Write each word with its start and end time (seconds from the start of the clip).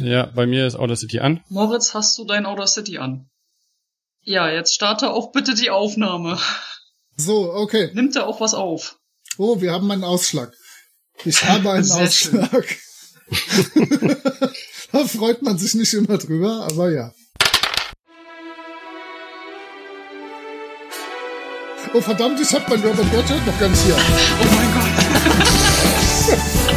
Ja, 0.00 0.26
bei 0.26 0.46
mir 0.46 0.66
ist 0.66 0.76
Audacity 0.76 1.20
an. 1.20 1.42
Moritz, 1.48 1.94
hast 1.94 2.18
du 2.18 2.24
dein 2.24 2.46
Audacity 2.46 2.98
an? 2.98 3.28
Ja, 4.22 4.48
jetzt 4.50 4.74
starte 4.74 5.10
auch 5.10 5.32
bitte 5.32 5.54
die 5.54 5.70
Aufnahme. 5.70 6.38
So, 7.16 7.52
okay. 7.52 7.90
Nimmt 7.94 8.16
er 8.16 8.26
auch 8.26 8.40
was 8.40 8.54
auf? 8.54 8.98
Oh, 9.38 9.60
wir 9.60 9.72
haben 9.72 9.90
einen 9.90 10.04
Ausschlag. 10.04 10.52
Ich 11.24 11.44
habe 11.44 11.70
einen 11.70 11.84
Sehr 11.84 12.04
Ausschlag. 12.04 12.76
da 14.92 15.04
freut 15.06 15.42
man 15.42 15.58
sich 15.58 15.74
nicht 15.74 15.94
immer 15.94 16.18
drüber, 16.18 16.66
aber 16.70 16.90
ja. 16.90 17.12
Oh 21.94 22.00
verdammt, 22.00 22.40
ich 22.40 22.52
hab 22.52 22.68
meinen 22.68 22.82
Robert 22.82 23.12
Redford 23.12 23.46
noch 23.46 23.58
ganz 23.58 23.82
hier. 23.84 23.96
Oh 23.96 24.44
mein 24.54 24.74
Gott. 24.74 24.86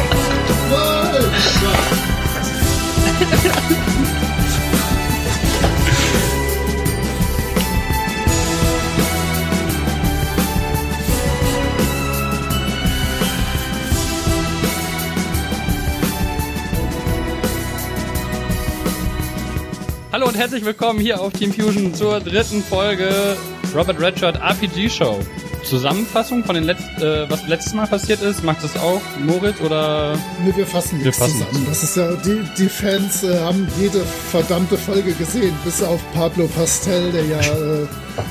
Hallo 20.12 20.26
und 20.26 20.36
herzlich 20.36 20.64
willkommen 20.64 20.98
hier 20.98 21.20
auf 21.20 21.32
Team 21.32 21.52
Fusion 21.52 21.94
zur 21.94 22.20
dritten 22.20 22.62
Folge 22.62 23.36
Robert 23.74 24.00
Redshirt 24.00 24.36
RPG 24.36 24.90
Show. 24.90 25.18
Zusammenfassung 25.64 26.44
von 26.44 26.54
den 26.54 26.64
Letz 26.64 26.80
äh, 26.98 27.28
was 27.30 27.46
letztes 27.46 27.74
Mal 27.74 27.86
passiert 27.86 28.22
ist, 28.22 28.42
macht 28.42 28.64
es 28.64 28.76
auch 28.76 29.02
Moritz 29.18 29.60
oder 29.60 30.18
Nee, 30.44 30.52
wir 30.56 30.66
fassen 30.66 30.98
Wir 30.98 31.06
nichts 31.06 31.18
fassen 31.18 31.44
zusammen. 31.46 31.66
Das 31.68 31.82
ist 31.82 31.96
ja, 31.96 32.12
die, 32.16 32.42
die 32.58 32.68
Fans 32.68 33.22
äh, 33.22 33.38
haben 33.40 33.68
jede 33.78 34.00
verdammte 34.00 34.76
Folge 34.76 35.12
gesehen, 35.12 35.54
bis 35.64 35.82
auf 35.82 36.00
Pablo 36.14 36.46
Pastel, 36.48 37.12
der 37.12 37.24
ja, 37.24 37.40
äh, 37.40 37.86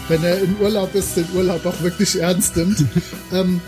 wenn 0.08 0.24
er 0.24 0.40
im 0.40 0.56
Urlaub 0.62 0.94
ist, 0.96 1.18
den 1.18 1.28
Urlaub 1.36 1.66
auch 1.66 1.82
wirklich 1.82 2.20
ernst 2.20 2.58
nimmt. 2.58 2.84
ähm, 3.34 3.62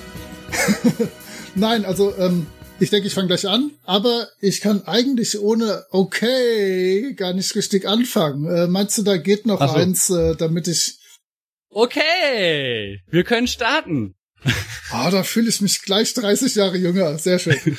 Nein, 1.55 1.85
also 1.85 2.13
ähm, 2.17 2.47
ich 2.79 2.89
denke, 2.89 3.07
ich 3.07 3.13
fange 3.13 3.27
gleich 3.27 3.47
an, 3.47 3.71
aber 3.83 4.27
ich 4.39 4.61
kann 4.61 4.83
eigentlich 4.87 5.39
ohne 5.39 5.85
okay 5.91 7.13
gar 7.13 7.33
nicht 7.33 7.55
richtig 7.55 7.87
anfangen. 7.87 8.45
Äh, 8.45 8.67
meinst 8.67 8.97
du, 8.97 9.03
da 9.03 9.17
geht 9.17 9.45
noch 9.45 9.59
so. 9.59 9.75
eins, 9.75 10.09
äh, 10.09 10.35
damit 10.35 10.67
ich 10.67 10.97
Okay, 11.73 12.99
wir 13.09 13.23
können 13.23 13.47
starten. 13.47 14.15
Ah, 14.91 15.09
da 15.09 15.23
fühle 15.23 15.47
ich 15.47 15.61
mich 15.61 15.83
gleich 15.83 16.13
30 16.13 16.55
Jahre 16.55 16.75
jünger. 16.75 17.17
Sehr 17.17 17.39
schön. 17.39 17.55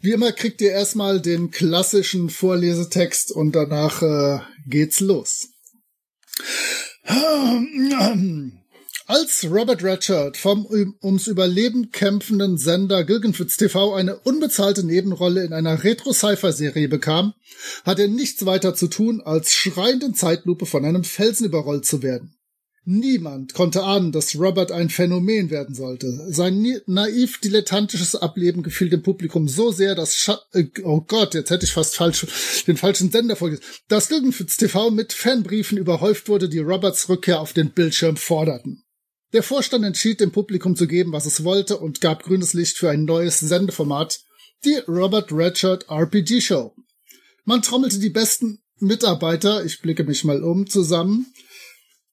Wie 0.00 0.12
immer 0.12 0.30
kriegt 0.32 0.60
ihr 0.60 0.72
erstmal 0.72 1.22
den 1.22 1.50
klassischen 1.50 2.28
Vorlesetext 2.28 3.32
und 3.32 3.52
danach 3.52 4.02
äh, 4.02 4.40
geht's 4.66 5.00
los. 5.00 5.48
Als 9.06 9.46
Robert 9.50 9.82
Redford 9.82 10.36
vom 10.36 10.66
ums 11.02 11.28
Überleben 11.28 11.90
kämpfenden 11.92 12.58
Sender 12.58 13.04
Gilgenfitz 13.04 13.56
TV 13.56 13.94
eine 13.94 14.18
unbezahlte 14.18 14.84
Nebenrolle 14.84 15.44
in 15.44 15.54
einer 15.54 15.82
Retro-Sci-Fi-Serie 15.82 16.88
bekam, 16.88 17.32
hat 17.86 17.98
er 17.98 18.08
nichts 18.08 18.44
weiter 18.44 18.74
zu 18.74 18.86
tun, 18.86 19.22
als 19.22 19.54
schreiend 19.54 20.04
in 20.04 20.14
Zeitlupe 20.14 20.66
von 20.66 20.84
einem 20.84 21.04
Felsen 21.04 21.46
überrollt 21.46 21.86
zu 21.86 22.02
werden. 22.02 22.37
Niemand 22.90 23.52
konnte 23.52 23.82
ahnen, 23.84 24.12
dass 24.12 24.34
Robert 24.34 24.72
ein 24.72 24.88
Phänomen 24.88 25.50
werden 25.50 25.74
sollte. 25.74 26.24
Sein 26.30 26.80
naiv 26.86 27.36
dilettantisches 27.38 28.16
Ableben 28.16 28.62
gefiel 28.62 28.88
dem 28.88 29.02
Publikum 29.02 29.46
so 29.46 29.70
sehr, 29.70 29.94
dass 29.94 30.16
Scha 30.16 30.40
äh, 30.54 30.64
oh 30.84 31.02
Gott, 31.02 31.34
jetzt 31.34 31.50
hätte 31.50 31.66
ich 31.66 31.72
fast 31.74 31.96
falsch 31.96 32.64
den 32.66 32.78
falschen 32.78 33.10
Sender 33.10 33.36
vorgelesen, 33.36 33.66
dass 33.88 34.08
Gilgenfitz 34.08 34.56
TV 34.56 34.90
mit 34.90 35.12
Fanbriefen 35.12 35.76
überhäuft 35.76 36.30
wurde, 36.30 36.48
die 36.48 36.60
Roberts 36.60 37.10
Rückkehr 37.10 37.40
auf 37.40 37.52
den 37.52 37.72
Bildschirm 37.72 38.16
forderten. 38.16 38.84
Der 39.34 39.42
Vorstand 39.42 39.84
entschied, 39.84 40.20
dem 40.20 40.32
Publikum 40.32 40.74
zu 40.74 40.86
geben, 40.86 41.12
was 41.12 41.26
es 41.26 41.44
wollte 41.44 41.76
und 41.76 42.00
gab 42.00 42.22
grünes 42.22 42.54
Licht 42.54 42.78
für 42.78 42.88
ein 42.88 43.04
neues 43.04 43.38
Sendeformat, 43.38 44.18
die 44.64 44.76
Robert 44.88 45.30
Redshirt 45.30 45.90
RPG 45.90 46.40
Show. 46.40 46.74
Man 47.44 47.60
trommelte 47.60 47.98
die 47.98 48.08
besten 48.08 48.62
Mitarbeiter, 48.78 49.62
ich 49.62 49.82
blicke 49.82 50.04
mich 50.04 50.24
mal 50.24 50.42
um, 50.42 50.66
zusammen, 50.66 51.26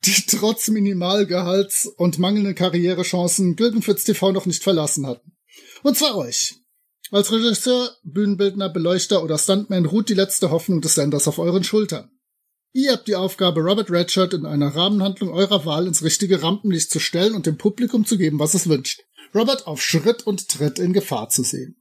die 0.06 0.26
trotz 0.28 0.68
Minimalgehalts 0.70 1.88
und 1.98 2.20
mangelnden 2.20 2.56
Karrierechancen 2.56 3.56
Gilgenfitz 3.56 4.04
TV 4.04 4.32
noch 4.32 4.46
nicht 4.46 4.64
verlassen 4.64 5.08
hatten. 5.08 5.34
Und 5.84 5.98
zwar 5.98 6.16
euch. 6.18 6.56
Als 7.12 7.32
Regisseur, 7.32 7.96
Bühnenbildner, 8.04 8.70
Beleuchter 8.70 9.24
oder 9.24 9.38
Stuntman 9.38 9.86
ruht 9.86 10.10
die 10.10 10.16
letzte 10.16 10.50
Hoffnung 10.50 10.82
des 10.82 10.96
Senders 10.96 11.28
auf 11.28 11.40
euren 11.40 11.64
Schultern. 11.64 12.10
Ihr 12.74 12.92
habt 12.92 13.08
die 13.08 13.16
Aufgabe, 13.16 13.62
Robert 13.62 13.90
Redshirt 13.90 14.34
in 14.34 14.46
einer 14.46 14.76
Rahmenhandlung 14.76 15.30
eurer 15.32 15.66
Wahl 15.66 15.88
ins 15.88 16.04
richtige 16.04 16.42
Rampenlicht 16.42 16.92
zu 16.92 17.00
stellen 17.00 17.34
und 17.34 17.46
dem 17.46 17.58
Publikum 17.58 18.06
zu 18.06 18.18
geben, 18.18 18.40
was 18.40 18.54
es 18.54 18.68
wünscht. 18.68 19.02
Robert 19.34 19.68
auf 19.68 19.82
Schritt 19.82 20.28
und 20.28 20.50
Tritt 20.50 20.80
in 20.80 20.92
Gefahr 20.92 21.30
zu 21.30 21.44
sehen. 21.44 21.78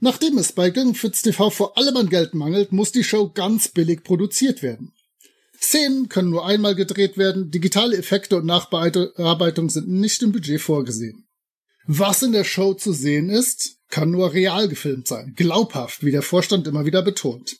Nachdem 0.00 0.38
es 0.38 0.52
bei 0.52 0.70
Gilgenfitz 0.70 1.22
TV 1.22 1.50
vor 1.50 1.76
allem 1.76 1.96
an 1.96 2.08
Geld 2.08 2.34
mangelt, 2.34 2.72
muss 2.72 2.92
die 2.92 3.04
Show 3.04 3.30
ganz 3.30 3.68
billig 3.68 4.04
produziert 4.04 4.62
werden. 4.62 4.92
Szenen 5.62 6.08
können 6.08 6.30
nur 6.30 6.44
einmal 6.44 6.74
gedreht 6.74 7.16
werden, 7.16 7.50
digitale 7.50 7.96
Effekte 7.96 8.36
und 8.36 8.46
Nachbearbeitung 8.46 9.70
sind 9.70 9.88
nicht 9.88 10.22
im 10.22 10.32
Budget 10.32 10.60
vorgesehen. 10.60 11.28
Was 11.86 12.22
in 12.22 12.32
der 12.32 12.44
Show 12.44 12.74
zu 12.74 12.92
sehen 12.92 13.30
ist, 13.30 13.76
kann 13.88 14.10
nur 14.10 14.32
real 14.32 14.68
gefilmt 14.68 15.06
sein, 15.06 15.34
glaubhaft, 15.36 16.04
wie 16.04 16.10
der 16.10 16.22
Vorstand 16.22 16.66
immer 16.66 16.84
wieder 16.84 17.02
betont. 17.02 17.56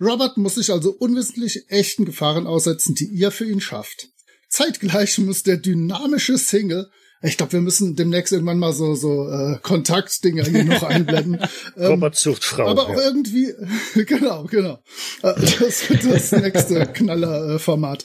Robert 0.00 0.36
muss 0.36 0.56
sich 0.56 0.72
also 0.72 0.92
unwissentlich 0.92 1.64
echten 1.68 2.04
Gefahren 2.04 2.46
aussetzen, 2.46 2.94
die 2.94 3.06
ihr 3.06 3.30
für 3.30 3.44
ihn 3.44 3.60
schafft. 3.60 4.08
Zeitgleich 4.48 5.18
muss 5.18 5.42
der 5.42 5.56
dynamische 5.56 6.38
Single, 6.38 6.90
ich 7.22 7.36
glaube, 7.36 7.52
wir 7.52 7.60
müssen 7.60 7.96
demnächst 7.96 8.32
irgendwann 8.32 8.58
mal 8.58 8.72
so 8.72 8.94
so 8.94 9.28
äh, 9.28 9.58
Kontaktdinger 9.62 10.44
hier 10.44 10.64
noch 10.64 10.82
einblenden. 10.82 11.38
Ähm, 11.76 11.92
Robert 11.92 12.16
sucht 12.16 12.44
Frau. 12.44 12.68
aber 12.68 12.88
auch 12.88 12.96
ja. 12.96 13.02
irgendwie, 13.02 13.52
genau, 14.06 14.44
genau. 14.44 14.78
Äh, 15.22 15.34
Das 15.58 15.88
wird 15.88 16.04
das 16.04 16.32
nächste 16.32 16.86
Knallerformat. 16.92 18.04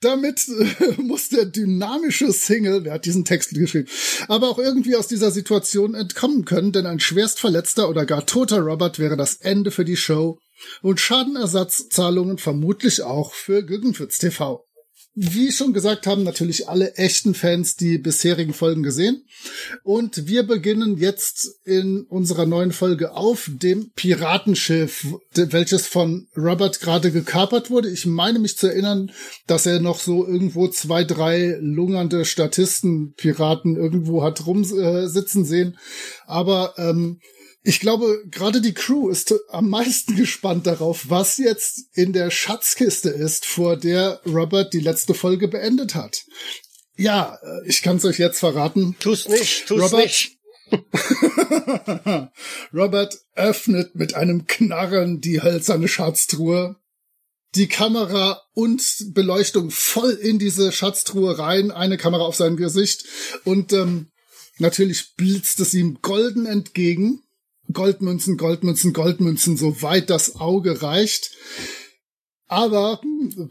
Damit 0.00 0.46
äh, 0.48 1.00
muss 1.00 1.28
der 1.28 1.46
dynamische 1.46 2.32
Single, 2.32 2.84
wer 2.84 2.94
hat 2.94 3.04
diesen 3.04 3.24
Text 3.24 3.50
geschrieben, 3.50 3.88
aber 4.28 4.48
auch 4.48 4.58
irgendwie 4.58 4.96
aus 4.96 5.06
dieser 5.06 5.30
Situation 5.30 5.94
entkommen 5.94 6.44
können, 6.44 6.72
denn 6.72 6.86
ein 6.86 7.00
schwerst 7.00 7.40
verletzter 7.40 7.88
oder 7.88 8.04
gar 8.04 8.26
toter 8.26 8.58
Robert 8.58 8.98
wäre 8.98 9.16
das 9.16 9.36
Ende 9.36 9.70
für 9.70 9.84
die 9.84 9.96
Show 9.96 10.38
und 10.82 11.00
Schadenersatzzahlungen 11.00 12.38
vermutlich 12.38 13.02
auch 13.02 13.32
für 13.32 13.64
Guggenfitz 13.64 14.18
TV. 14.18 14.64
Wie 15.14 15.52
schon 15.52 15.74
gesagt 15.74 16.06
haben 16.06 16.22
natürlich 16.22 16.70
alle 16.70 16.94
echten 16.94 17.34
Fans 17.34 17.76
die 17.76 17.98
bisherigen 17.98 18.54
Folgen 18.54 18.82
gesehen. 18.82 19.26
Und 19.82 20.26
wir 20.26 20.42
beginnen 20.44 20.96
jetzt 20.96 21.50
in 21.64 22.06
unserer 22.08 22.46
neuen 22.46 22.72
Folge 22.72 23.12
auf 23.12 23.50
dem 23.52 23.90
Piratenschiff, 23.94 25.06
welches 25.34 25.86
von 25.86 26.28
Robert 26.34 26.80
gerade 26.80 27.12
gekapert 27.12 27.68
wurde. 27.68 27.90
Ich 27.90 28.06
meine 28.06 28.38
mich 28.38 28.56
zu 28.56 28.68
erinnern, 28.68 29.12
dass 29.46 29.66
er 29.66 29.80
noch 29.80 30.00
so 30.00 30.26
irgendwo 30.26 30.68
zwei, 30.68 31.04
drei 31.04 31.58
lungernde 31.60 32.24
Statisten, 32.24 33.12
Piraten 33.14 33.76
irgendwo 33.76 34.22
hat 34.22 34.46
rumsitzen 34.46 35.44
sehen. 35.44 35.76
Aber 36.26 36.72
ähm, 36.78 37.20
ich 37.64 37.80
glaube, 37.80 38.22
gerade 38.30 38.60
die 38.60 38.74
Crew 38.74 39.08
ist 39.08 39.34
am 39.48 39.68
meisten 39.68 40.16
gespannt 40.22 40.66
darauf, 40.66 41.08
was 41.08 41.38
jetzt 41.38 41.86
in 41.94 42.12
der 42.12 42.30
Schatzkiste 42.30 43.10
ist, 43.10 43.46
vor 43.46 43.76
der 43.76 44.20
Robert 44.26 44.72
die 44.72 44.80
letzte 44.80 45.14
Folge 45.14 45.48
beendet 45.48 45.94
hat. 45.94 46.24
Ja, 46.96 47.38
äh, 47.42 47.68
ich 47.68 47.82
kann 47.82 47.96
es 47.96 48.04
euch 48.04 48.18
jetzt 48.18 48.40
verraten. 48.40 48.96
Tu's 49.00 49.28
nicht, 49.28 49.66
tu's 49.66 49.80
Robert- 49.80 50.02
nicht. 50.02 50.38
Robert 52.72 53.18
öffnet 53.34 53.94
mit 53.94 54.14
einem 54.14 54.46
Knarren 54.46 55.20
die 55.20 55.42
hölzerne 55.42 55.88
Schatztruhe. 55.88 56.76
Die 57.54 57.68
Kamera 57.68 58.40
und 58.54 58.82
Beleuchtung 59.12 59.70
voll 59.70 60.12
in 60.12 60.38
diese 60.38 60.72
Schatztruhe 60.72 61.38
rein, 61.38 61.70
eine 61.70 61.98
Kamera 61.98 62.22
auf 62.22 62.34
sein 62.34 62.56
Gesicht 62.56 63.04
und 63.44 63.74
ähm, 63.74 64.10
natürlich 64.56 65.14
blitzt 65.16 65.60
es 65.60 65.74
ihm 65.74 65.98
golden 66.00 66.46
entgegen. 66.46 67.22
Goldmünzen, 67.72 68.36
Goldmünzen, 68.36 68.92
Goldmünzen, 68.92 69.56
soweit 69.56 70.10
das 70.10 70.36
Auge 70.36 70.82
reicht. 70.82 71.32
Aber 72.46 73.00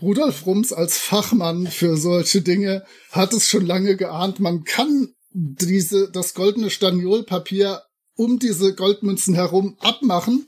Rudolf 0.01 0.45
Rums 0.45 0.73
als 0.73 0.97
Fachmann 0.97 1.67
für 1.67 1.97
solche 1.97 2.41
Dinge 2.41 2.85
hat 3.11 3.33
es 3.33 3.49
schon 3.49 3.65
lange 3.65 3.97
geahnt. 3.97 4.39
Man 4.39 4.63
kann 4.63 5.13
diese, 5.31 6.11
das 6.11 6.33
goldene 6.33 6.69
Staniolpapier 6.69 7.81
um 8.21 8.37
diese 8.37 8.75
Goldmünzen 8.75 9.33
herum 9.33 9.77
abmachen. 9.79 10.47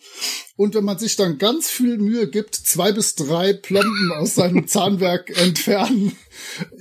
Und 0.56 0.76
wenn 0.76 0.84
man 0.84 1.00
sich 1.00 1.16
dann 1.16 1.40
ganz 1.40 1.68
viel 1.68 1.98
Mühe 1.98 2.30
gibt, 2.30 2.54
zwei 2.54 2.92
bis 2.92 3.16
drei 3.16 3.54
Plomben 3.54 4.12
aus 4.12 4.36
seinem 4.36 4.68
Zahnwerk 4.68 5.36
entfernen. 5.42 6.16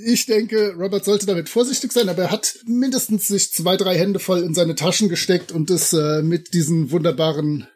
Ich 0.04 0.26
denke, 0.26 0.74
Robert 0.78 1.06
sollte 1.06 1.24
damit 1.24 1.48
vorsichtig 1.48 1.92
sein, 1.92 2.10
aber 2.10 2.24
er 2.24 2.30
hat 2.30 2.58
mindestens 2.66 3.26
sich 3.26 3.52
zwei, 3.52 3.78
drei 3.78 3.96
Hände 3.96 4.18
voll 4.18 4.42
in 4.42 4.52
seine 4.52 4.74
Taschen 4.74 5.08
gesteckt 5.08 5.50
und 5.50 5.70
es 5.70 5.94
äh, 5.94 6.20
mit 6.20 6.52
diesen 6.52 6.90
wunderbaren 6.90 7.66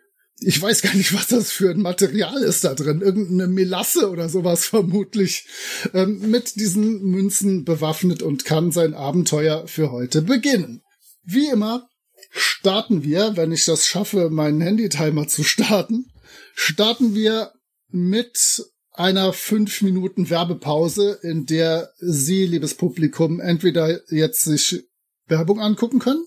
ich 0.41 0.61
weiß 0.61 0.83
gar 0.83 0.95
nicht, 0.95 1.15
was 1.15 1.29
das 1.29 1.51
für 1.51 1.71
ein 1.71 1.81
Material 1.81 2.43
ist 2.43 2.63
da 2.63 2.75
drin. 2.75 3.01
Irgendeine 3.01 3.47
Melasse 3.47 4.11
oder 4.11 4.29
sowas 4.29 4.67
vermutlich. 4.67 5.47
Ähm, 5.95 6.31
mit 6.31 6.57
diesen 6.57 7.01
Münzen 7.05 7.65
bewaffnet 7.65 8.23
und 8.23 8.45
kann 8.45 8.71
sein 8.71 8.93
Abenteuer 8.93 9.67
für 9.67 9.93
heute 9.93 10.21
beginnen. 10.21 10.83
Wie 11.25 11.49
immer 11.49 11.89
starten 12.31 13.03
wir, 13.03 13.37
wenn 13.37 13.53
ich 13.53 13.65
das 13.65 13.87
schaffe, 13.87 14.31
meinen 14.31 14.61
Handy-Timer 14.61 15.29
zu 15.29 15.45
starten, 15.45 16.11
starten 16.55 17.15
wir 17.15 17.53
mit 17.89 18.63
einer 18.93 19.33
fünf 19.33 19.83
Minuten 19.83 20.31
Werbepause, 20.31 21.19
in 21.23 21.47
der 21.47 21.93
Sie, 21.99 22.47
liebes 22.47 22.75
Publikum, 22.75 23.41
entweder 23.41 24.01
jetzt 24.11 24.45
sich 24.45 24.85
Werbung 25.27 25.61
angucken 25.61 25.99
können 25.99 26.25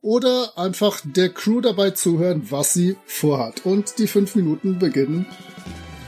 oder 0.00 0.56
einfach 0.56 1.00
der 1.04 1.28
Crew 1.28 1.60
dabei 1.60 1.90
zuhören, 1.90 2.50
was 2.50 2.72
sie 2.72 2.96
vorhat. 3.04 3.66
Und 3.66 3.98
die 3.98 4.06
fünf 4.06 4.34
Minuten 4.34 4.78
beginnen 4.78 5.26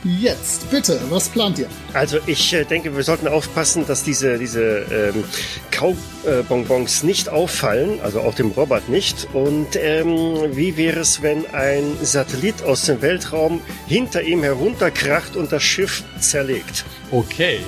jetzt. 0.04 0.70
Bitte, 0.70 1.00
was 1.10 1.28
plant 1.28 1.58
ihr? 1.58 1.68
Also 1.92 2.18
ich 2.26 2.52
äh, 2.52 2.64
denke, 2.64 2.94
wir 2.96 3.02
sollten 3.02 3.28
aufpassen, 3.28 3.86
dass 3.86 4.02
diese, 4.02 4.38
diese 4.38 5.12
ähm, 5.14 5.24
Kaubonbons 5.70 7.02
nicht 7.02 7.28
auffallen, 7.28 8.00
also 8.02 8.20
auch 8.20 8.34
dem 8.34 8.50
Robert 8.50 8.88
nicht. 8.88 9.28
Und 9.32 9.76
ähm, 9.76 10.56
wie 10.56 10.76
wäre 10.76 11.00
es, 11.00 11.22
wenn 11.22 11.46
ein 11.52 11.96
Satellit 12.02 12.62
aus 12.62 12.82
dem 12.86 13.02
Weltraum 13.02 13.60
hinter 13.86 14.22
ihm 14.22 14.42
herunterkracht 14.42 15.36
und 15.36 15.52
das 15.52 15.62
Schiff 15.62 16.02
zerlegt? 16.20 16.84
Okay. 17.10 17.60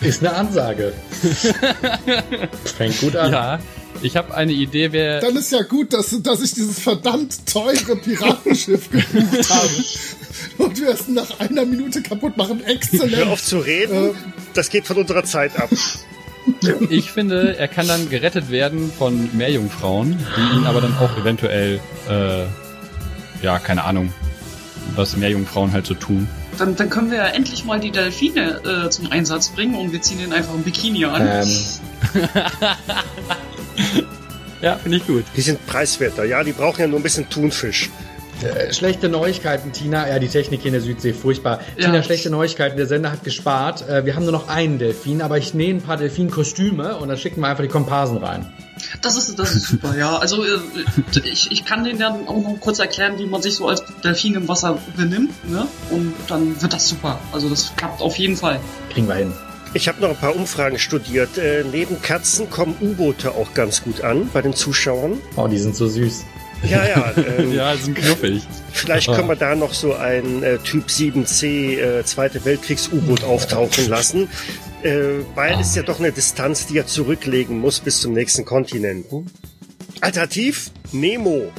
Ist 0.00 0.20
eine 0.20 0.34
Ansage. 0.34 0.92
Fängt 2.76 3.00
gut 3.00 3.16
an. 3.16 3.32
Ja. 3.32 3.58
Ich 4.02 4.16
habe 4.16 4.34
eine 4.34 4.52
Idee, 4.52 4.92
wer. 4.92 5.20
Dann 5.20 5.36
ist 5.36 5.52
ja 5.52 5.62
gut, 5.62 5.92
dass, 5.92 6.16
dass 6.22 6.42
ich 6.42 6.54
dieses 6.54 6.80
verdammt 6.80 7.46
teure 7.46 7.96
Piratenschiff 7.96 8.90
gebucht 8.90 9.50
habe. 9.50 9.70
Und 10.58 10.80
wir 10.80 10.88
es 10.90 11.08
nach 11.08 11.38
einer 11.38 11.66
Minute 11.66 12.02
kaputt 12.02 12.36
machen. 12.36 12.64
Exzellent. 12.64 13.16
Hör 13.16 13.32
auf 13.32 13.42
zu 13.42 13.58
reden. 13.58 14.10
Äh, 14.10 14.14
das 14.54 14.70
geht 14.70 14.86
von 14.86 14.96
unserer 14.96 15.24
Zeit 15.24 15.58
ab. 15.58 15.70
Ich 16.88 17.12
finde, 17.12 17.56
er 17.58 17.68
kann 17.68 17.86
dann 17.86 18.08
gerettet 18.08 18.50
werden 18.50 18.90
von 18.96 19.28
Meerjungfrauen, 19.36 20.18
die 20.36 20.56
ihn 20.56 20.64
aber 20.64 20.80
dann 20.80 20.96
auch 20.96 21.16
eventuell, 21.18 21.80
äh, 22.08 22.44
ja, 23.44 23.58
keine 23.58 23.84
Ahnung, 23.84 24.12
was 24.96 25.16
Meerjungfrauen 25.16 25.72
halt 25.72 25.86
so 25.86 25.94
tun. 25.94 26.26
Dann, 26.58 26.76
dann 26.76 26.90
können 26.90 27.10
wir 27.10 27.18
ja 27.18 27.26
endlich 27.26 27.64
mal 27.64 27.78
die 27.78 27.90
Delfine 27.90 28.60
äh, 28.86 28.90
zum 28.90 29.12
Einsatz 29.12 29.50
bringen 29.50 29.74
und 29.74 29.92
wir 29.92 30.02
ziehen 30.02 30.20
ihnen 30.20 30.32
einfach 30.32 30.54
ein 30.54 30.62
Bikini 30.62 31.04
an. 31.04 31.26
Ähm. 31.26 31.48
ja, 34.60 34.76
finde 34.76 34.98
ich 34.98 35.06
gut. 35.06 35.24
Die 35.36 35.40
sind 35.40 35.64
preiswerter, 35.66 36.24
ja, 36.24 36.42
die 36.42 36.52
brauchen 36.52 36.80
ja 36.80 36.86
nur 36.86 36.98
ein 36.98 37.02
bisschen 37.02 37.28
Thunfisch. 37.28 37.90
Äh, 38.42 38.72
schlechte 38.72 39.08
Neuigkeiten, 39.08 39.72
Tina. 39.72 40.08
Ja, 40.08 40.18
die 40.18 40.28
Technik 40.28 40.62
hier 40.62 40.68
in 40.68 40.72
der 40.72 40.80
Südsee, 40.80 41.12
furchtbar. 41.12 41.60
Ja. 41.76 41.86
Tina, 41.86 42.02
schlechte 42.02 42.30
Neuigkeiten. 42.30 42.76
Der 42.76 42.86
Sender 42.86 43.12
hat 43.12 43.22
gespart. 43.22 43.86
Äh, 43.86 44.06
wir 44.06 44.16
haben 44.16 44.22
nur 44.22 44.32
noch 44.32 44.48
einen 44.48 44.78
Delfin, 44.78 45.20
aber 45.20 45.36
ich 45.38 45.52
nähe 45.52 45.74
ein 45.74 45.82
paar 45.82 45.98
Delfin-Kostüme 45.98 46.96
und 46.96 47.08
dann 47.08 47.18
schicken 47.18 47.40
wir 47.40 47.48
einfach 47.48 47.62
die 47.62 47.68
Komparsen 47.68 48.16
rein. 48.16 48.50
Das 49.02 49.16
ist, 49.18 49.38
das 49.38 49.54
ist 49.54 49.66
super, 49.68 49.94
ja. 49.96 50.16
Also 50.16 50.42
äh, 50.42 50.58
ich, 51.24 51.52
ich 51.52 51.64
kann 51.66 51.84
denen 51.84 51.98
dann 51.98 52.28
auch 52.28 52.42
noch 52.42 52.56
kurz 52.60 52.78
erklären, 52.78 53.18
wie 53.18 53.26
man 53.26 53.42
sich 53.42 53.56
so 53.56 53.68
als 53.68 53.82
Delfin 54.02 54.34
im 54.34 54.48
Wasser 54.48 54.78
benimmt, 54.96 55.32
ne? 55.50 55.66
Und 55.90 56.14
dann 56.28 56.60
wird 56.62 56.72
das 56.72 56.88
super. 56.88 57.18
Also 57.32 57.50
das 57.50 57.76
klappt 57.76 58.00
auf 58.00 58.16
jeden 58.16 58.36
Fall. 58.36 58.58
Kriegen 58.90 59.06
wir 59.06 59.16
hin. 59.16 59.34
Ich 59.72 59.86
habe 59.86 60.00
noch 60.00 60.10
ein 60.10 60.16
paar 60.16 60.34
Umfragen 60.34 60.78
studiert. 60.78 61.38
Äh, 61.38 61.64
neben 61.70 62.02
Katzen 62.02 62.50
kommen 62.50 62.74
U-Boote 62.80 63.32
auch 63.32 63.54
ganz 63.54 63.84
gut 63.84 64.00
an 64.00 64.28
bei 64.32 64.42
den 64.42 64.54
Zuschauern. 64.54 65.18
Oh, 65.36 65.46
die 65.46 65.58
sind 65.58 65.76
so 65.76 65.88
süß. 65.88 66.24
Ja, 66.64 66.86
ja. 66.86 67.12
Ähm, 67.38 67.54
ja, 67.54 67.76
sind 67.76 67.94
knuffig. 67.94 68.42
Vielleicht 68.72 69.06
können 69.06 69.28
wir 69.28 69.36
da 69.36 69.54
noch 69.54 69.72
so 69.72 69.94
ein 69.94 70.42
äh, 70.42 70.58
Typ 70.58 70.88
7C 70.88 71.78
äh, 71.78 72.04
Zweite 72.04 72.44
Weltkriegs-U-Boot 72.44 73.22
auftauchen 73.24 73.88
lassen. 73.88 74.28
Äh, 74.82 75.22
weil 75.34 75.60
es 75.60 75.74
ja 75.74 75.82
doch 75.82 76.00
eine 76.00 76.10
Distanz, 76.10 76.66
die 76.66 76.78
er 76.78 76.86
zurücklegen 76.86 77.58
muss 77.58 77.80
bis 77.80 78.00
zum 78.00 78.12
nächsten 78.12 78.44
Kontinent. 78.44 79.06
Alternativ 80.00 80.70
Nemo. 80.92 81.52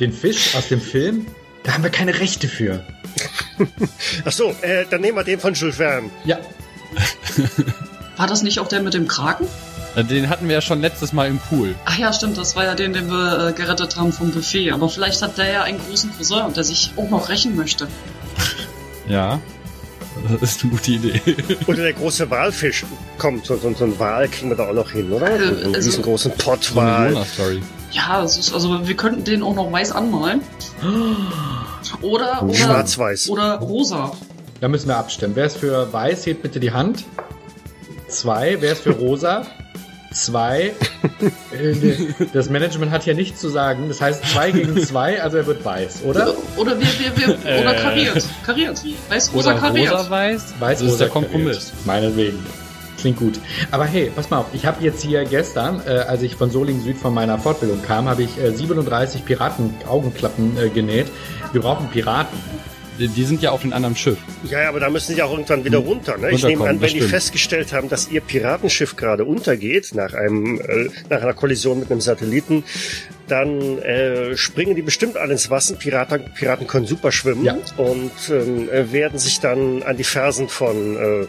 Den 0.00 0.12
Fisch 0.12 0.54
aus 0.56 0.68
dem 0.68 0.80
Film? 0.80 1.26
Da 1.62 1.74
haben 1.74 1.82
wir 1.82 1.90
keine 1.90 2.18
Rechte 2.18 2.48
für. 2.48 2.84
Ach 4.24 4.32
so, 4.32 4.54
äh, 4.62 4.84
dann 4.90 5.00
nehmen 5.00 5.16
wir 5.16 5.24
den 5.24 5.38
von 5.38 5.54
Jules 5.54 5.76
Verne. 5.76 6.10
Ja. 6.24 6.38
War 8.16 8.26
das 8.26 8.42
nicht 8.42 8.58
auch 8.58 8.68
der 8.68 8.82
mit 8.82 8.94
dem 8.94 9.06
Kraken? 9.06 9.46
Äh, 9.94 10.04
den 10.04 10.28
hatten 10.28 10.48
wir 10.48 10.54
ja 10.56 10.60
schon 10.60 10.80
letztes 10.80 11.12
Mal 11.12 11.28
im 11.28 11.38
Pool. 11.38 11.74
Ach 11.84 11.98
ja, 11.98 12.12
stimmt, 12.12 12.36
das 12.36 12.56
war 12.56 12.64
ja 12.64 12.74
den, 12.74 12.92
den 12.92 13.10
wir 13.10 13.48
äh, 13.48 13.52
gerettet 13.52 13.96
haben 13.96 14.12
vom 14.12 14.30
Buffet. 14.30 14.72
Aber 14.72 14.88
vielleicht 14.88 15.22
hat 15.22 15.38
der 15.38 15.52
ja 15.52 15.62
einen 15.62 15.78
großen 15.78 16.10
Cousin 16.16 16.42
und 16.42 16.56
der 16.56 16.64
sich 16.64 16.92
auch 16.96 17.10
noch 17.10 17.28
rächen 17.28 17.56
möchte. 17.56 17.88
Ja, 19.08 19.40
das 20.28 20.42
ist 20.42 20.62
eine 20.62 20.72
gute 20.72 20.90
Idee. 20.90 21.22
Oder 21.66 21.82
der 21.82 21.92
große 21.94 22.28
Walfisch. 22.30 22.84
Komm, 23.16 23.42
so, 23.42 23.56
so, 23.56 23.72
so 23.72 23.84
ein 23.84 23.98
Wal 23.98 24.28
kriegen 24.28 24.50
wir 24.50 24.56
da 24.56 24.68
auch 24.68 24.74
noch 24.74 24.90
hin, 24.90 25.10
oder? 25.10 25.30
Äh, 25.30 25.38
so 25.38 25.44
einen 25.44 25.74
also, 25.74 25.88
riesengroßen 25.88 26.32
Pottwal. 26.32 27.14
So 27.14 27.42
ja, 27.90 28.22
ist, 28.22 28.52
also 28.52 28.86
wir 28.86 28.96
könnten 28.96 29.24
den 29.24 29.42
auch 29.42 29.54
noch 29.54 29.72
weiß 29.72 29.92
anmalen. 29.92 30.42
Oder, 32.02 32.42
oder 32.42 32.54
Schwarz-Weiß. 32.54 33.30
Oder 33.30 33.54
rosa. 33.54 34.12
Da 34.60 34.68
müssen 34.68 34.88
wir 34.88 34.96
abstimmen. 34.96 35.36
Wer 35.36 35.46
ist 35.46 35.58
für 35.58 35.92
weiß, 35.92 36.26
hebt 36.26 36.42
bitte 36.42 36.60
die 36.60 36.72
Hand. 36.72 37.04
Zwei. 38.08 38.56
Wer 38.60 38.72
ist 38.72 38.82
für 38.82 38.90
rosa? 38.92 39.46
zwei. 40.12 40.72
Äh, 41.52 41.74
das 42.32 42.50
Management 42.50 42.90
hat 42.90 43.04
hier 43.04 43.14
nichts 43.14 43.40
zu 43.40 43.48
sagen. 43.48 43.88
Das 43.88 44.00
heißt 44.00 44.24
zwei 44.26 44.50
gegen 44.50 44.76
zwei, 44.78 45.22
also 45.22 45.36
er 45.36 45.46
wird 45.46 45.64
weiß, 45.64 46.02
oder? 46.04 46.34
Oder, 46.56 46.78
wir, 46.78 46.86
wir, 46.86 47.16
wir, 47.16 47.60
oder 47.60 47.76
äh. 47.76 47.80
kariert. 47.80 48.28
Kariert. 48.44 48.82
Weiß, 49.08 49.32
rosa, 49.32 49.52
oder 49.52 49.60
kariert. 49.60 49.92
Rosa, 49.92 50.10
weiß. 50.10 50.54
Weiß, 50.58 50.78
das 50.80 50.92
ist 50.92 51.00
der 51.00 51.08
Kompromiss. 51.08 51.70
Kariert. 51.70 51.86
Meinetwegen. 51.86 52.46
Klingt 52.98 53.18
gut. 53.18 53.38
Aber 53.70 53.84
hey, 53.84 54.10
pass 54.14 54.28
mal 54.28 54.38
auf, 54.38 54.46
ich 54.52 54.66
habe 54.66 54.82
jetzt 54.82 55.02
hier 55.02 55.24
gestern, 55.24 55.80
äh, 55.86 55.90
als 55.90 56.22
ich 56.22 56.34
von 56.34 56.50
Solingen 56.50 56.82
Süd 56.82 56.98
von 56.98 57.14
meiner 57.14 57.38
Fortbildung 57.38 57.80
kam, 57.82 58.08
habe 58.08 58.24
ich 58.24 58.38
äh, 58.38 58.50
37 58.50 59.24
Piraten-Augenklappen 59.24 60.58
äh, 60.58 60.68
genäht. 60.68 61.06
Wir 61.52 61.60
brauchen 61.60 61.88
Piraten 61.90 62.36
die 63.06 63.24
sind 63.24 63.42
ja 63.42 63.50
auf 63.50 63.62
einem 63.62 63.72
anderen 63.72 63.96
Schiff. 63.96 64.18
Ja, 64.44 64.68
aber 64.68 64.80
da 64.80 64.90
müssen 64.90 65.14
sie 65.14 65.22
auch 65.22 65.30
irgendwann 65.30 65.64
wieder 65.64 65.78
hm. 65.78 65.86
runter. 65.86 66.18
Ne? 66.18 66.30
Ich 66.32 66.44
nehme 66.44 66.68
an, 66.68 66.80
wenn 66.80 66.92
die 66.92 67.00
festgestellt 67.00 67.72
haben, 67.72 67.88
dass 67.88 68.10
ihr 68.10 68.20
Piratenschiff 68.20 68.96
gerade 68.96 69.24
untergeht 69.24 69.94
nach 69.94 70.14
einem 70.14 70.60
äh, 70.60 70.88
nach 71.08 71.22
einer 71.22 71.34
Kollision 71.34 71.80
mit 71.80 71.90
einem 71.90 72.00
Satelliten, 72.00 72.64
dann 73.28 73.78
äh, 73.78 74.36
springen 74.36 74.74
die 74.74 74.82
bestimmt 74.82 75.16
alle 75.16 75.32
ins 75.32 75.50
Wasser. 75.50 75.76
Piraten, 75.76 76.24
Piraten 76.34 76.66
können 76.66 76.86
super 76.86 77.12
schwimmen 77.12 77.44
ja. 77.44 77.56
und 77.76 78.12
ähm, 78.30 78.68
äh, 78.70 78.90
werden 78.92 79.18
sich 79.18 79.40
dann 79.40 79.82
an 79.82 79.96
die 79.96 80.04
Fersen 80.04 80.48
von 80.48 80.96
äh, 80.96 81.26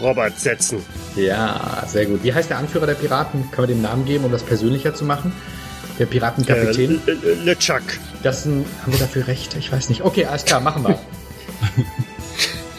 Robert 0.00 0.40
setzen. 0.40 0.78
Ja, 1.16 1.84
sehr 1.86 2.06
gut. 2.06 2.24
Wie 2.24 2.32
heißt 2.32 2.50
der 2.50 2.58
Anführer 2.58 2.86
der 2.86 2.94
Piraten? 2.94 3.50
Können 3.50 3.68
wir 3.68 3.74
dem 3.74 3.82
Namen 3.82 4.04
geben, 4.04 4.24
um 4.24 4.32
das 4.32 4.42
persönlicher 4.42 4.94
zu 4.94 5.04
machen? 5.04 5.32
Der 5.98 6.06
Piratenkapitän? 6.06 7.00
Äh, 7.06 7.44
Le 7.44 7.58
Chuck. 7.58 7.82
Das 8.22 8.44
ein, 8.44 8.64
haben 8.82 8.92
wir 8.92 8.98
dafür 8.98 9.26
recht? 9.26 9.54
Ich 9.56 9.70
weiß 9.70 9.88
nicht. 9.88 10.02
Okay, 10.02 10.24
alles 10.24 10.44
klar, 10.44 10.60
machen 10.60 10.82
wir. 10.84 10.98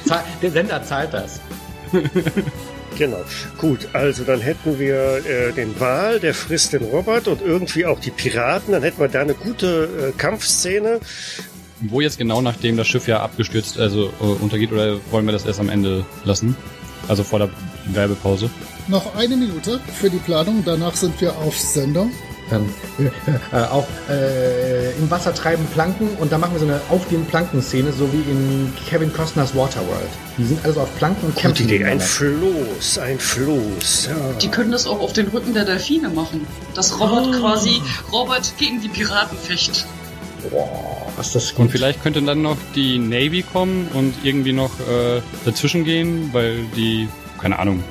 der 0.42 0.52
Sender 0.52 0.84
zahlt 0.84 1.14
das. 1.14 1.40
Genau. 2.98 3.22
Gut, 3.58 3.90
also 3.94 4.24
dann 4.24 4.40
hätten 4.40 4.80
wir 4.80 5.26
äh, 5.26 5.52
den 5.52 5.80
Wal, 5.80 6.20
der 6.20 6.34
frisst 6.34 6.74
den 6.74 6.84
Robert 6.84 7.28
und 7.28 7.42
irgendwie 7.42 7.86
auch 7.86 8.00
die 8.00 8.12
Piraten. 8.12 8.72
Dann 8.72 8.84
hätten 8.84 9.00
wir 9.00 9.08
da 9.08 9.22
eine 9.22 9.34
gute 9.34 10.14
äh, 10.14 10.18
Kampfszene. 10.18 11.00
Wo 11.82 12.00
jetzt 12.00 12.18
genau 12.18 12.42
nachdem 12.42 12.78
das 12.78 12.88
Schiff 12.88 13.08
ja 13.08 13.20
abgestürzt, 13.22 13.78
also 13.78 14.14
äh, 14.22 14.24
untergeht, 14.24 14.72
oder 14.72 14.98
wollen 15.12 15.26
wir 15.26 15.34
das 15.34 15.46
erst 15.46 15.60
am 15.60 15.70
Ende 15.70 16.06
lassen? 16.24 16.56
Also 17.08 17.24
vor 17.24 17.40
der 17.40 17.50
Werbepause? 17.88 18.50
Noch 18.88 19.16
eine 19.16 19.36
Minute 19.36 19.80
für 20.00 20.10
die 20.10 20.18
Planung, 20.18 20.64
danach 20.66 20.96
sind 20.96 21.20
wir 21.20 21.36
auf 21.38 21.60
Sendung 21.60 22.12
ähm, 22.52 22.70
äh, 23.52 23.58
auch 23.58 23.88
äh, 24.10 24.92
im 24.98 25.10
Wasser 25.10 25.34
treiben 25.34 25.66
Planken 25.74 26.10
und 26.20 26.32
da 26.32 26.38
machen 26.38 26.54
wir 26.54 26.60
so 26.60 26.66
eine 26.66 26.80
auf 26.90 27.08
den 27.08 27.26
Planken-Szene, 27.26 27.92
so 27.92 28.12
wie 28.14 28.30
in 28.30 28.74
Kevin 28.88 29.12
Costners 29.12 29.56
Waterworld. 29.56 30.10
Die 30.38 30.46
sind 30.46 30.64
also 30.66 30.82
auf 30.82 30.96
Planken 30.98 31.28
und 31.28 31.36
kämpfen. 31.36 31.64
Idee, 31.64 31.86
ein 31.86 32.00
Floß, 32.00 33.00
ein 33.00 33.20
Floß. 33.20 34.10
Ja. 34.10 34.34
Die 34.42 34.50
können 34.50 34.72
das 34.72 34.86
auch 34.86 35.00
auf 35.00 35.14
den 35.14 35.28
Rücken 35.28 35.54
der 35.54 35.66
Delfine 35.66 36.10
machen. 36.10 36.46
Dass 36.74 37.00
Robert 37.00 37.28
oh. 37.28 37.40
quasi 37.40 37.82
Robert 38.12 38.54
gegen 38.58 38.82
die 38.82 38.90
Piraten 38.90 39.38
fecht. 39.38 39.86
Boah, 40.50 41.08
was 41.16 41.32
das 41.32 41.56
gut. 41.56 41.66
Und 41.66 41.72
vielleicht 41.72 42.04
könnte 42.04 42.22
dann 42.22 42.42
noch 42.42 42.58
die 42.76 43.00
Navy 43.00 43.42
kommen 43.42 43.88
und 43.94 44.14
irgendwie 44.24 44.54
noch 44.54 44.72
äh, 44.82 45.22
dazwischen 45.46 45.84
gehen, 45.84 46.30
weil 46.34 46.66
die, 46.76 47.08
keine 47.40 47.58
Ahnung, 47.58 47.84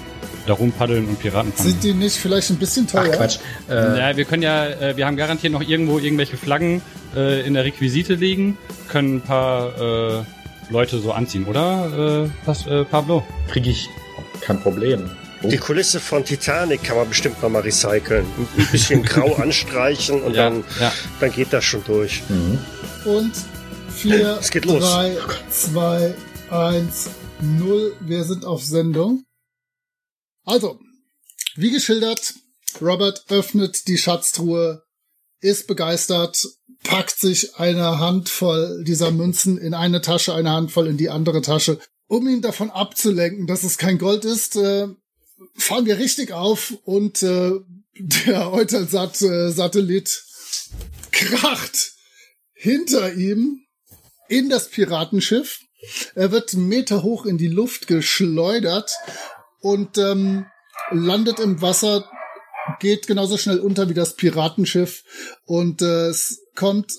da 0.46 0.52
rumpaddeln 0.52 1.08
und 1.08 1.18
Piraten 1.18 1.52
fangen. 1.52 1.68
Sind 1.70 1.84
die 1.84 1.92
nicht 1.94 2.16
vielleicht 2.16 2.50
ein 2.50 2.56
bisschen 2.56 2.86
teuer? 2.86 3.10
Ach, 3.12 3.16
Quatsch. 3.16 3.38
Äh, 3.68 3.98
ja, 3.98 4.16
wir 4.16 4.24
können 4.24 4.42
ja, 4.42 4.66
äh, 4.66 4.96
wir 4.96 5.06
haben 5.06 5.16
garantiert 5.16 5.52
noch 5.52 5.62
irgendwo 5.62 5.98
irgendwelche 5.98 6.36
Flaggen 6.36 6.82
äh, 7.14 7.46
in 7.46 7.54
der 7.54 7.64
Requisite 7.64 8.14
liegen, 8.14 8.58
können 8.88 9.16
ein 9.16 9.20
paar 9.22 10.20
äh, 10.20 10.22
Leute 10.70 10.98
so 10.98 11.12
anziehen, 11.12 11.44
oder, 11.46 12.24
äh, 12.24 12.30
was, 12.46 12.66
äh, 12.66 12.84
Pablo? 12.84 13.24
Krieg 13.48 13.66
ich 13.66 13.88
kein 14.40 14.60
Problem. 14.60 15.10
Die 15.42 15.58
Kulisse 15.58 16.00
von 16.00 16.24
Titanic 16.24 16.82
kann 16.84 16.96
man 16.96 17.08
bestimmt 17.08 17.42
noch 17.42 17.50
mal 17.50 17.60
recyceln. 17.60 18.24
Ein 18.56 18.66
bisschen 18.72 19.02
grau 19.04 19.34
anstreichen 19.34 20.22
und 20.22 20.34
ja, 20.34 20.44
dann, 20.48 20.64
ja. 20.80 20.92
dann 21.20 21.32
geht 21.32 21.52
das 21.52 21.64
schon 21.64 21.84
durch. 21.84 22.22
Mhm. 22.28 22.58
Und 23.04 23.32
4, 23.94 24.38
3, 24.40 25.16
2, 25.50 26.14
1, 26.50 27.10
0. 27.40 27.92
Wir 28.00 28.24
sind 28.24 28.44
auf 28.44 28.64
Sendung. 28.64 29.24
Also, 30.44 30.78
wie 31.56 31.70
geschildert, 31.70 32.34
Robert 32.80 33.24
öffnet 33.28 33.88
die 33.88 33.98
Schatztruhe, 33.98 34.82
ist 35.40 35.66
begeistert, 35.66 36.46
packt 36.82 37.18
sich 37.18 37.56
eine 37.56 37.98
Handvoll 37.98 38.84
dieser 38.84 39.10
Münzen 39.10 39.58
in 39.58 39.74
eine 39.74 40.00
Tasche, 40.00 40.34
eine 40.34 40.50
Handvoll 40.50 40.86
in 40.86 40.96
die 40.96 41.10
andere 41.10 41.42
Tasche. 41.42 41.78
Um 42.06 42.28
ihn 42.28 42.42
davon 42.42 42.70
abzulenken, 42.70 43.46
dass 43.46 43.64
es 43.64 43.78
kein 43.78 43.98
Gold 43.98 44.24
ist, 44.24 44.56
äh, 44.56 44.88
fahren 45.54 45.86
wir 45.86 45.98
richtig 45.98 46.32
auf 46.32 46.74
und 46.84 47.22
äh, 47.22 47.52
der 47.98 48.52
Eutelsat-Satellit 48.52 50.24
kracht 51.12 51.92
hinter 52.52 53.14
ihm 53.14 53.60
in 54.28 54.48
das 54.48 54.68
Piratenschiff. 54.68 55.60
Er 56.14 56.32
wird 56.32 56.54
Meter 56.54 57.02
hoch 57.02 57.26
in 57.26 57.38
die 57.38 57.48
Luft 57.48 57.86
geschleudert 57.86 58.90
und 59.64 59.97
ähm, 59.97 60.44
landet 60.90 61.40
im 61.40 61.62
Wasser, 61.62 62.09
geht 62.80 63.06
genauso 63.06 63.38
schnell 63.38 63.61
unter 63.61 63.88
wie 63.88 63.94
das 63.94 64.14
Piratenschiff 64.14 65.02
und 65.47 65.80
äh, 65.80 66.09
es 66.09 66.42
kommt 66.54 66.92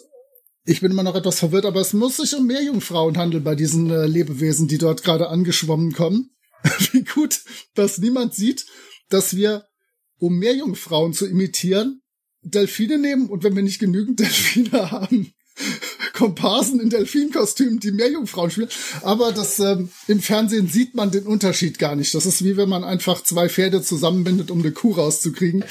ich 0.68 0.82
bin 0.82 0.90
immer 0.90 1.04
noch 1.04 1.16
etwas 1.16 1.38
verwirrt, 1.38 1.66
aber 1.66 1.80
es 1.80 1.94
muss 1.94 2.18
sich 2.18 2.36
um 2.36 2.48
Meerjungfrauen 2.48 3.20
handeln 3.20 3.44
bei 3.44 3.54
diesen 3.54 3.92
äh, 3.92 4.08
Lebewesen, 4.08 4.68
die 4.68 4.80
dort 4.80 5.04
gerade 5.04 5.30
angeschwommen 5.30 5.94
kommen. 5.94 6.32
Wie 6.92 7.04
gut, 7.04 7.42
dass 7.76 8.00
niemand 8.00 8.34
sieht, 8.34 8.66
dass 9.10 9.36
wir, 9.36 9.68
um 10.18 10.40
Meerjungfrauen 10.40 11.14
zu 11.14 11.28
imitieren, 11.28 12.02
Delfine 12.42 12.98
nehmen 12.98 13.30
und 13.30 13.44
wenn 13.44 13.56
wir 13.56 13.62
nicht 13.62 13.78
genügend 13.78 14.20
Delfine 14.20 14.72
haben, 14.92 15.36
Komparsen 16.16 16.80
in 16.80 16.90
Delfinkostümen, 16.90 17.80
die 17.80 17.92
Meerjungfrauen 17.92 18.50
spielen. 18.50 18.70
Aber 19.04 19.32
das 19.32 19.60
ähm, 19.60 19.90
im 20.08 20.22
Fernsehen 20.22 20.68
sieht 20.68 20.96
man 20.96 21.12
den 21.12 21.28
Unterschied 21.28 21.78
gar 21.78 21.96
nicht. 21.96 22.16
Das 22.16 22.26
ist 22.26 22.44
wie 22.44 22.58
wenn 22.58 22.70
man 22.70 22.84
einfach 22.84 23.22
zwei 23.22 23.50
Pferde 23.50 23.82
zusammenbindet, 23.82 24.50
um 24.50 24.60
eine 24.60 24.72
Kuh 24.72 24.94
rauszukriegen. 24.94 25.66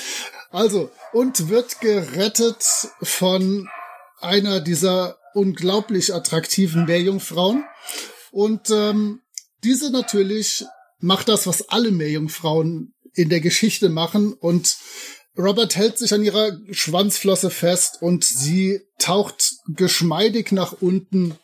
Also, 0.50 0.90
und 1.12 1.48
wird 1.48 1.80
gerettet 1.80 2.64
von 3.02 3.68
einer 4.20 4.60
dieser 4.60 5.18
unglaublich 5.34 6.14
attraktiven 6.14 6.84
Meerjungfrauen. 6.84 7.64
Und 8.30 8.70
ähm, 8.70 9.20
diese 9.64 9.90
natürlich 9.90 10.64
macht 11.00 11.28
das, 11.28 11.46
was 11.46 11.68
alle 11.70 11.90
Meerjungfrauen 11.90 12.94
in 13.14 13.28
der 13.28 13.40
Geschichte 13.40 13.88
machen 13.88 14.32
und 14.32 14.76
Robert 15.36 15.74
hält 15.74 15.98
sich 15.98 16.14
an 16.14 16.22
ihrer 16.22 16.58
Schwanzflosse 16.70 17.50
fest 17.50 17.98
und 18.00 18.24
sie 18.24 18.82
taucht 18.98 19.53
geschmeidig 19.66 20.52
nach 20.52 20.72
unten. 20.80 21.34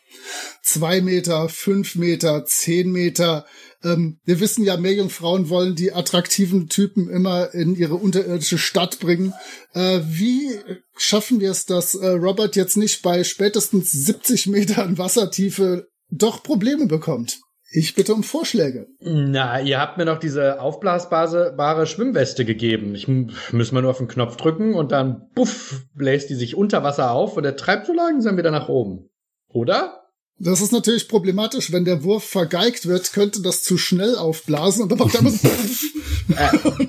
Zwei 0.63 1.01
Meter, 1.01 1.49
fünf 1.49 1.95
Meter, 1.95 2.45
zehn 2.45 2.91
Meter. 2.91 3.47
Ähm, 3.83 4.19
wir 4.25 4.41
wissen 4.41 4.65
ja, 4.65 4.77
Meerjungfrauen 4.77 5.49
wollen 5.49 5.75
die 5.75 5.93
attraktiven 5.93 6.69
Typen 6.69 7.09
immer 7.09 7.55
in 7.55 7.75
ihre 7.77 7.95
unterirdische 7.95 8.59
Stadt 8.59 8.99
bringen. 8.99 9.33
Äh, 9.73 10.01
wie 10.05 10.59
schaffen 10.97 11.41
wir 11.41 11.51
es, 11.51 11.67
dass 11.67 11.95
äh, 11.95 12.09
Robert 12.09 12.57
jetzt 12.57 12.77
nicht 12.77 13.03
bei 13.03 13.25
spätestens 13.25 13.93
70 13.93 14.49
Metern 14.49 14.99
Wassertiefe 14.99 15.89
doch 16.11 16.43
Probleme 16.43 16.87
bekommt? 16.87 17.41
Ich 17.73 17.95
bitte 17.95 18.15
um 18.15 18.25
Vorschläge. 18.25 18.89
Na, 19.01 19.61
ihr 19.61 19.79
habt 19.79 19.97
mir 19.97 20.05
noch 20.05 20.19
diese 20.19 20.61
aufblasbare 20.61 21.87
Schwimmweste 21.87 22.45
gegeben. 22.45 22.97
Ich 22.97 23.07
muss 23.07 23.71
mal 23.71 23.81
nur 23.81 23.93
auf 23.93 23.99
den 23.99 24.09
Knopf 24.09 24.37
drücken 24.37 24.75
und 24.75 24.91
dann 24.91 25.29
puff, 25.37 25.83
bläst 25.95 26.31
die 26.31 26.35
sich 26.35 26.57
unter 26.57 26.83
Wasser 26.83 27.13
auf 27.13 27.37
und 27.37 27.45
er 27.45 27.57
treibt 27.57 27.87
so 27.87 27.93
langsam 27.93 28.37
wieder 28.37 28.51
nach 28.51 28.69
oben. 28.69 29.09
Oder? 29.49 30.01
Das 30.43 30.61
ist 30.61 30.73
natürlich 30.73 31.07
problematisch. 31.07 31.71
Wenn 31.71 31.85
der 31.85 32.03
Wurf 32.03 32.25
vergeigt 32.25 32.87
wird, 32.87 33.13
könnte 33.13 33.41
das 33.43 33.63
zu 33.63 33.79
schnell 33.79 34.17
aufblasen 34.17 34.83
und 34.83 34.91
dann 34.91 34.99
macht 34.99 35.15
er 35.15 35.21
immer 35.21 35.31
so 35.31 35.49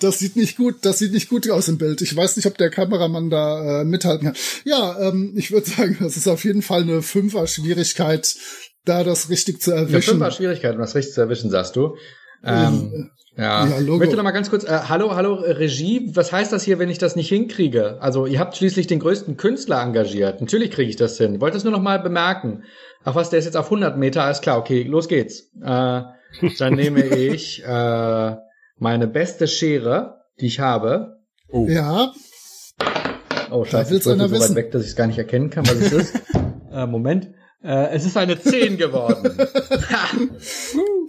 Das 0.00 0.18
sieht 0.18 0.36
nicht 0.36 0.56
gut, 0.56 0.76
das 0.82 0.98
sieht 0.98 1.12
nicht 1.12 1.28
gut 1.28 1.48
aus 1.50 1.68
im 1.68 1.78
Bild. 1.78 2.00
Ich 2.02 2.14
weiß 2.14 2.36
nicht, 2.36 2.46
ob 2.46 2.56
der 2.56 2.70
Kameramann 2.70 3.30
da 3.30 3.80
äh, 3.80 3.84
mithalten 3.84 4.26
kann. 4.28 4.36
Ja, 4.64 4.98
ähm, 5.08 5.32
ich 5.36 5.50
würde 5.50 5.68
sagen, 5.68 5.96
das 6.00 6.16
ist 6.16 6.28
auf 6.28 6.44
jeden 6.44 6.62
Fall 6.62 6.82
eine 6.82 7.02
Fünfer-Schwierigkeit, 7.02 8.36
da 8.88 9.04
das 9.04 9.30
richtig 9.30 9.60
zu 9.60 9.72
erwischen. 9.72 9.94
Eine 9.94 10.02
Fünfer-Schwierigkeit, 10.02 10.74
um 10.74 10.80
das 10.80 10.94
richtig 10.94 11.14
zu 11.14 11.20
erwischen, 11.20 11.50
sagst 11.50 11.76
du. 11.76 11.96
Ähm, 12.44 13.10
ja, 13.36 13.66
ja 13.66 13.78
Logo. 13.78 13.94
Ich 13.94 13.98
möchte 14.00 14.16
noch 14.16 14.24
mal 14.24 14.32
ganz 14.32 14.50
kurz, 14.50 14.64
äh, 14.64 14.80
hallo, 14.88 15.14
hallo 15.14 15.34
Regie, 15.34 16.10
was 16.14 16.32
heißt 16.32 16.52
das 16.52 16.62
hier, 16.62 16.78
wenn 16.78 16.88
ich 16.88 16.98
das 16.98 17.16
nicht 17.16 17.28
hinkriege? 17.28 17.98
Also 18.00 18.26
ihr 18.26 18.38
habt 18.38 18.56
schließlich 18.56 18.86
den 18.86 19.00
größten 19.00 19.36
Künstler 19.36 19.80
engagiert. 19.80 20.40
Natürlich 20.40 20.70
kriege 20.70 20.90
ich 20.90 20.96
das 20.96 21.18
hin. 21.18 21.34
Ich 21.34 21.40
wollte 21.40 21.56
das 21.56 21.64
nur 21.64 21.72
noch 21.72 21.82
mal 21.82 21.98
bemerken. 21.98 22.64
Ach 23.04 23.14
was, 23.14 23.30
der 23.30 23.38
ist 23.38 23.44
jetzt 23.44 23.56
auf 23.56 23.66
100 23.66 23.96
Meter, 23.96 24.24
alles 24.24 24.40
klar, 24.40 24.58
okay, 24.58 24.82
los 24.82 25.08
geht's. 25.08 25.50
Äh, 25.62 26.02
dann 26.58 26.74
nehme 26.74 27.04
ich 27.16 27.64
äh, 27.64 28.36
meine 28.76 29.06
beste 29.06 29.46
Schere, 29.46 30.22
die 30.40 30.46
ich 30.46 30.60
habe. 30.60 31.18
Oh. 31.48 31.66
Ja. 31.68 32.12
Oh, 33.50 33.64
scheiße, 33.64 33.96
ich 33.96 34.04
bin 34.04 34.18
so 34.18 34.30
weit 34.30 34.54
weg, 34.54 34.72
dass 34.72 34.82
ich 34.82 34.88
es 34.88 34.96
gar 34.96 35.06
nicht 35.06 35.18
erkennen 35.18 35.50
kann, 35.50 35.66
was 35.66 35.76
es 35.76 35.92
ist. 35.92 36.20
äh, 36.72 36.86
Moment. 36.86 37.30
Äh, 37.62 37.94
es 37.94 38.04
ist 38.04 38.16
eine 38.16 38.40
10 38.40 38.76
geworden. 38.76 39.36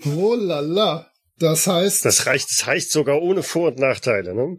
oh 0.17 0.35
la 0.35 0.59
la. 0.61 1.11
Das 1.37 1.67
heißt. 1.67 2.05
Das 2.05 2.25
reicht, 2.25 2.49
das 2.49 2.65
heißt 2.65 2.91
sogar 2.91 3.21
ohne 3.21 3.43
Vor- 3.43 3.69
und 3.69 3.79
Nachteile, 3.79 4.33
ne? 4.33 4.57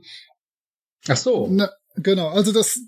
Ach 1.09 1.17
so. 1.17 1.49
Na, 1.51 1.71
genau, 1.97 2.29
also 2.29 2.53
das 2.53 2.81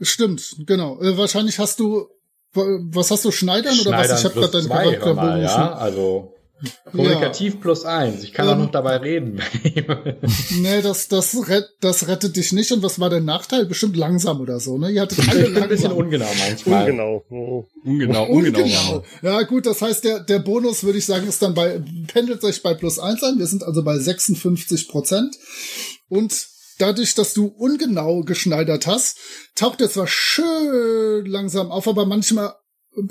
stimmt, 0.00 0.56
genau. 0.66 1.00
Äh, 1.00 1.16
wahrscheinlich 1.16 1.58
hast 1.58 1.80
du, 1.80 2.08
was 2.52 3.10
hast 3.10 3.24
du, 3.24 3.30
Schneidern, 3.30 3.74
Schneidern 3.74 4.00
oder 4.04 4.14
was? 4.14 4.20
Ich 4.20 4.24
habe 4.24 4.40
gerade 4.40 4.66
deinen 4.66 4.98
Charakter 4.98 5.38
Ja, 5.38 5.72
also 5.74 6.35
Kommunikativ 6.90 7.54
ja. 7.54 7.60
plus 7.60 7.84
eins. 7.84 8.22
Ich 8.22 8.32
kann 8.32 8.46
ähm, 8.46 8.54
auch 8.54 8.58
noch 8.58 8.70
dabei 8.70 8.96
reden. 8.96 9.42
nee, 10.60 10.80
das, 10.80 11.08
das, 11.08 11.48
rett, 11.48 11.66
das 11.80 12.08
rettet 12.08 12.36
dich 12.36 12.52
nicht. 12.52 12.72
Und 12.72 12.82
was 12.82 12.98
war 12.98 13.10
der 13.10 13.20
Nachteil? 13.20 13.66
Bestimmt 13.66 13.96
langsam 13.96 14.40
oder 14.40 14.58
so, 14.58 14.78
ne? 14.78 14.90
Ihr 14.90 15.02
hattet 15.02 15.28
alle 15.28 15.62
ein 15.62 15.68
bisschen 15.68 15.92
ungenau 15.92 16.28
manchmal. 16.48 16.90
Ungenau. 16.90 17.24
Ungenau, 17.84 18.24
ungenau. 18.28 18.62
ungenau. 18.62 19.04
Ja, 19.22 19.42
gut, 19.42 19.66
das 19.66 19.82
heißt, 19.82 20.04
der, 20.04 20.20
der 20.20 20.38
Bonus, 20.38 20.84
würde 20.84 20.98
ich 20.98 21.04
sagen, 21.04 21.28
ist 21.28 21.42
dann 21.42 21.54
bei, 21.54 21.82
pendelt 22.12 22.42
euch 22.42 22.62
bei 22.62 22.72
plus 22.72 22.98
eins 22.98 23.22
an. 23.22 23.38
Wir 23.38 23.46
sind 23.46 23.62
also 23.62 23.84
bei 23.84 23.98
56 23.98 24.88
Prozent. 24.88 25.36
Und 26.08 26.48
dadurch, 26.78 27.14
dass 27.14 27.34
du 27.34 27.46
ungenau 27.46 28.22
geschneidert 28.22 28.86
hast, 28.86 29.18
taucht 29.54 29.82
er 29.82 29.90
zwar 29.90 30.06
schön 30.06 31.26
langsam 31.26 31.70
auf, 31.70 31.86
aber 31.86 32.06
manchmal 32.06 32.54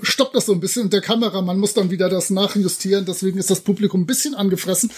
stoppt 0.01 0.35
das 0.35 0.45
so 0.45 0.53
ein 0.53 0.59
bisschen 0.59 0.83
und 0.83 0.93
der 0.93 1.01
Kameramann 1.01 1.59
muss 1.59 1.73
dann 1.73 1.91
wieder 1.91 2.09
das 2.09 2.29
nachjustieren, 2.29 3.05
deswegen 3.05 3.37
ist 3.37 3.49
das 3.49 3.61
Publikum 3.61 4.01
ein 4.01 4.05
bisschen 4.05 4.35
angefressen. 4.35 4.91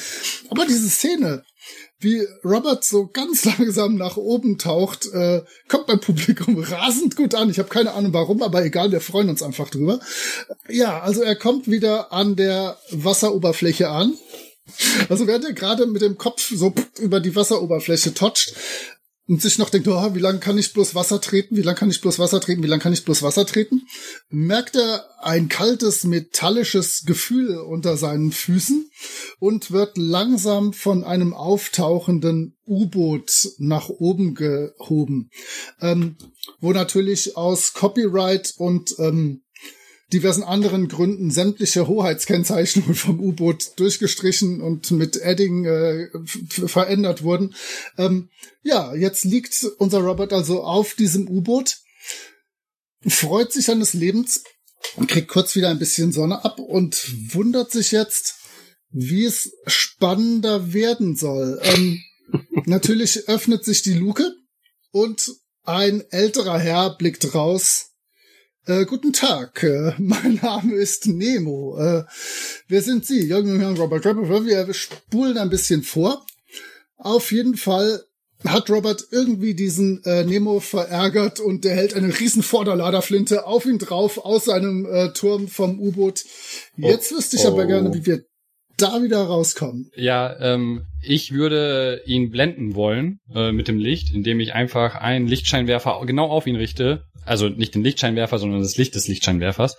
Aber 0.50 0.66
diese 0.66 0.90
Szene, 0.90 1.44
wie 2.00 2.26
Robert 2.44 2.84
so 2.84 3.08
ganz 3.08 3.46
langsam 3.58 3.96
nach 3.96 4.18
oben 4.18 4.58
taucht, 4.58 5.08
äh, 5.14 5.42
kommt 5.68 5.88
beim 5.88 6.00
Publikum 6.00 6.58
rasend 6.64 7.16
gut 7.16 7.36
an. 7.36 7.50
Ich 7.50 7.60
habe 7.60 7.70
keine 7.70 7.94
Ahnung 7.94 8.14
warum, 8.14 8.42
aber 8.42 8.64
egal, 8.64 8.92
wir 8.92 9.02
freuen 9.02 9.30
uns 9.30 9.44
einfach 9.44 9.70
drüber. 9.70 10.00
Ja, 10.70 11.00
also 11.02 11.22
er 11.22 11.36
kommt 11.36 11.68
wieder 11.68 12.14
an 12.14 12.36
der 12.36 12.78
Wasseroberfläche 12.92 13.90
an. 13.90 14.14
Also 15.08 15.28
während 15.28 15.46
er 15.46 15.54
gerade 15.54 15.86
mit 15.86 16.02
dem 16.02 16.18
Kopf 16.18 16.52
so 16.54 16.74
über 17.00 17.20
die 17.20 17.36
Wasseroberfläche 17.36 18.14
toucht, 18.14 18.54
und 19.28 19.42
sich 19.42 19.58
noch 19.58 19.70
denkt, 19.70 19.88
oh, 19.88 20.16
wie 20.16 20.20
lange 20.20 20.40
kann 20.40 20.58
ich 20.58 20.74
bloß 20.74 20.96
Wasser 20.96 21.20
treten, 21.20 21.58
wie 21.58 21.62
lange 21.62 21.78
kann 21.78 21.90
ich 21.90 22.02
bloß 22.02 22.18
Wasser 22.18 22.40
treten, 22.40 22.64
wie 22.64 22.68
lange 22.68 22.82
kann 22.82 22.94
ich 22.94 23.04
bloß 23.04 23.24
Wasser 23.24 23.46
treten, 23.46 23.88
merkt 24.30 24.76
er 24.76 25.06
ein 25.22 25.50
kaltes, 25.50 26.06
metallisches 26.06 27.04
Gefühl 27.06 27.58
unter 27.58 27.98
seinen 27.98 28.32
Füßen 28.32 28.90
und 29.40 29.72
wird 29.72 29.98
langsam 29.98 30.74
von 30.74 31.04
einem 31.04 31.34
auftauchenden 31.34 32.58
U-Boot 32.66 33.50
nach 33.58 33.90
oben 33.90 34.34
gehoben, 34.34 35.30
ähm, 35.82 36.18
wo 36.60 36.72
natürlich 36.72 37.36
aus 37.36 37.74
Copyright 37.74 38.54
und 38.58 38.96
ähm, 39.00 39.44
diversen 40.14 40.44
anderen 40.44 40.88
Gründen 40.88 41.32
sämtliche 41.32 41.88
Hoheitskennzeichnungen 41.88 42.96
vom 42.96 43.20
U-Boot 43.20 43.78
durchgestrichen 43.78 44.62
und 44.62 44.92
mit 44.92 45.18
Edding 45.18 45.66
äh, 45.66 46.10
verändert 46.48 47.24
wurden. 47.24 47.56
Ähm, 47.98 48.30
ja, 48.64 48.96
jetzt 48.96 49.26
liegt 49.26 49.66
unser 49.78 50.00
Robert 50.00 50.34
also 50.34 50.64
auf 50.64 50.94
diesem 50.94 51.28
U-Boot, 51.28 51.78
freut 53.06 53.52
sich 53.52 53.66
seines 53.66 53.94
Lebens 53.94 54.44
und 54.96 55.10
kriegt 55.10 55.28
kurz 55.28 55.56
wieder 55.56 55.70
ein 55.70 55.80
bisschen 55.80 56.12
Sonne 56.12 56.46
ab 56.46 56.60
und 56.60 57.34
wundert 57.34 57.72
sich 57.72 57.92
jetzt, 57.92 58.36
wie 58.90 59.26
es 59.26 59.52
spannender 59.66 60.74
werden 60.74 61.16
soll. 61.16 61.60
Ähm, 61.64 62.02
natürlich 62.66 63.28
öffnet 63.28 63.66
sich 63.66 63.82
die 63.82 63.94
Luke 63.94 64.34
und 64.92 65.32
ein 65.64 66.02
älterer 66.12 66.60
Herr 66.60 66.96
blickt 66.96 67.36
raus 67.36 67.92
äh, 68.68 68.86
guten 68.86 69.14
Tag, 69.14 69.64
äh, 69.64 69.94
mein 69.98 70.40
Name 70.42 70.76
ist 70.76 71.08
Nemo. 71.08 71.78
Äh, 71.80 72.04
wer 72.68 72.82
sind 72.82 73.06
Sie? 73.06 73.28
Jürgen 73.28 73.60
Herrn 73.60 73.78
Robert 73.78 74.04
Trapper. 74.04 74.46
Wir 74.46 74.74
spulen 74.74 75.38
ein 75.38 75.50
bisschen 75.50 75.84
vor. 75.84 76.26
Auf 76.98 77.32
jeden 77.32 77.56
Fall 77.56 78.04
hat 78.46 78.70
Robert 78.70 79.04
irgendwie 79.12 79.56
diesen 79.56 80.04
äh, 80.04 80.24
Nemo 80.24 80.60
verärgert 80.60 81.40
und 81.40 81.64
der 81.64 81.76
hält 81.76 81.96
eine 81.96 82.20
riesen 82.20 82.44
Vorderladerflinte 82.44 83.48
auf 83.48 83.66
ihn 83.66 83.80
drauf 83.80 84.20
aus 84.20 84.46
seinem 84.46 84.86
äh, 84.86 85.12
Turm 85.14 85.48
vom 85.48 85.80
U-Boot. 85.80 86.24
Jetzt 86.76 87.12
oh, 87.12 87.18
wüsste 87.18 87.38
ich 87.38 87.46
oh. 87.46 87.50
aber 87.50 87.66
gerne, 87.66 87.94
wie 87.94 88.06
wir 88.06 88.24
da 88.78 89.02
wieder 89.02 89.24
rauskommen. 89.24 89.90
Ja, 89.96 90.40
ähm, 90.40 90.86
ich 91.02 91.32
würde 91.32 92.02
ihn 92.06 92.30
blenden 92.30 92.76
wollen 92.76 93.20
äh, 93.34 93.52
mit 93.52 93.68
dem 93.68 93.80
Licht, 93.80 94.14
indem 94.14 94.40
ich 94.40 94.54
einfach 94.54 94.96
einen 94.96 95.28
Lichtscheinwerfer 95.28 96.00
genau 96.06 96.28
auf 96.28 96.46
ihn 96.46 96.56
richte. 96.56 97.07
Also 97.28 97.50
nicht 97.50 97.76
den 97.76 97.84
Lichtscheinwerfer, 97.84 98.40
sondern 98.40 98.62
das 98.62 98.78
Licht 98.78 98.96
des 98.96 99.08
Lichtscheinwerfers. 99.08 99.78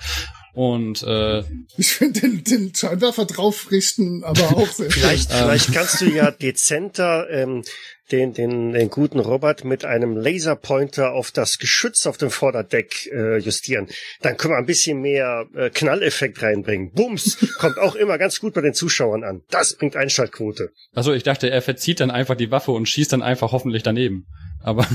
Und 0.54 1.02
äh, 1.04 1.44
ich 1.76 1.92
finde 1.92 2.20
den, 2.20 2.44
den 2.44 2.74
Scheinwerfer 2.74 3.26
draufrichten, 3.26 4.24
aber 4.24 4.56
auch 4.56 4.68
sehr 4.68 4.90
vielleicht, 4.90 5.32
vielleicht 5.32 5.72
kannst 5.72 6.00
du 6.00 6.06
ja 6.06 6.30
dezenter 6.30 7.28
ähm, 7.30 7.62
den, 8.10 8.32
den, 8.32 8.72
den 8.72 8.90
guten 8.90 9.20
Robert 9.20 9.64
mit 9.64 9.84
einem 9.84 10.16
Laserpointer 10.16 11.12
auf 11.12 11.30
das 11.30 11.58
Geschütz 11.58 12.06
auf 12.06 12.16
dem 12.16 12.30
Vorderdeck 12.30 13.06
äh, 13.12 13.38
justieren. 13.38 13.88
Dann 14.22 14.36
können 14.36 14.54
wir 14.54 14.58
ein 14.58 14.66
bisschen 14.66 15.00
mehr 15.00 15.46
äh, 15.54 15.70
Knalleffekt 15.70 16.42
reinbringen. 16.42 16.90
Bums! 16.92 17.38
Kommt 17.58 17.78
auch 17.78 17.94
immer 17.94 18.18
ganz 18.18 18.40
gut 18.40 18.54
bei 18.54 18.60
den 18.60 18.74
Zuschauern 18.74 19.24
an. 19.24 19.42
Das 19.50 19.76
bringt 19.76 19.96
Einschaltquote. 19.96 20.70
Also 20.94 21.12
ich 21.12 21.22
dachte, 21.22 21.50
er 21.50 21.62
verzieht 21.62 22.00
dann 22.00 22.10
einfach 22.10 22.34
die 22.34 22.50
Waffe 22.50 22.72
und 22.72 22.88
schießt 22.88 23.12
dann 23.12 23.22
einfach 23.22 23.52
hoffentlich 23.52 23.82
daneben. 23.82 24.26
Aber 24.62 24.86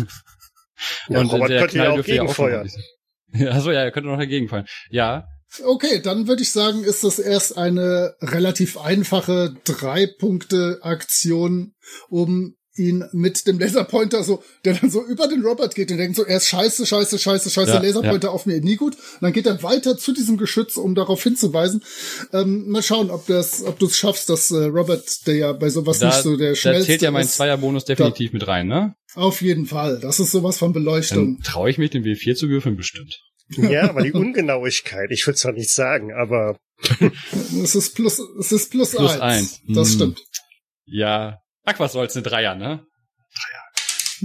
ja, 1.09 1.19
und 1.19 1.31
Robert 1.31 1.49
der 1.49 1.59
könnte 1.61 1.75
Knall 1.75 1.93
ja 1.93 1.99
auch 1.99 2.05
gegenfeuern. 2.05 2.69
Ja, 3.35 3.49
also 3.49 3.71
ja, 3.71 3.79
er 3.79 3.91
könnte 3.91 4.09
noch 4.09 4.19
dagegen 4.19 4.47
fallen. 4.47 4.67
Ja, 4.91 5.25
Okay, 5.63 6.01
dann 6.01 6.27
würde 6.27 6.41
ich 6.41 6.51
sagen, 6.51 6.83
ist 6.83 7.03
das 7.03 7.19
erst 7.19 7.55
eine 7.57 8.15
relativ 8.21 8.75
einfache 8.77 9.53
Drei-Punkte-Aktion, 9.65 11.75
um 12.09 12.55
ihn 12.75 13.03
mit 13.11 13.45
dem 13.47 13.59
Laserpointer 13.59 14.23
so, 14.23 14.43
der 14.65 14.73
dann 14.73 14.89
so 14.89 15.05
über 15.05 15.27
den 15.27 15.43
Robert 15.43 15.75
geht 15.75 15.91
und 15.91 15.97
denkt 15.97 16.15
so, 16.15 16.25
er 16.25 16.37
ist 16.37 16.47
scheiße, 16.47 16.85
scheiße, 16.85 17.19
scheiße, 17.19 17.49
scheiße, 17.49 17.71
ja, 17.71 17.79
Laserpointer 17.79 18.29
ja. 18.29 18.33
auf 18.33 18.45
mir, 18.45 18.59
nie 18.61 18.75
gut. 18.75 18.95
Und 18.95 19.21
dann 19.21 19.33
geht 19.33 19.45
er 19.45 19.61
weiter 19.61 19.97
zu 19.97 20.13
diesem 20.13 20.37
Geschütz, 20.37 20.77
um 20.77 20.95
darauf 20.95 21.21
hinzuweisen. 21.21 21.83
Ähm, 22.31 22.69
mal 22.69 22.81
schauen, 22.81 23.11
ob 23.11 23.27
das, 23.27 23.63
ob 23.63 23.77
du 23.79 23.85
es 23.85 23.97
schaffst, 23.97 24.29
dass 24.29 24.49
äh, 24.51 24.65
Robert, 24.65 25.27
der 25.27 25.35
ja 25.35 25.53
bei 25.53 25.69
sowas 25.69 25.99
da, 25.99 26.07
nicht 26.07 26.23
so 26.23 26.35
der 26.35 26.55
schnellste 26.55 26.81
Da 26.81 26.85
zählt 26.85 27.01
ja 27.03 27.11
mein 27.11 27.27
Zweierbonus 27.27 27.85
definitiv 27.85 28.31
da, 28.31 28.37
mit 28.37 28.47
rein, 28.47 28.67
ne? 28.67 28.95
Auf 29.15 29.41
jeden 29.41 29.67
Fall. 29.67 29.99
Das 29.99 30.19
ist 30.19 30.31
sowas 30.31 30.57
von 30.57 30.73
Beleuchtung. 30.73 31.35
Dann 31.35 31.43
traue 31.43 31.69
ich 31.69 31.77
mich, 31.77 31.91
den 31.91 32.03
W4 32.03 32.35
zu 32.35 32.49
würfeln, 32.49 32.75
bestimmt. 32.75 33.21
Ja, 33.57 33.89
aber 33.89 34.01
die 34.01 34.13
Ungenauigkeit, 34.13 35.11
ich 35.11 35.27
würde 35.27 35.35
es 35.35 35.41
zwar 35.41 35.51
nicht 35.51 35.71
sagen, 35.71 36.11
aber. 36.11 36.57
es 37.63 37.75
ist 37.75 37.95
plus, 37.95 38.19
es 38.39 38.51
ist 38.51 38.71
plus, 38.71 38.91
plus 38.91 39.19
eins. 39.19 39.21
eins. 39.21 39.61
Das 39.67 39.89
hm. 39.89 39.95
stimmt. 39.95 40.21
Ja, 40.85 41.42
Ach, 41.65 41.79
was 41.79 41.93
soll's, 41.93 42.15
eine 42.15 42.23
Dreier, 42.23 42.55
ne? 42.55 42.85
Dreier. 43.33 43.63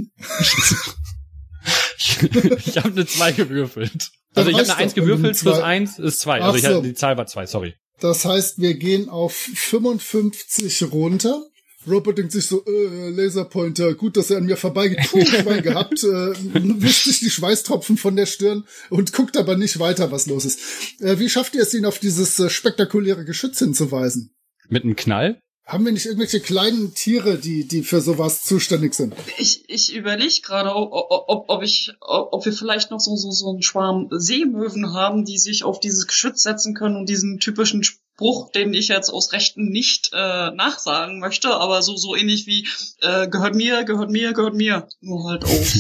ich 2.59 2.79
habe 2.79 2.89
eine 2.89 3.07
zwei 3.07 3.33
gewürfelt. 3.33 4.11
Also 4.35 4.51
ich 4.51 4.57
habe 4.57 4.69
eine 4.69 4.77
eins 4.77 4.95
gewürfelt, 4.95 5.39
plus 5.39 5.59
eins 5.59 5.99
ist 5.99 6.21
zwei. 6.21 6.41
Also 6.41 6.59
ich 6.59 6.65
so. 6.65 6.83
die 6.83 6.95
Zahl 6.95 7.17
war 7.17 7.27
zwei, 7.27 7.47
sorry. 7.47 7.75
Das 8.01 8.25
heißt, 8.25 8.61
wir 8.61 8.75
gehen 8.75 9.09
auf 9.09 9.35
55 9.35 10.93
runter. 10.93 11.45
Robert 11.87 12.19
denkt 12.19 12.33
sich 12.33 12.47
so, 12.47 12.65
äh, 12.67 13.11
Laserpointer, 13.11 13.95
gut, 13.95 14.17
dass 14.17 14.31
er 14.31 14.39
an 14.39 14.45
mir 14.45 14.57
vorbeigeht. 14.57 15.11
Puh, 15.11 15.21
Schwein 15.25 15.63
gehabt, 15.63 16.03
äh, 16.03 16.35
wischt 16.83 17.05
sich 17.05 17.21
die 17.21 17.31
Schweißtropfen 17.31 17.97
von 17.97 18.15
der 18.15 18.27
Stirn 18.27 18.65
und 18.91 19.13
guckt 19.13 19.37
aber 19.37 19.57
nicht 19.57 19.79
weiter, 19.79 20.13
was 20.13 20.27
los 20.27 20.45
ist. 20.45 21.01
Äh, 21.01 21.19
wie 21.19 21.31
schafft 21.31 21.55
ihr 21.55 21.63
es, 21.63 21.75
ihn 21.75 21.87
auf 21.87 21.99
dieses 21.99 22.39
äh, 22.41 22.51
spektakuläre 22.51 23.25
Geschütz 23.25 23.61
hinzuweisen? 23.61 24.35
Mit 24.69 24.85
einem 24.85 24.97
Knall? 24.97 25.41
Haben 25.69 25.85
wir 25.85 25.93
nicht 25.93 26.07
irgendwelche 26.07 26.41
kleinen 26.41 26.95
Tiere, 26.95 27.37
die, 27.37 27.69
die 27.69 27.83
für 27.83 28.01
sowas 28.01 28.43
zuständig 28.43 28.95
sind? 28.95 29.15
Ich, 29.37 29.69
ich 29.69 29.95
überlege 29.95 30.41
gerade, 30.41 30.75
ob, 30.75 30.91
ob, 30.91 31.45
ob, 31.51 31.63
ich, 31.63 31.93
ob 32.01 32.47
wir 32.47 32.55
vielleicht 32.55 32.91
noch 32.91 33.01
so, 33.01 33.17
so, 33.17 33.31
so 33.33 33.51
einen 33.51 33.61
Schwarm 33.61 34.09
Seemöwen 34.11 34.95
haben, 34.95 35.27
die 35.27 35.37
sich 35.37 35.65
auf 35.65 35.79
dieses 35.79 36.07
Geschütz 36.07 36.43
setzen 36.43 36.73
können 36.73 36.97
und 36.97 37.07
diesen 37.11 37.39
typischen 37.39 37.85
Spruch, 37.85 38.51
den 38.51 38.73
ich 38.73 38.89
jetzt 38.89 39.11
aus 39.11 39.35
Rechten 39.35 39.69
nicht 39.69 40.09
äh, 40.15 40.51
nachsagen 40.53 41.21
möchte, 41.21 41.51
aber 41.51 41.83
so, 41.83 41.99
so 41.99 42.17
ähnlich 42.17 42.47
wie 42.47 42.67
äh, 43.03 43.29
gehört 43.29 43.55
mir, 43.55 43.85
gehört 43.85 44.11
mir, 44.11 44.33
gehört 44.33 44.55
mir. 44.55 44.89
Nur 45.03 45.29
halt 45.29 45.45
auf. 45.45 45.75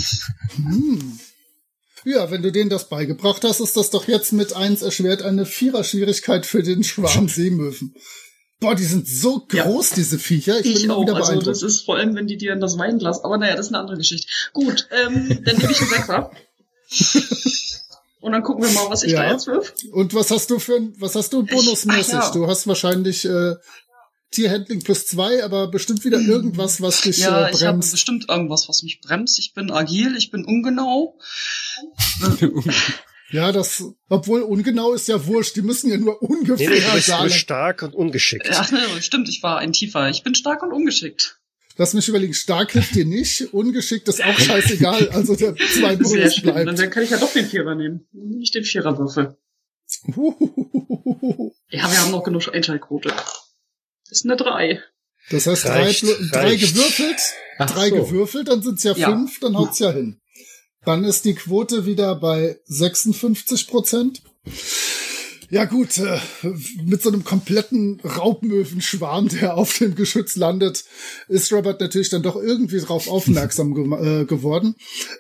hm. 0.57 1.18
Ja, 2.05 2.31
wenn 2.31 2.42
du 2.42 2.53
denen 2.53 2.68
das 2.68 2.90
beigebracht 2.90 3.42
hast, 3.42 3.61
ist 3.61 3.79
das 3.79 3.88
doch 3.88 4.07
jetzt 4.07 4.35
mit 4.35 4.53
eins 4.53 4.83
erschwert 4.83 5.22
eine 5.22 5.46
Vierer-Schwierigkeit 5.46 6.44
für 6.44 6.62
den 6.62 6.85
Schwarm 6.85 7.31
Seemöwen. 7.31 7.94
Boah, 8.61 8.75
die 8.75 8.85
sind 8.85 9.07
so 9.07 9.40
groß, 9.49 9.90
ja. 9.90 9.97
diese 9.97 10.18
Viecher. 10.18 10.59
Ich, 10.61 10.66
ich 10.75 10.83
bin 10.83 10.90
auch. 10.90 11.03
Wieder 11.03 11.14
also 11.14 11.40
das 11.40 11.62
ist 11.62 11.83
vor 11.83 11.97
allem, 11.97 12.16
wenn 12.16 12.27
die 12.27 12.37
dir 12.37 12.53
in 12.53 12.61
das 12.61 12.77
Weinglas. 12.77 13.23
Aber 13.23 13.38
naja, 13.38 13.55
das 13.55 13.66
ist 13.66 13.73
eine 13.73 13.81
andere 13.81 13.97
Geschichte. 13.97 14.29
Gut, 14.53 14.88
ähm, 14.90 15.29
dann 15.44 15.57
nehme 15.57 15.71
ich 15.71 15.81
einen 15.81 15.90
Sechser. 15.90 16.31
Und 18.21 18.33
dann 18.33 18.42
gucken 18.42 18.64
wir 18.64 18.71
mal, 18.73 18.90
was 18.90 19.05
ich 19.05 19.12
ja. 19.12 19.23
da 19.23 19.31
jetzt 19.31 19.47
wirf. 19.47 19.73
Und 19.92 20.12
was 20.12 20.33
hast 20.33 20.51
du 20.51 20.59
für 20.59 20.81
was 20.99 21.14
hast 21.14 21.33
du 21.33 21.44
bonusmäßig? 21.44 22.14
Ja. 22.14 22.31
Du 22.33 22.49
hast 22.49 22.66
wahrscheinlich 22.66 23.25
äh, 23.25 23.55
Tierhandling 24.33 24.83
plus 24.83 25.07
zwei, 25.07 25.44
aber 25.44 25.68
bestimmt 25.68 26.05
wieder 26.05 26.18
irgendwas, 26.18 26.83
was 26.83 27.03
dich 27.03 27.18
ja, 27.18 27.29
äh, 27.29 27.42
bremst. 27.44 27.61
Ja, 27.61 27.66
ich 27.66 27.68
habe 27.68 27.79
bestimmt 27.79 28.29
irgendwas, 28.29 28.68
was 28.68 28.83
mich 28.83 29.01
bremst. 29.01 29.38
Ich 29.38 29.55
bin 29.55 29.71
agil, 29.71 30.16
ich 30.16 30.33
bin 30.33 30.44
ungenau. 30.44 31.16
Ja, 33.31 33.53
das, 33.53 33.85
obwohl 34.09 34.41
ungenau 34.43 34.95
ist 34.95 35.09
ja 35.09 35.27
wurscht, 35.27 35.57
die 35.57 35.62
müssen 35.62 35.91
ja 35.91 35.99
nur 35.99 36.23
ungefähr 36.23 36.71
nee, 36.71 36.77
nee, 36.77 36.85
du 36.85 36.93
bist 36.93 37.07
sagen. 37.09 37.31
stark 37.31 37.83
und 37.83 37.95
ungeschickt. 37.95 38.47
Ja, 38.47 38.67
stimmt, 39.01 39.29
ich 39.29 39.43
war 39.43 39.59
ein 39.59 39.73
tiefer. 39.73 40.09
Ich 40.09 40.23
bin 40.23 40.35
stark 40.35 40.62
und 40.62 40.73
ungeschickt. 40.73 41.38
Lass 41.77 41.95
mich 41.95 42.09
überlegen, 42.09 42.35
stark 42.35 42.73
hilft 42.73 42.97
dir 42.97 43.05
nicht, 43.05 43.53
ungeschickt 43.55 44.09
ist 44.09 44.25
auch 44.25 44.38
scheißegal, 44.38 45.11
also 45.11 45.37
der 45.37 45.55
zwei 45.55 45.95
Bonus 45.95 46.43
bleibt. 46.43 46.79
Dann 46.79 46.91
kann 46.91 47.05
ich 47.05 47.11
ja 47.11 47.19
doch 47.19 47.33
den 47.33 47.47
Vierer 47.47 47.77
nehmen, 47.77 48.09
nicht 48.12 48.55
den 48.55 48.64
Viererwürfel. 48.64 49.37
ja, 50.07 51.91
wir 51.91 52.01
haben 52.01 52.11
noch 52.11 52.25
genug 52.25 52.53
Einschaltquote. 52.53 53.11
Das 53.11 54.19
ist 54.19 54.25
eine 54.25 54.37
drei. 54.37 54.83
Das 55.31 55.47
heißt, 55.47 55.67
reicht, 55.67 56.03
drei, 56.03 56.29
drei 56.33 56.57
gewürfelt, 56.57 57.21
Ach 57.59 57.71
drei 57.71 57.91
so. 57.91 57.97
gewürfelt, 57.97 58.49
dann 58.49 58.62
sind's 58.62 58.83
ja, 58.83 58.95
ja. 58.95 59.11
fünf, 59.11 59.38
dann 59.41 59.57
haut's 59.57 59.79
ja 59.79 59.93
hin. 59.93 60.21
Dann 60.85 61.05
ist 61.05 61.25
die 61.25 61.35
Quote 61.35 61.87
wieder 61.87 62.14
bei 62.14 62.59
56 62.67 63.67
Prozent. 63.67 64.23
Ja 65.51 65.64
gut, 65.64 65.97
äh, 65.99 66.19
mit 66.85 67.03
so 67.03 67.09
einem 67.09 67.25
kompletten 67.25 68.01
Raubmöwenschwarm, 68.01 69.29
der 69.29 69.57
auf 69.57 69.79
dem 69.79 69.95
Geschütz 69.95 70.37
landet, 70.37 70.85
ist 71.29 71.53
Robert 71.53 71.81
natürlich 71.81 72.11
dann 72.11 72.23
doch 72.23 72.37
irgendwie 72.37 72.81
darauf 72.81 73.09
aufmerksam 73.09 73.75
ge 73.75 73.85
äh, 74.21 74.25
geworden. 74.27 74.75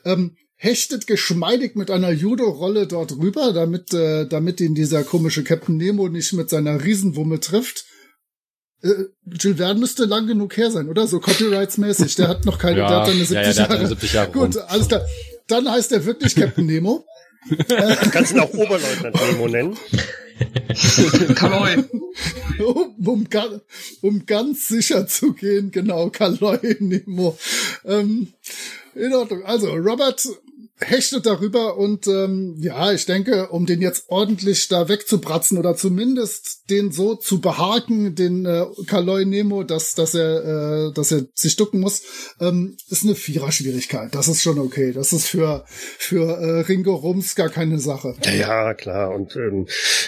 Ähm, 0.04 0.36
hechtet 0.56 1.06
geschmeidig 1.06 1.76
mit 1.76 1.90
einer 1.90 2.10
Judo-Rolle 2.10 2.86
dort 2.86 3.16
rüber, 3.16 3.52
damit, 3.52 3.94
äh, 3.94 4.26
damit 4.26 4.60
ihn 4.60 4.74
dieser 4.74 5.02
komische 5.02 5.44
Captain 5.44 5.76
Nemo 5.76 6.08
nicht 6.08 6.32
mit 6.34 6.50
seiner 6.50 6.84
Riesenwumme 6.84 7.40
trifft. 7.40 7.86
Äh, 8.82 9.04
Jill 9.24 9.56
Verne 9.56 9.80
müsste 9.80 10.04
lang 10.04 10.26
genug 10.26 10.56
her 10.56 10.70
sein, 10.70 10.90
oder? 10.90 11.06
So 11.06 11.18
copyrights-mäßig. 11.18 12.16
Der 12.16 12.28
hat 12.28 12.44
noch 12.44 12.58
keine, 12.58 12.80
ja, 12.80 12.88
der 12.88 12.98
hat 12.98 13.06
seine 13.06 13.24
70 13.24 13.34
ja, 13.34 13.42
ja, 13.42 13.52
Jahre. 13.52 13.86
70 13.86 14.12
Jahre. 14.12 14.30
Gut, 14.30 14.56
alles 14.58 14.88
klar 14.88 15.06
dann 15.48 15.70
heißt 15.70 15.92
er 15.92 16.04
wirklich 16.04 16.34
Captain 16.34 16.66
Nemo. 16.66 17.04
Kannst 18.12 18.32
ihn 18.32 18.40
auch 18.40 18.52
Oberleutnant 18.52 19.16
Nemo 19.32 19.48
nennen. 19.48 19.76
Kaloi. 21.34 21.84
Um, 22.58 22.94
um, 23.04 23.26
um, 24.02 24.26
ganz 24.26 24.68
sicher 24.68 25.06
zu 25.06 25.32
gehen, 25.32 25.70
genau, 25.70 26.10
Kaloi 26.10 26.76
Nemo. 26.78 27.36
Ähm, 27.84 28.32
in 28.94 29.14
Ordnung. 29.14 29.44
Also, 29.44 29.72
Robert 29.72 30.26
hechtet 30.80 31.26
darüber 31.26 31.76
und 31.76 32.06
ähm, 32.06 32.56
ja, 32.58 32.92
ich 32.92 33.06
denke, 33.06 33.48
um 33.48 33.66
den 33.66 33.80
jetzt 33.80 34.04
ordentlich 34.08 34.68
da 34.68 34.88
wegzubratzen 34.88 35.58
oder 35.58 35.76
zumindest 35.76 36.70
den 36.70 36.92
so 36.92 37.14
zu 37.14 37.40
behaken, 37.40 38.14
den 38.14 38.46
äh, 38.46 38.64
Kaloi 38.86 39.24
Nemo, 39.24 39.64
dass, 39.64 39.94
dass 39.94 40.14
er, 40.14 40.88
äh, 40.88 40.92
dass 40.92 41.12
er 41.12 41.24
sich 41.34 41.56
ducken 41.56 41.80
muss, 41.80 42.02
ähm, 42.40 42.76
ist 42.88 43.04
eine 43.04 43.14
Vierer-Schwierigkeit. 43.14 44.14
Das 44.14 44.28
ist 44.28 44.42
schon 44.42 44.58
okay. 44.58 44.92
Das 44.92 45.12
ist 45.12 45.26
für 45.26 45.64
für 45.66 46.38
äh, 46.38 46.60
Ringo 46.60 46.94
Rums 46.94 47.34
gar 47.34 47.48
keine 47.48 47.78
Sache. 47.78 48.14
Ja, 48.24 48.32
ja 48.32 48.74
klar. 48.74 49.14
Und 49.14 49.36
ähm, 49.36 49.66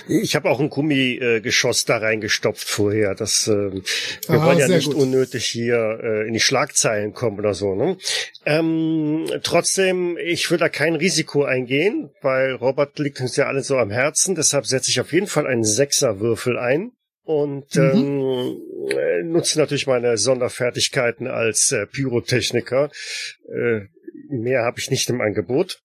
ich 0.08 0.36
habe 0.36 0.50
auch 0.50 0.60
ein 0.60 0.70
Gummigeschoss 0.70 1.84
da 1.84 1.98
reingestopft 1.98 2.68
vorher. 2.68 3.14
Das 3.14 3.48
äh, 3.48 3.70
wir 3.72 3.82
ah, 4.28 4.46
wollen 4.46 4.58
ja 4.58 4.68
nicht 4.68 4.86
gut. 4.86 4.96
unnötig 4.96 5.46
hier 5.46 5.98
äh, 6.02 6.28
in 6.28 6.34
die 6.34 6.40
Schlagzeilen 6.40 7.12
kommen 7.12 7.38
oder 7.38 7.54
so. 7.54 7.74
Ne? 7.74 7.96
Ähm, 8.46 9.26
trotzdem, 9.42 10.16
ich 10.16 10.50
würde 10.50 10.59
da 10.60 10.68
kein 10.68 10.94
Risiko 10.94 11.44
eingehen, 11.44 12.10
weil 12.22 12.54
Robert 12.54 12.98
liegt 12.98 13.20
uns 13.20 13.36
ja 13.36 13.46
alle 13.46 13.62
so 13.62 13.76
am 13.76 13.90
Herzen. 13.90 14.34
Deshalb 14.34 14.66
setze 14.66 14.90
ich 14.90 15.00
auf 15.00 15.12
jeden 15.12 15.26
Fall 15.26 15.46
einen 15.46 15.64
Sechserwürfel 15.64 16.58
ein 16.58 16.92
und 17.22 17.74
mhm. 17.76 17.90
ähm, 17.94 18.56
äh, 18.90 19.22
nutze 19.22 19.58
natürlich 19.58 19.86
meine 19.86 20.16
Sonderfertigkeiten 20.16 21.26
als 21.26 21.72
äh, 21.72 21.86
Pyrotechniker. 21.86 22.90
Äh, 23.48 23.80
mehr 24.28 24.64
habe 24.64 24.78
ich 24.78 24.90
nicht 24.90 25.08
im 25.10 25.20
Angebot. 25.20 25.82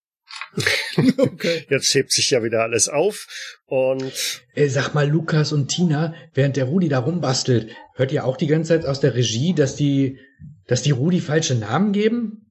Okay. 1.17 1.65
Jetzt 1.69 1.93
hebt 1.93 2.11
sich 2.13 2.29
ja 2.29 2.41
wieder 2.41 2.61
alles 2.61 2.87
auf 2.87 3.27
und. 3.65 4.41
Äh, 4.53 4.69
sag 4.69 4.93
mal, 4.93 5.07
Lukas 5.07 5.51
und 5.51 5.67
Tina, 5.67 6.13
während 6.33 6.55
der 6.55 6.65
Rudi 6.65 6.87
da 6.87 6.99
rumbastelt, 6.99 7.69
hört 7.95 8.13
ihr 8.13 8.25
auch 8.25 8.37
die 8.37 8.47
ganze 8.47 8.69
Zeit 8.69 8.85
aus 8.85 9.01
der 9.01 9.13
Regie, 9.13 9.53
dass 9.53 9.75
die, 9.75 10.19
dass 10.67 10.81
die 10.81 10.91
Rudi 10.91 11.19
falsche 11.19 11.55
Namen 11.55 11.91
geben? 11.91 12.44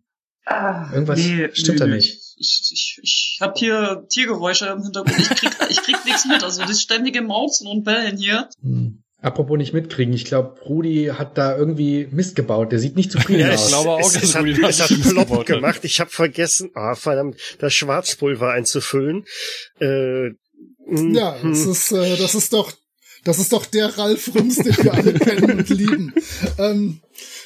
Ah, 0.46 0.90
Irgendwas 0.92 1.18
nee, 1.18 1.48
stimmt 1.52 1.80
nee, 1.80 1.86
da 1.86 1.86
nicht. 1.86 2.20
Ich, 2.36 2.70
ich, 2.72 3.00
ich 3.02 3.38
habe 3.40 3.54
hier 3.56 4.04
Tiergeräusche 4.08 4.66
im 4.66 4.82
Hintergrund. 4.82 5.18
Ich 5.18 5.28
krieg, 5.30 5.50
ich 5.70 5.82
krieg 5.82 6.04
nichts 6.04 6.26
mit. 6.26 6.42
Also 6.42 6.62
das 6.62 6.80
ständige 6.80 7.22
Mauzen 7.22 7.66
und 7.66 7.84
Bellen 7.84 8.16
hier. 8.16 8.48
Hm. 8.62 9.04
Apropos 9.22 9.56
nicht 9.56 9.72
mitkriegen, 9.72 10.12
ich 10.12 10.26
glaube, 10.26 10.60
Rudi 10.66 11.10
hat 11.16 11.38
da 11.38 11.56
irgendwie 11.56 12.08
Mist 12.10 12.36
gebaut. 12.36 12.72
Der 12.72 12.78
sieht 12.78 12.94
nicht 12.94 13.10
zufrieden 13.10 13.40
ja, 13.40 13.54
aus. 13.54 13.62
Ich 13.62 13.68
glaube 13.68 13.90
auch, 13.92 14.00
es, 14.00 14.12
dass 14.12 14.22
es 14.22 14.36
Rudi 14.36 14.54
hat, 14.56 14.70
es 14.70 14.80
hat 14.82 14.90
Plop 15.00 15.46
gemacht. 15.46 15.80
Ich 15.84 15.98
habe 15.98 16.10
vergessen, 16.10 16.70
ah, 16.74 16.94
verdammt, 16.94 17.36
das 17.58 17.72
Schwarzpulver 17.72 18.50
einzufüllen. 18.50 19.24
Äh, 19.80 20.32
hm, 20.86 21.14
ja, 21.14 21.40
hm. 21.40 21.50
das 21.50 21.64
ist, 21.64 21.92
äh, 21.92 22.16
das 22.18 22.34
ist 22.34 22.52
doch, 22.52 22.70
das 23.24 23.38
ist 23.38 23.54
doch 23.54 23.64
der 23.64 23.96
Ralf 23.96 24.30
Rums, 24.34 24.56
den 24.56 24.76
wir 24.76 24.92
alle 24.92 25.14
kennen 25.14 25.58
und 25.58 25.68
lieben. 25.70 26.14
Ähm, 26.58 27.00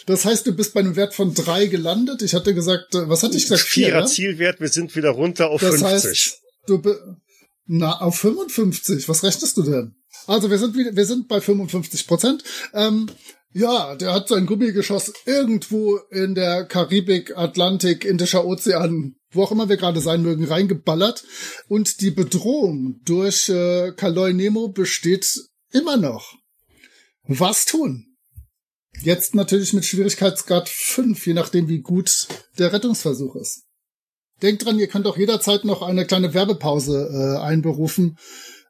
das 0.09 0.25
heißt, 0.25 0.47
du 0.47 0.53
bist 0.53 0.73
bei 0.73 0.81
einem 0.81 0.97
Wert 0.97 1.15
von 1.15 1.35
drei 1.35 1.67
gelandet. 1.67 2.23
Ich 2.23 2.33
hatte 2.33 2.55
gesagt, 2.55 2.95
äh, 2.95 3.11
was 3.11 3.23
hatte 3.23 3.37
ich 3.37 3.43
gesagt? 3.43 3.61
Vierer 3.61 3.91
Vier, 3.91 4.01
ne? 4.01 4.07
Zielwert, 4.07 4.61
wir 4.61 4.69
sind 4.69 4.97
wieder 4.97 5.11
runter 5.11 5.51
auf 5.51 5.61
das 5.61 5.81
50. 5.81 5.85
Heißt, 5.85 6.43
du 6.67 6.83
na, 7.67 8.01
auf 8.01 8.19
55. 8.19 9.07
Was 9.07 9.23
rechnest 9.23 9.59
du 9.59 9.63
denn? 9.65 9.97
Also 10.27 10.51
wir 10.51 10.57
sind 10.57 10.75
wieder, 10.75 10.97
wir 10.97 11.05
sind 11.05 11.29
bei 11.29 11.43
55 11.43 12.07
Prozent. 12.07 12.43
Ähm, 12.73 13.11
ja, 13.53 13.97
der 13.97 14.15
hat 14.15 14.29
sein 14.29 14.47
Gummigeschoss 14.47 15.13
irgendwo 15.27 15.99
in 16.11 16.35
der 16.35 16.65
Karibik, 16.65 17.37
Atlantik, 17.37 18.07
Indischer 18.07 18.47
Ozean, 18.47 19.17
wo 19.33 19.43
auch 19.43 19.53
immer 19.53 19.69
wir 19.69 19.77
gerade 19.77 20.01
sein 20.01 20.23
mögen, 20.23 20.45
reingeballert. 20.45 21.23
Und 21.69 22.01
die 22.01 22.13
Bedrohung 22.13 23.01
durch 23.05 23.51
äh, 23.51 23.93
Kaloi 23.95 24.33
Nemo 24.33 24.69
besteht 24.69 25.39
immer 25.71 25.99
noch. 25.99 26.33
Was 27.25 27.67
tun? 27.67 28.08
Jetzt 29.03 29.35
natürlich 29.35 29.73
mit 29.73 29.85
Schwierigkeitsgrad 29.85 30.69
5, 30.69 31.27
je 31.27 31.35
nachdem 31.35 31.69
wie 31.69 31.81
gut 31.81 32.29
der 32.59 32.73
Rettungsversuch 32.73 33.37
ist. 33.37 33.63
Denkt 34.43 34.65
dran, 34.65 34.79
ihr 34.79 34.89
könnt 34.89 35.07
auch 35.07 35.17
jederzeit 35.17 35.65
noch 35.65 35.83
eine 35.83 36.07
kleine 36.07 36.35
Werbepause 36.35 37.09
äh, 37.13 37.43
einberufen 37.43 38.19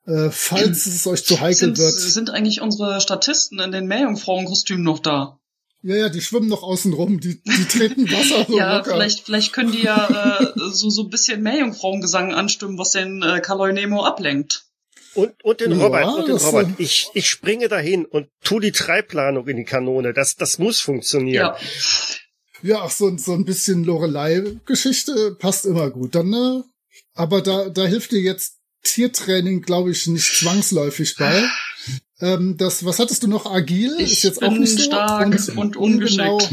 äh, 0.08 0.30
falls 0.30 0.86
es 0.86 1.06
euch 1.06 1.24
zu 1.24 1.38
heikel 1.40 1.54
sind, 1.54 1.78
wird. 1.78 1.92
Sind 1.92 2.30
eigentlich 2.30 2.62
unsere 2.62 3.00
Statisten 3.00 3.60
in 3.60 3.72
den 3.72 3.86
Meerjungfrauenkostümen 3.86 4.82
noch 4.82 5.00
da? 5.00 5.38
Ja, 5.82 5.94
ja, 5.96 6.08
die 6.08 6.22
schwimmen 6.22 6.48
noch 6.48 6.62
außen 6.62 6.92
rum, 6.92 7.20
die, 7.20 7.40
die 7.42 7.64
treten 7.66 8.04
Wasser 8.10 8.46
so 8.48 8.56
Ja, 8.56 8.78
locker. 8.78 8.92
vielleicht, 8.92 9.20
vielleicht 9.26 9.52
können 9.52 9.70
die 9.70 9.82
ja 9.82 10.40
äh, 10.40 10.52
so, 10.72 10.90
so 10.90 11.02
ein 11.02 11.10
bisschen 11.10 11.42
Meerjungfrauengesang 11.42 12.32
anstimmen, 12.32 12.78
was 12.78 12.92
den 12.92 13.22
äh, 13.22 13.40
Kaloi 13.40 13.72
Nemo 13.72 14.04
ablenkt. 14.04 14.64
Und, 15.18 15.32
und 15.42 15.60
den 15.60 15.72
ja, 15.72 15.84
Robert, 15.84 16.06
und 16.06 16.28
den 16.28 16.36
Robert. 16.36 16.68
Ich, 16.78 17.10
ich 17.12 17.28
springe 17.28 17.66
dahin 17.66 18.04
und 18.04 18.28
tu 18.44 18.60
die 18.60 18.70
Treibplanung 18.70 19.48
in 19.48 19.56
die 19.56 19.64
Kanone. 19.64 20.12
Das, 20.12 20.36
das 20.36 20.60
muss 20.60 20.80
funktionieren. 20.80 21.54
Ja. 21.54 21.58
Ja, 22.62 22.82
ach, 22.84 22.90
so, 22.92 23.16
so 23.18 23.32
ein 23.32 23.44
bisschen 23.44 23.82
Lorelei-Geschichte 23.82 25.36
passt 25.40 25.66
immer 25.66 25.90
gut. 25.90 26.14
Dann, 26.14 26.30
ne? 26.30 26.62
Aber 27.14 27.42
da, 27.42 27.68
da 27.68 27.84
hilft 27.86 28.12
dir 28.12 28.20
jetzt 28.20 28.58
Tiertraining, 28.84 29.62
glaube 29.62 29.90
ich, 29.90 30.06
nicht 30.06 30.38
zwangsläufig 30.38 31.16
bei. 31.16 31.42
Ähm, 32.20 32.56
das, 32.56 32.84
was 32.84 33.00
hattest 33.00 33.24
du 33.24 33.26
noch? 33.26 33.46
Agil 33.46 33.96
ich 33.98 34.12
ist 34.12 34.22
jetzt 34.22 34.40
auch 34.40 34.52
nicht 34.52 34.78
so. 34.78 34.84
stark 34.84 35.26
und, 35.26 35.56
und 35.56 35.76
ungeschickt. 35.76 36.48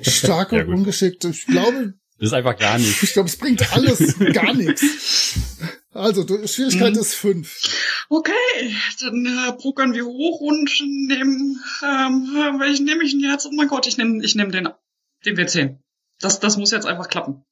stark 0.00 0.52
und 0.52 0.68
ungeschickt. 0.68 1.22
Ich 1.26 1.44
glaube. 1.44 1.92
Das 2.18 2.28
ist 2.28 2.32
einfach 2.32 2.56
gar 2.58 2.78
nichts. 2.78 3.02
Ich 3.02 3.12
glaube, 3.12 3.28
es 3.28 3.36
bringt 3.36 3.74
alles 3.74 4.14
gar 4.32 4.54
nichts. 4.54 4.82
Also, 5.94 6.26
Schwierigkeit 6.46 6.94
mhm. 6.94 7.00
ist 7.00 7.14
fünf. 7.14 7.60
Okay, 8.08 8.32
dann 9.00 9.24
äh, 9.26 9.52
pokern 9.52 9.94
wir 9.94 10.04
hoch 10.04 10.40
und 10.40 10.68
nehmen, 11.08 11.62
ähm, 11.84 12.58
welchen 12.58 12.84
nehme 12.84 13.04
ich 13.04 13.12
denn 13.12 13.20
jetzt? 13.20 13.46
Oh 13.46 13.52
mein 13.52 13.68
Gott, 13.68 13.86
ich 13.86 13.96
nehme 13.96 14.24
ich 14.24 14.34
nehm 14.34 14.50
den, 14.50 14.68
den 15.24 15.36
W10. 15.36 15.78
Das, 16.20 16.40
das 16.40 16.56
muss 16.56 16.72
jetzt 16.72 16.86
einfach 16.86 17.08
klappen. 17.08 17.44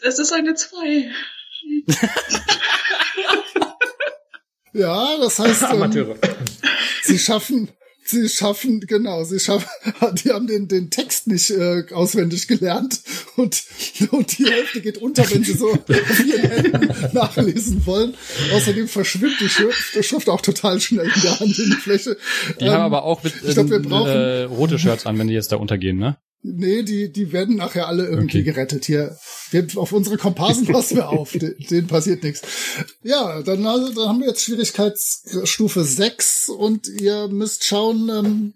Es 0.00 0.20
ist 0.20 0.32
eine 0.32 0.54
zwei. 0.54 1.10
ja, 4.72 5.16
das 5.18 5.38
heißt, 5.40 5.62
ähm, 5.72 6.18
sie 7.02 7.18
schaffen, 7.18 7.68
sie 8.10 8.28
schaffen, 8.28 8.80
genau, 8.80 9.24
sie 9.24 9.40
schaffen, 9.40 9.68
die 10.24 10.30
haben 10.30 10.46
den, 10.46 10.68
den 10.68 10.90
Text 10.90 11.26
nicht 11.26 11.50
äh, 11.50 11.84
auswendig 11.92 12.48
gelernt 12.48 13.00
und, 13.36 13.62
und 14.10 14.38
die 14.38 14.46
Hälfte 14.46 14.80
geht 14.80 14.98
unter, 14.98 15.28
wenn 15.30 15.44
sie 15.44 15.54
so 15.54 15.72
auf 15.88 16.24
ihren 16.24 16.50
Händen 16.50 16.88
nachlesen 17.12 17.84
wollen. 17.86 18.14
Außerdem 18.54 18.88
verschwimmt 18.88 19.40
die 19.40 19.48
Schrift, 19.48 19.94
die 19.94 20.02
Schrift 20.02 20.28
auch 20.28 20.40
total 20.40 20.80
schnell 20.80 21.10
in 21.14 21.22
der 21.22 21.40
Hand 21.40 21.58
in 21.58 21.66
die 21.66 21.76
Fläche. 21.76 22.16
Die 22.60 22.64
ähm, 22.64 22.72
haben 22.72 22.82
aber 22.82 23.04
auch 23.04 23.22
mit, 23.22 23.34
ich 23.46 23.54
glaub, 23.54 23.70
wir 23.70 23.80
brauchen, 23.80 24.08
äh, 24.08 24.42
rote 24.42 24.78
Shirts 24.78 25.06
an, 25.06 25.18
wenn 25.18 25.28
die 25.28 25.34
jetzt 25.34 25.52
da 25.52 25.56
untergehen, 25.56 25.98
ne? 25.98 26.18
Nee, 26.42 26.82
die, 26.82 27.12
die 27.12 27.32
werden 27.32 27.56
nachher 27.56 27.86
alle 27.86 28.06
irgendwie 28.06 28.38
okay. 28.38 28.44
gerettet. 28.44 28.86
Hier, 28.86 29.16
wir, 29.50 29.66
auf 29.76 29.92
unsere 29.92 30.16
Komparsen 30.16 30.66
passen 30.72 30.96
wir 30.96 31.10
auf. 31.10 31.32
denen 31.32 31.86
passiert 31.86 32.22
nichts. 32.22 32.42
Ja, 33.02 33.42
dann, 33.42 33.66
also, 33.66 33.92
dann 33.92 34.08
haben 34.08 34.20
wir 34.20 34.28
jetzt 34.28 34.44
Schwierigkeitsstufe 34.44 35.84
6 35.84 36.48
und 36.48 36.88
ihr 36.88 37.28
müsst 37.28 37.64
schauen, 37.64 38.08
ähm, 38.08 38.54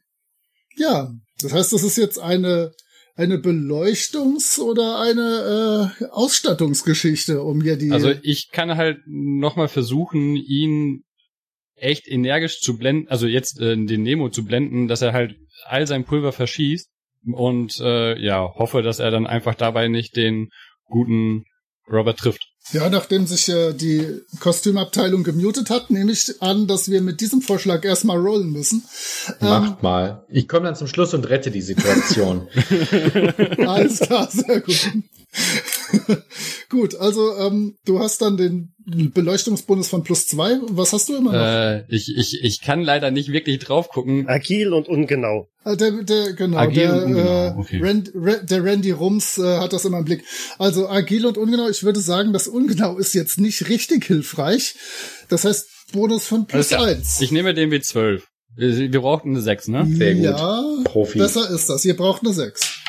ja, 0.77 1.13
das 1.41 1.53
heißt, 1.53 1.73
das 1.75 1.83
ist 1.83 1.99
jetzt 1.99 2.19
eine, 2.19 2.73
eine 3.17 3.37
Beleuchtungs- 3.37 4.59
oder 4.61 5.01
eine 5.01 5.93
äh, 6.01 6.07
Ausstattungsgeschichte, 6.07 7.43
um 7.43 7.61
hier 7.61 7.77
die. 7.77 7.93
Also 7.93 8.13
ich 8.23 8.49
kann 8.51 8.77
halt 8.77 9.01
nochmal 9.07 9.69
versuchen, 9.69 10.37
ihn 10.37 11.05
echt 11.75 12.09
energisch 12.09 12.61
zu 12.61 12.79
blenden, 12.79 13.09
also 13.09 13.27
jetzt 13.27 13.61
äh, 13.61 13.77
den 13.77 14.03
Nemo 14.03 14.31
zu 14.31 14.43
blenden, 14.43 14.89
dass 14.89 15.03
er 15.03 15.13
halt 15.13 15.37
all 15.67 15.87
sein 15.87 16.05
Pulver 16.05 16.33
verschießt 16.33 16.94
und 17.33 17.79
äh, 17.81 18.19
ja, 18.19 18.55
hoffe, 18.55 18.83
dass 18.83 18.99
er 18.99 19.11
dann 19.11 19.27
einfach 19.27 19.55
dabei 19.55 19.89
nicht 19.89 20.17
den 20.17 20.51
guten 20.87 21.45
Robert 21.91 22.19
trifft. 22.19 22.49
Ja, 22.73 22.89
nachdem 22.89 23.27
sich 23.27 23.51
äh, 23.51 23.75
die 23.75 24.23
Kostümabteilung 24.41 25.23
gemutet 25.23 25.69
hat, 25.69 25.91
nehme 25.91 26.13
ich 26.13 26.41
an, 26.41 26.67
dass 26.67 26.91
wir 26.91 27.03
mit 27.03 27.21
diesem 27.21 27.43
Vorschlag 27.43 27.85
erstmal 27.85 28.19
rollen 28.19 28.51
müssen. 28.51 28.83
Macht 29.41 29.71
ähm, 29.71 29.77
mal. 29.83 30.25
Ich 30.31 30.49
komme 30.49 30.65
dann 30.65 30.77
zum 30.77 30.87
Schluss 30.87 31.13
und 31.13 31.29
rette 31.29 31.51
die 31.51 31.61
Situation. 31.61 32.49
Alles 33.67 34.01
klar, 34.01 34.31
sehr 34.31 34.61
gut. 34.63 34.91
Gut, 36.71 36.95
also 36.97 37.37
ähm, 37.39 37.77
du 37.85 37.99
hast 37.99 38.23
dann 38.23 38.37
den 38.37 38.74
Beleuchtungsbonus 38.87 39.89
von 39.89 40.05
plus 40.05 40.27
zwei. 40.27 40.59
Was 40.69 40.93
hast 40.93 41.09
du 41.09 41.17
immer 41.17 41.33
noch? 41.33 41.41
Äh, 41.41 41.85
ich, 41.89 42.15
ich, 42.17 42.43
ich 42.43 42.61
kann 42.61 42.83
leider 42.83 43.11
nicht 43.11 43.33
wirklich 43.33 43.59
drauf 43.59 43.89
gucken. 43.89 44.29
Agil 44.29 44.73
und 44.73 44.89
ungenau. 44.89 45.49
Äh, 45.65 45.77
der, 45.77 45.91
der, 46.03 46.33
genau, 46.35 46.59
agil 46.59 46.83
der, 46.83 46.93
und 46.93 47.03
ungenau. 47.05 47.47
Äh, 47.47 47.55
okay. 47.57 47.81
Rand, 47.83 48.13
der 48.51 48.65
Randy 48.65 48.91
Rums 48.91 49.39
äh, 49.39 49.59
hat 49.59 49.73
das 49.73 49.85
immer 49.85 49.99
im 49.99 50.05
Blick. 50.05 50.25
Also 50.59 50.89
agil 50.89 51.25
und 51.25 51.39
ungenau, 51.39 51.69
ich 51.69 51.83
würde 51.83 52.01
sagen, 52.01 52.33
das 52.33 52.47
ungenau 52.47 52.99
ist 52.99 53.15
jetzt 53.15 53.41
nicht 53.41 53.69
richtig 53.69 54.05
hilfreich. 54.05 54.75
Das 55.29 55.45
heißt, 55.45 55.69
Bonus 55.93 56.27
von 56.27 56.47
plus 56.47 56.73
eins. 56.73 57.21
Ich 57.21 57.33
nehme 57.33 57.55
den 57.55 57.71
W12. 57.71 58.23
Wir, 58.57 58.93
wir 58.93 59.01
brauchen 59.01 59.31
eine 59.31 59.41
6, 59.41 59.69
ne? 59.69 59.87
Sehr 59.91 60.15
gut. 60.15 60.25
Ja, 60.25 60.63
Profi. 60.85 61.19
besser 61.19 61.49
ist 61.51 61.69
das. 61.69 61.85
Ihr 61.85 61.97
braucht 61.97 62.23
eine 62.23 62.33
6. 62.33 62.81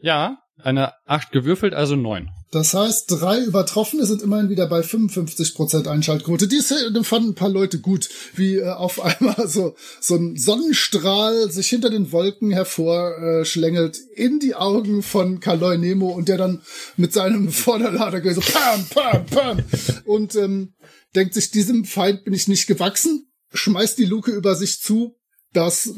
Ja, 0.00 0.38
eine 0.62 0.92
8 1.06 1.32
gewürfelt, 1.32 1.74
also 1.74 1.96
9. 1.96 2.30
Das 2.50 2.72
heißt, 2.72 3.10
drei 3.10 3.40
Übertroffene 3.40 4.06
sind 4.06 4.22
immerhin 4.22 4.48
wieder 4.48 4.68
bei 4.68 4.80
55% 4.80 5.88
Einschaltquote. 5.88 6.46
Die 6.46 6.60
fanden 7.02 7.30
ein 7.30 7.34
paar 7.34 7.48
Leute 7.48 7.80
gut, 7.80 8.08
wie 8.36 8.56
äh, 8.56 8.70
auf 8.70 9.00
einmal 9.04 9.48
so, 9.48 9.74
so 10.00 10.14
ein 10.14 10.36
Sonnenstrahl 10.36 11.50
sich 11.50 11.68
hinter 11.68 11.90
den 11.90 12.12
Wolken 12.12 12.52
hervorschlängelt 12.52 13.98
in 14.14 14.38
die 14.38 14.54
Augen 14.54 15.02
von 15.02 15.40
Kaloi 15.40 15.78
Nemo 15.78 16.10
und 16.10 16.28
der 16.28 16.38
dann 16.38 16.62
mit 16.96 17.12
seinem 17.12 17.48
Vorderlader 17.50 18.22
so 18.34 18.40
pam, 18.40 18.86
pam, 18.88 19.26
pam 19.26 19.64
und 20.04 20.36
ähm, 20.36 20.74
denkt 21.16 21.34
sich, 21.34 21.50
diesem 21.50 21.84
Feind 21.84 22.24
bin 22.24 22.34
ich 22.34 22.46
nicht 22.46 22.66
gewachsen, 22.68 23.32
schmeißt 23.52 23.98
die 23.98 24.04
Luke 24.04 24.30
über 24.30 24.54
sich 24.54 24.80
zu, 24.80 25.16
das 25.52 25.92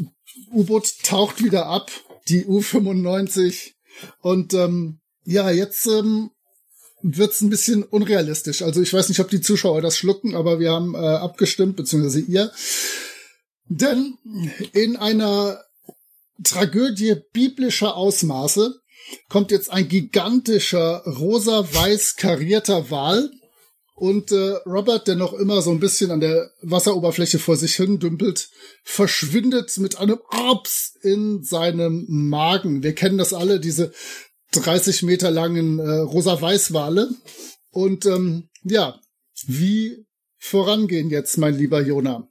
U-Boot 0.50 1.02
taucht 1.02 1.44
wieder 1.44 1.66
ab, 1.66 1.90
die 2.28 2.46
U-95 2.46 3.75
und 4.20 4.54
ähm, 4.54 5.00
ja, 5.24 5.50
jetzt 5.50 5.87
ähm, 5.87 6.30
wird's 7.02 7.40
ein 7.40 7.50
bisschen 7.50 7.82
unrealistisch. 7.82 8.62
Also 8.62 8.80
ich 8.80 8.92
weiß 8.92 9.09
nicht, 9.09 9.20
ob 9.20 9.28
die 9.28 9.40
Zuschauer 9.40 9.80
das 9.80 9.96
schlucken, 9.96 10.35
aber 10.35 10.61
wir 10.61 10.72
haben 10.72 10.94
äh, 10.94 10.98
abgestimmt, 10.98 11.76
beziehungsweise 11.76 12.20
ihr. 12.20 12.52
Denn 13.68 14.16
in 14.72 14.96
einer 14.96 15.62
Tragödie 16.42 17.16
biblischer 17.32 17.96
Ausmaße 17.96 18.74
kommt 19.28 19.50
jetzt 19.50 19.70
ein 19.70 19.88
gigantischer 19.88 21.02
rosa-weiß 21.04 22.16
karierter 22.16 22.90
Wal 22.90 23.30
und 23.98 24.30
äh, 24.30 24.56
Robert, 24.66 25.09
der 25.09 25.16
noch 25.16 25.32
immer 25.32 25.62
so 25.62 25.70
ein 25.70 25.80
bisschen 25.80 26.11
an 26.11 26.20
der 26.20 26.50
Wasseroberfläche 26.61 27.38
vor 27.38 27.56
sich 27.56 27.76
hin 27.76 27.98
dümpelt, 27.98 28.50
verschwindet 28.85 29.78
mit 29.78 29.98
einem 29.98 30.18
Ops 30.30 30.98
in 31.00 31.42
seinem 31.42 32.04
Magen. 32.06 32.82
Wir 32.82 32.94
kennen 32.94 33.16
das 33.16 33.32
alle, 33.32 33.59
diese 33.59 33.92
30 34.52 35.02
Meter 35.02 35.30
langen 35.30 35.78
äh, 35.78 35.96
rosa-weiß-Wale. 36.00 37.09
Und 37.70 38.04
ähm, 38.04 38.50
ja, 38.64 39.00
wie 39.46 40.04
vorangehen 40.37 41.09
jetzt, 41.09 41.38
mein 41.38 41.56
lieber 41.56 41.80
Jona? 41.80 42.28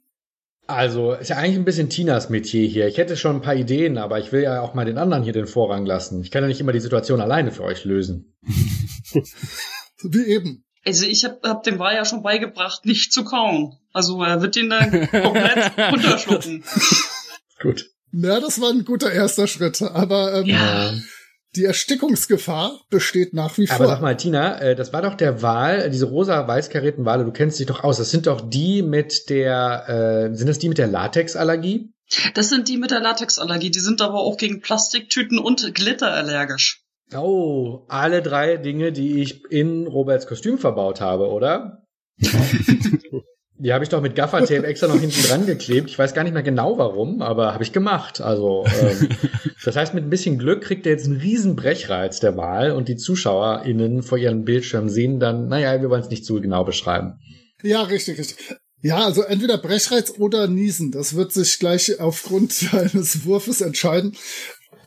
Also, 0.68 1.14
ist 1.14 1.30
ja 1.30 1.36
eigentlich 1.36 1.56
ein 1.56 1.64
bisschen 1.64 1.90
Tinas 1.90 2.30
Metier 2.30 2.68
hier. 2.68 2.86
Ich 2.86 2.96
hätte 2.96 3.16
schon 3.16 3.36
ein 3.36 3.42
paar 3.42 3.56
Ideen, 3.56 3.98
aber 3.98 4.20
ich 4.20 4.30
will 4.30 4.42
ja 4.42 4.62
auch 4.62 4.74
mal 4.74 4.84
den 4.84 4.98
anderen 4.98 5.24
hier 5.24 5.32
den 5.32 5.48
Vorrang 5.48 5.84
lassen. 5.84 6.20
Ich 6.20 6.30
kann 6.30 6.44
ja 6.44 6.48
nicht 6.48 6.60
immer 6.60 6.72
die 6.72 6.78
Situation 6.78 7.20
alleine 7.20 7.50
für 7.50 7.64
euch 7.64 7.84
lösen. 7.84 8.36
Wie 10.02 10.26
eben. 10.26 10.65
Also 10.86 11.04
ich 11.04 11.24
habe 11.24 11.40
hab 11.42 11.64
dem 11.64 11.78
Wal 11.78 11.94
ja 11.96 12.04
schon 12.04 12.22
beigebracht, 12.22 12.84
nicht 12.86 13.12
zu 13.12 13.24
kauen. 13.24 13.76
Also 13.92 14.22
er 14.22 14.40
wird 14.40 14.54
den 14.56 14.70
dann 14.70 15.10
komplett 15.10 15.72
runterschlucken. 15.92 16.62
Gut. 17.60 17.86
Na, 18.12 18.38
das 18.40 18.60
war 18.60 18.70
ein 18.70 18.84
guter 18.84 19.10
erster 19.12 19.46
Schritt. 19.48 19.82
Aber 19.82 20.34
ähm, 20.34 20.46
Ja. 20.46 20.92
die 21.56 21.64
Erstickungsgefahr 21.64 22.80
besteht 22.88 23.34
nach 23.34 23.58
wie 23.58 23.66
vor. 23.66 23.76
Aber 23.76 23.88
sag 23.88 24.00
mal, 24.00 24.16
Tina, 24.16 24.60
äh, 24.60 24.76
das 24.76 24.92
war 24.92 25.02
doch 25.02 25.14
der 25.14 25.42
Wal, 25.42 25.90
diese 25.90 26.06
rosa-weiß 26.06 26.70
karierten 26.70 27.04
Wale, 27.04 27.24
du 27.24 27.32
kennst 27.32 27.58
dich 27.58 27.66
doch 27.66 27.82
aus. 27.82 27.96
Das 27.98 28.10
sind 28.10 28.26
doch 28.26 28.40
die 28.48 28.82
mit 28.82 29.28
der, 29.28 30.28
äh, 30.30 30.36
sind 30.36 30.46
das 30.48 30.58
die 30.58 30.68
mit 30.68 30.78
der 30.78 30.86
Latexallergie? 30.86 31.90
Das 32.34 32.48
sind 32.48 32.68
die 32.68 32.76
mit 32.76 32.92
der 32.92 33.00
Latexallergie. 33.00 33.70
Die 33.70 33.80
sind 33.80 34.00
aber 34.00 34.20
auch 34.20 34.36
gegen 34.36 34.60
Plastiktüten 34.60 35.38
und 35.38 35.74
Glitter 35.74 36.12
allergisch. 36.12 36.82
Oh, 37.14 37.84
alle 37.88 38.22
drei 38.22 38.56
Dinge, 38.56 38.92
die 38.92 39.22
ich 39.22 39.44
in 39.50 39.86
Roberts 39.86 40.26
Kostüm 40.26 40.58
verbaut 40.58 41.00
habe, 41.00 41.28
oder? 41.28 41.82
Die 43.58 43.72
habe 43.72 43.84
ich 43.84 43.88
doch 43.88 44.02
mit 44.02 44.14
Gaffertape 44.14 44.66
extra 44.66 44.86
noch 44.86 45.00
hinten 45.00 45.22
dran 45.22 45.46
geklebt. 45.46 45.88
Ich 45.88 45.98
weiß 45.98 46.12
gar 46.12 46.24
nicht 46.24 46.34
mehr 46.34 46.42
genau 46.42 46.76
warum, 46.76 47.22
aber 47.22 47.54
habe 47.54 47.62
ich 47.62 47.72
gemacht. 47.72 48.20
Also 48.20 48.66
ähm, 48.66 49.08
das 49.64 49.76
heißt, 49.76 49.94
mit 49.94 50.04
ein 50.04 50.10
bisschen 50.10 50.38
Glück 50.38 50.62
kriegt 50.62 50.84
er 50.84 50.92
jetzt 50.92 51.06
einen 51.06 51.16
riesen 51.16 51.56
Brechreiz 51.56 52.20
der 52.20 52.36
Wahl 52.36 52.72
und 52.72 52.88
die 52.88 52.96
ZuschauerInnen 52.96 54.02
vor 54.02 54.18
ihren 54.18 54.44
Bildschirmen 54.44 54.90
sehen 54.90 55.20
dann, 55.20 55.48
naja, 55.48 55.80
wir 55.80 55.88
wollen 55.88 56.02
es 56.02 56.10
nicht 56.10 56.26
zu 56.26 56.38
genau 56.40 56.64
beschreiben. 56.64 57.18
Ja, 57.62 57.82
richtig, 57.82 58.18
richtig. 58.18 58.36
Ja, 58.82 59.04
also 59.06 59.22
entweder 59.22 59.56
Brechreiz 59.56 60.12
oder 60.18 60.48
Niesen. 60.48 60.92
Das 60.92 61.16
wird 61.16 61.32
sich 61.32 61.58
gleich 61.58 61.98
aufgrund 61.98 62.68
eines 62.72 63.24
Wurfes 63.24 63.62
entscheiden. 63.62 64.14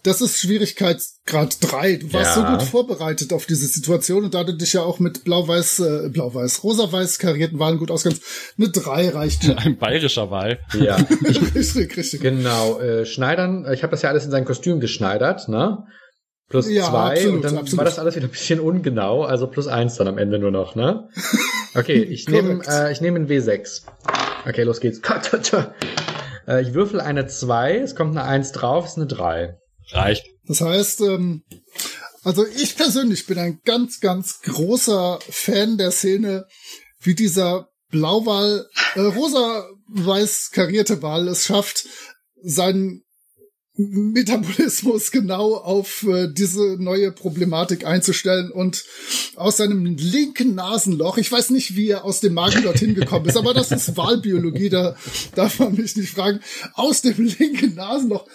Das 0.04 0.22
ist 0.22 0.40
Schwierigkeitsgrad 0.40 1.58
3. 1.62 1.96
Du 1.98 2.14
warst 2.14 2.36
Ja. 2.38 2.46
so 2.48 2.58
gut 2.58 2.64
vorbereitet 2.64 3.34
auf 3.34 3.46
diese 3.46 3.68
Situation 3.68 4.24
und 4.24 4.34
da 4.34 4.44
du 4.44 4.54
dich 4.54 4.74
ja 4.74 4.82
auch 4.82 5.00
mit 5.00 5.24
blau-weiß, 5.26 5.80
äh, 5.80 6.10
blau-weiß, 6.10 6.64
rosa-weiß 6.64 7.20
karierten 7.20 7.60
Wahlen 7.60 7.78
gut 7.78 7.92
auskennst, 7.92 8.24
eine 8.58 8.70
3 8.70 9.10
reicht 9.10 9.44
schon. 9.46 9.58
Ein 9.58 9.78
bayerischer 9.78 10.32
Wal. 10.32 10.60
Ja, 10.80 10.96
richtig, 11.56 11.98
richtig. 11.98 12.22
genau. 12.22 12.80
Äh, 12.80 13.06
Schneidern, 13.06 13.66
äh, 13.66 13.74
ich 13.74 13.84
habe 13.84 13.92
das 13.92 14.02
ja 14.02 14.10
alles 14.10 14.26
in 14.26 14.32
sein 14.32 14.46
Kostüm 14.46 14.80
geschneidert, 14.80 15.50
ne? 15.50 15.84
Plus 16.50 16.68
Ja, 16.70 16.90
zwei 16.90 17.12
absolut, 17.12 17.36
und 17.36 17.42
dann 17.46 17.58
absolut. 17.58 17.78
war 17.78 17.86
das 17.86 18.00
alles 18.00 18.16
wieder 18.16 18.26
ein 18.26 18.32
bisschen 18.32 18.60
ungenau, 18.60 19.24
also 19.24 19.46
plus 19.48 19.68
eins 19.68 19.96
dann 19.98 20.08
am 20.08 20.18
Ende 20.18 20.40
nur 20.40 20.52
noch, 20.52 20.76
ne? 20.76 21.10
Okay, 21.76 22.02
ich 22.02 22.28
nehme 22.28 22.64
äh, 22.68 22.92
ich 22.92 23.00
nehme 23.02 23.18
einen 23.18 23.28
W6. 23.30 23.84
Okay, 24.48 24.64
los 24.64 24.80
geht's. 24.80 25.00
Äh, 26.48 26.62
ich 26.64 26.74
würfel 26.74 27.00
eine 27.00 27.28
2, 27.28 27.78
es 27.78 27.96
kommt 27.96 28.18
eine 28.18 28.24
1 28.28 28.54
drauf, 28.54 28.88
ist 28.88 28.98
eine 28.98 29.06
3. 29.06 29.56
Reicht. 29.92 30.26
Das 30.46 30.62
heißt, 30.62 31.02
ähm, 31.02 31.44
also 32.24 32.46
ich 32.46 32.76
persönlich 32.76 33.26
bin 33.26 33.38
ein 33.38 33.60
ganz, 33.66 34.00
ganz 34.00 34.42
großer 34.42 35.20
Fan 35.30 35.78
der 35.78 35.92
Szene, 35.92 36.46
wie 37.02 37.16
dieser 37.16 37.70
Blauwal, 37.90 38.68
äh, 38.96 39.02
rosa-weiß 39.02 40.52
karierte 40.52 41.02
Wal 41.02 41.28
es 41.28 41.46
schafft, 41.46 41.88
seinen 42.42 43.04
Metabolismus 43.82 45.10
genau 45.12 45.56
auf 45.56 46.04
äh, 46.04 46.28
diese 46.30 46.76
neue 46.78 47.14
Problematik 47.14 47.86
einzustellen 47.86 48.52
und 48.52 48.84
aus 49.38 49.58
seinem 49.58 49.86
linken 49.86 50.54
Nasenloch, 50.54 51.18
ich 51.18 51.32
weiß 51.32 51.52
nicht, 51.52 51.78
wie 51.78 51.90
er 51.90 52.04
aus 52.04 52.20
dem 52.20 52.34
Magen 52.34 52.64
dorthin 52.64 52.94
gekommen 52.94 53.28
ist, 53.28 53.38
aber 53.38 53.54
das 53.54 53.72
ist 53.72 53.96
Wahlbiologie, 53.96 54.70
da 54.70 54.98
darf 55.34 55.60
man 55.60 55.76
mich 55.76 55.96
nicht 55.96 56.12
fragen, 56.12 56.42
aus 56.74 57.02
dem 57.02 57.24
linken 57.40 57.76
Nasenloch 57.76 58.28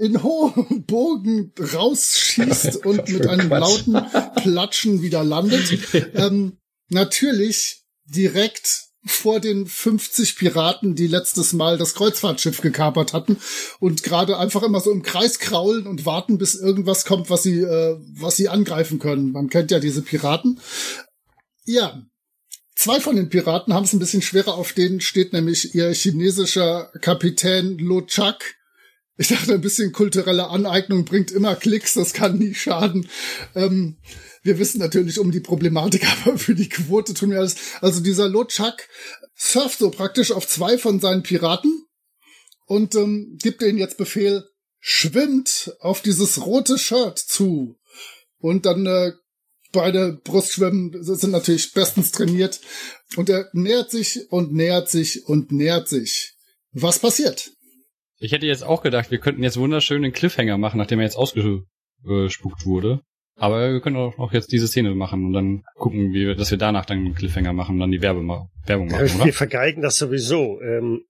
in 0.00 0.22
hohem 0.22 0.84
Bogen 0.86 1.52
rausschießt 1.58 2.76
und 2.86 3.08
mit 3.08 3.26
einem 3.26 3.48
Quatsch. 3.48 3.60
lauten 3.86 4.32
Platschen 4.36 5.02
wieder 5.02 5.22
landet. 5.22 5.78
Ähm, 6.14 6.58
natürlich 6.88 7.84
direkt 8.04 8.90
vor 9.04 9.40
den 9.40 9.66
50 9.66 10.36
Piraten, 10.36 10.94
die 10.94 11.06
letztes 11.06 11.52
Mal 11.52 11.78
das 11.78 11.94
Kreuzfahrtschiff 11.94 12.60
gekapert 12.60 13.12
hatten 13.12 13.38
und 13.78 14.02
gerade 14.02 14.38
einfach 14.38 14.62
immer 14.62 14.80
so 14.80 14.90
im 14.90 15.02
Kreis 15.02 15.38
kraulen 15.38 15.86
und 15.86 16.04
warten, 16.06 16.38
bis 16.38 16.54
irgendwas 16.54 17.04
kommt, 17.04 17.30
was 17.30 17.42
sie, 17.42 17.60
äh, 17.60 17.96
was 18.14 18.36
sie 18.36 18.48
angreifen 18.48 18.98
können. 18.98 19.32
Man 19.32 19.48
kennt 19.48 19.70
ja 19.70 19.78
diese 19.78 20.02
Piraten. 20.02 20.60
Ja, 21.64 22.02
zwei 22.74 23.00
von 23.00 23.16
den 23.16 23.28
Piraten 23.28 23.72
haben 23.72 23.84
es 23.84 23.92
ein 23.92 24.00
bisschen 24.00 24.22
schwerer. 24.22 24.54
Auf 24.54 24.72
denen 24.72 25.00
steht 25.00 25.32
nämlich 25.32 25.74
ihr 25.74 25.92
chinesischer 25.92 26.90
Kapitän 27.00 27.78
Lo 27.78 28.02
Chak. 28.02 28.59
Ich 29.20 29.28
dachte, 29.28 29.52
ein 29.52 29.60
bisschen 29.60 29.92
kulturelle 29.92 30.48
Aneignung 30.48 31.04
bringt 31.04 31.30
immer 31.30 31.54
Klicks, 31.54 31.92
das 31.92 32.14
kann 32.14 32.38
nie 32.38 32.54
schaden. 32.54 33.06
Ähm, 33.54 33.98
wir 34.42 34.58
wissen 34.58 34.78
natürlich 34.78 35.18
um 35.18 35.30
die 35.30 35.40
Problematik, 35.40 36.06
aber 36.24 36.38
für 36.38 36.54
die 36.54 36.70
Quote 36.70 37.12
tun 37.12 37.30
wir 37.30 37.40
alles. 37.40 37.56
Also 37.82 38.00
dieser 38.00 38.30
Lochak 38.30 38.88
surft 39.36 39.78
so 39.78 39.90
praktisch 39.90 40.32
auf 40.32 40.48
zwei 40.48 40.78
von 40.78 41.00
seinen 41.00 41.22
Piraten 41.22 41.84
und 42.64 42.94
ähm, 42.94 43.36
gibt 43.42 43.60
denen 43.60 43.76
jetzt 43.76 43.98
Befehl, 43.98 44.42
schwimmt 44.78 45.76
auf 45.80 46.00
dieses 46.00 46.46
rote 46.46 46.78
Shirt 46.78 47.18
zu. 47.18 47.76
Und 48.38 48.64
dann 48.64 48.86
äh, 48.86 49.12
beide 49.70 50.14
Brustschwimmen 50.24 50.96
sind 51.04 51.32
natürlich 51.32 51.74
bestens 51.74 52.10
trainiert. 52.10 52.62
Und 53.16 53.28
er 53.28 53.50
nähert 53.52 53.90
sich 53.90 54.30
und 54.30 54.54
nähert 54.54 54.88
sich 54.88 55.26
und 55.26 55.52
nähert 55.52 55.90
sich. 55.90 56.32
Was 56.72 57.00
passiert? 57.00 57.50
Ich 58.20 58.32
hätte 58.32 58.46
jetzt 58.46 58.62
auch 58.62 58.82
gedacht, 58.82 59.10
wir 59.10 59.18
könnten 59.18 59.42
jetzt 59.42 59.56
wunderschön 59.58 60.02
den 60.02 60.12
Cliffhanger 60.12 60.58
machen, 60.58 60.76
nachdem 60.76 61.00
er 61.00 61.06
jetzt 61.06 61.16
ausgespuckt 61.16 62.66
wurde. 62.66 63.00
Aber 63.36 63.72
wir 63.72 63.80
können 63.80 63.96
auch 63.96 64.18
noch 64.18 64.34
jetzt 64.34 64.52
diese 64.52 64.68
Szene 64.68 64.94
machen 64.94 65.24
und 65.24 65.32
dann 65.32 65.62
gucken, 65.76 66.12
wie 66.12 66.26
wir, 66.26 66.34
dass 66.34 66.50
wir 66.50 66.58
danach 66.58 66.84
dann 66.84 66.98
einen 66.98 67.14
Cliffhanger 67.14 67.54
machen 67.54 67.76
und 67.76 67.80
dann 67.80 67.90
die 67.90 68.02
Werbe 68.02 68.20
Werbung 68.66 68.88
machen, 68.88 69.08
Wir 69.08 69.22
oder? 69.22 69.32
vergeigen 69.32 69.80
das 69.80 69.96
sowieso. 69.96 70.60
Ähm, 70.60 71.04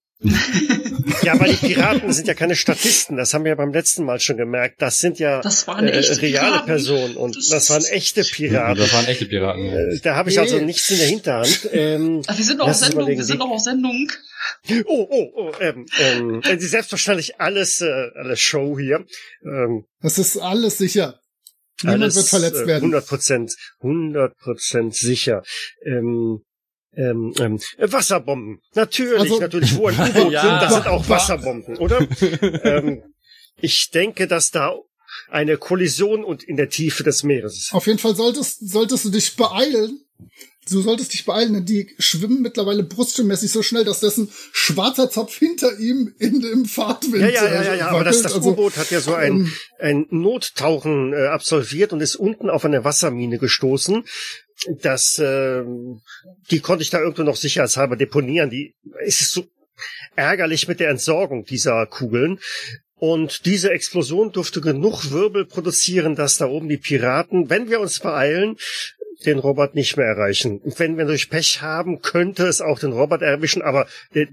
ja, 1.22 1.32
aber 1.32 1.46
die 1.46 1.54
Piraten 1.56 2.12
sind 2.12 2.28
ja 2.28 2.34
keine 2.34 2.54
Statisten. 2.54 3.16
Das 3.16 3.32
haben 3.32 3.44
wir 3.44 3.50
ja 3.50 3.54
beim 3.54 3.72
letzten 3.72 4.04
Mal 4.04 4.20
schon 4.20 4.36
gemerkt. 4.36 4.82
Das 4.82 4.98
sind 4.98 5.18
ja 5.18 5.40
Das 5.40 5.66
waren 5.66 5.88
äh, 5.88 5.92
echte 5.92 6.20
reale 6.20 6.48
Piraten. 6.50 6.66
Personen 6.66 7.16
und 7.16 7.36
Das- 7.36 7.48
das, 7.48 7.70
waren 7.70 7.84
echte 7.86 8.22
Piraten. 8.22 8.76
Das 8.78 8.92
waren 8.92 9.06
echte 9.06 9.26
Piraten. 9.26 9.64
Äh, 9.64 9.98
Da 10.02 10.16
habe 10.16 10.28
ich 10.30 10.38
also 10.38 10.58
nichts 10.58 10.90
in 10.90 10.98
der 10.98 11.06
Hinterhand. 11.06 11.68
Ähm, 11.72 12.22
Ach, 12.26 12.36
wir 12.36 12.44
sind 12.44 12.60
doch 12.60 12.68
auf 12.68 12.74
Sendung, 12.74 13.00
überlegen, 13.00 13.18
wir 13.20 13.24
sind 13.24 13.40
doch 13.40 13.48
auf 13.50 13.60
Sendung. 13.60 14.10
oh, 14.86 15.06
oh, 15.10 15.30
oh, 15.36 15.52
ähm, 15.60 15.86
ähm, 15.98 16.42
äh, 16.44 16.58
selbstverständlich 16.58 17.40
alles, 17.40 17.80
äh, 17.80 18.10
alles 18.14 18.40
Show 18.40 18.78
hier. 18.78 19.06
Ähm, 19.44 19.84
Das 20.02 20.18
ist 20.18 20.36
alles 20.36 20.78
sicher. 20.78 21.18
Niemand 21.82 22.02
alles, 22.02 22.16
wird 22.16 22.26
verletzt 22.28 22.60
äh, 22.62 22.66
werden. 22.66 22.84
100 22.92 23.06
Prozent, 23.06 23.54
100 23.80 24.36
Prozent 24.36 24.94
sicher. 24.94 25.42
Ähm, 25.86 26.42
ähm, 26.96 27.32
ähm, 27.38 27.60
äh, 27.78 27.90
Wasserbomben. 27.92 28.60
Natürlich, 28.74 29.18
Also- 29.20 29.38
natürlich. 29.40 29.76
Wo 29.76 29.86
ein 29.88 29.94
U-Boot 30.00 30.32
Ja. 30.32 30.42
sind, 30.42 30.62
das 30.62 30.74
sind 30.74 30.86
auch 30.86 31.08
Wa- 31.08 31.14
Wasserbomben, 31.16 31.76
oder? 31.78 32.00
ähm, 32.64 33.02
ich 33.56 33.90
denke, 33.90 34.26
dass 34.26 34.50
da 34.50 34.74
eine 35.28 35.56
Kollision 35.56 36.24
und 36.24 36.42
in 36.42 36.56
der 36.56 36.68
Tiefe 36.68 37.02
des 37.02 37.22
Meeres 37.22 37.56
ist. 37.56 37.74
Auf 37.74 37.86
jeden 37.86 37.98
Fall 37.98 38.14
solltest, 38.14 38.68
solltest 38.70 39.04
du 39.04 39.10
dich 39.10 39.36
beeilen. 39.36 40.00
Du 40.70 40.82
solltest 40.82 41.12
dich 41.14 41.24
beeilen, 41.24 41.54
denn 41.54 41.64
die 41.64 41.94
schwimmen 41.98 42.42
mittlerweile 42.42 42.84
brustschwimmmäßig 42.84 43.50
so 43.50 43.62
schnell, 43.62 43.84
dass 43.84 44.00
dessen 44.00 44.30
schwarzer 44.52 45.10
Zopf 45.10 45.36
hinter 45.36 45.78
ihm 45.78 46.14
in 46.18 46.40
dem 46.40 46.64
Fahrtwind 46.64 47.22
Ja, 47.22 47.28
ja, 47.28 47.44
ja, 47.46 47.62
ja, 47.62 47.74
ja, 47.74 47.88
aber 47.88 48.04
das, 48.04 48.22
das 48.22 48.34
Also, 48.34 48.50
U-Boot 48.50 48.76
hat 48.76 48.90
ja 48.90 49.00
so 49.00 49.14
ein, 49.14 49.32
ähm, 49.32 49.52
ein 49.80 50.06
Nottauchen 50.10 51.12
äh, 51.12 51.26
absolviert 51.26 51.92
und 51.92 52.00
ist 52.00 52.14
unten 52.14 52.48
auf 52.48 52.64
eine 52.64 52.84
Wassermine 52.84 53.38
gestoßen. 53.38 54.04
Das, 54.82 55.18
äh, 55.18 55.64
die 56.50 56.60
konnte 56.60 56.82
ich 56.82 56.90
da 56.90 57.00
irgendwo 57.00 57.22
noch 57.22 57.36
sicherheitshalber 57.36 57.96
deponieren. 57.96 58.50
Die 58.50 58.76
es 59.04 59.20
ist 59.22 59.32
so 59.32 59.44
ärgerlich 60.14 60.68
mit 60.68 60.78
der 60.78 60.90
Entsorgung 60.90 61.44
dieser 61.46 61.86
Kugeln. 61.86 62.38
Und 62.96 63.46
diese 63.46 63.70
Explosion 63.70 64.30
durfte 64.30 64.60
genug 64.60 65.10
Wirbel 65.10 65.46
produzieren, 65.46 66.16
dass 66.16 66.36
da 66.36 66.46
oben 66.46 66.68
die 66.68 66.76
Piraten, 66.76 67.48
wenn 67.48 67.70
wir 67.70 67.80
uns 67.80 67.98
beeilen, 68.00 68.56
den 69.26 69.38
Robert 69.38 69.74
nicht 69.74 69.96
mehr 69.96 70.06
erreichen. 70.06 70.60
Wenn 70.64 70.96
wir 70.96 71.04
durch 71.04 71.30
Pech 71.30 71.62
haben, 71.62 72.00
könnte 72.00 72.46
es 72.46 72.60
auch 72.60 72.78
den 72.78 72.92
Robert 72.92 73.22
erwischen, 73.22 73.62
aber 73.62 73.86
äh, 74.12 74.26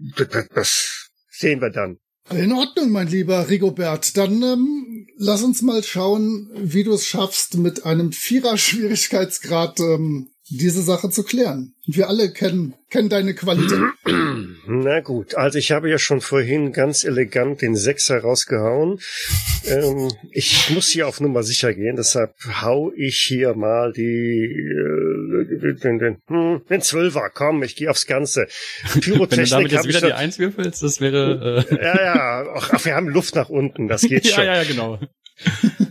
das 0.54 1.10
sehen 1.30 1.62
wir 1.62 1.70
dann. 1.70 1.98
In 2.30 2.52
Ordnung, 2.52 2.92
mein 2.92 3.08
lieber 3.08 3.50
Rigobert. 3.50 4.18
Dann 4.18 4.42
ähm, 4.44 5.08
lass 5.18 5.44
uns 5.44 5.62
mal 5.62 5.82
schauen, 5.82 6.50
wie 6.56 6.84
du 6.84 6.94
es 6.94 7.06
schaffst, 7.06 7.58
mit 7.58 7.86
einem 7.86 8.12
Vierer-Schwierigkeitsgrad 8.12 9.80
ähm, 9.80 10.30
diese 10.50 10.82
Sache 10.82 11.10
zu 11.10 11.24
klären. 11.24 11.74
Wir 11.86 12.10
alle 12.10 12.32
kennen, 12.32 12.76
kennen 12.90 13.10
deine 13.10 13.34
Qualität. 13.34 13.80
Na 14.68 15.00
gut, 15.02 15.36
also 15.36 15.58
ich 15.58 15.72
habe 15.72 15.90
ja 15.90 15.98
schon 15.98 16.22
vorhin 16.22 16.74
ganz 16.74 17.04
elegant 17.04 17.62
den 17.62 17.76
Sechser 17.76 18.20
rausgehauen. 18.20 19.00
Ähm, 19.66 20.10
ich 20.32 20.70
muss 20.70 20.90
hier 20.90 21.08
auf 21.08 21.20
Nummer 21.20 21.44
sicher 21.44 21.74
gehen, 21.74 21.96
deshalb 21.96 22.34
hau 22.62 22.92
ich 22.96 23.18
hier 23.28 23.56
mal 23.56 23.94
die 23.94 24.50
den, 25.84 26.00
den, 26.00 26.18
hm, 26.28 26.62
den 26.70 26.82
Zwölfer, 26.82 27.30
komm, 27.34 27.64
ich 27.64 27.76
gehe 27.76 27.90
aufs 27.90 28.06
Ganze. 28.06 28.48
Pyrotechnik 29.02 29.30
Wenn 29.32 29.44
du 29.44 29.50
damit 29.50 29.72
jetzt 29.72 29.88
wieder 29.88 30.02
die 30.02 30.14
Eins 30.14 30.40
würfelst, 30.40 30.84
das 30.84 31.02
wäre... 31.02 31.66
Äh 31.70 31.76
ja, 31.84 32.04
ja, 32.04 32.46
ach, 32.56 32.72
ach, 32.74 32.86
wir 32.86 32.96
haben 32.96 33.08
Luft 33.10 33.36
nach 33.36 33.50
unten, 33.50 33.88
das 33.88 34.02
geht 34.02 34.28
schon. 34.28 34.44
ja, 34.44 34.62
ja, 34.62 34.64
genau. 34.64 35.00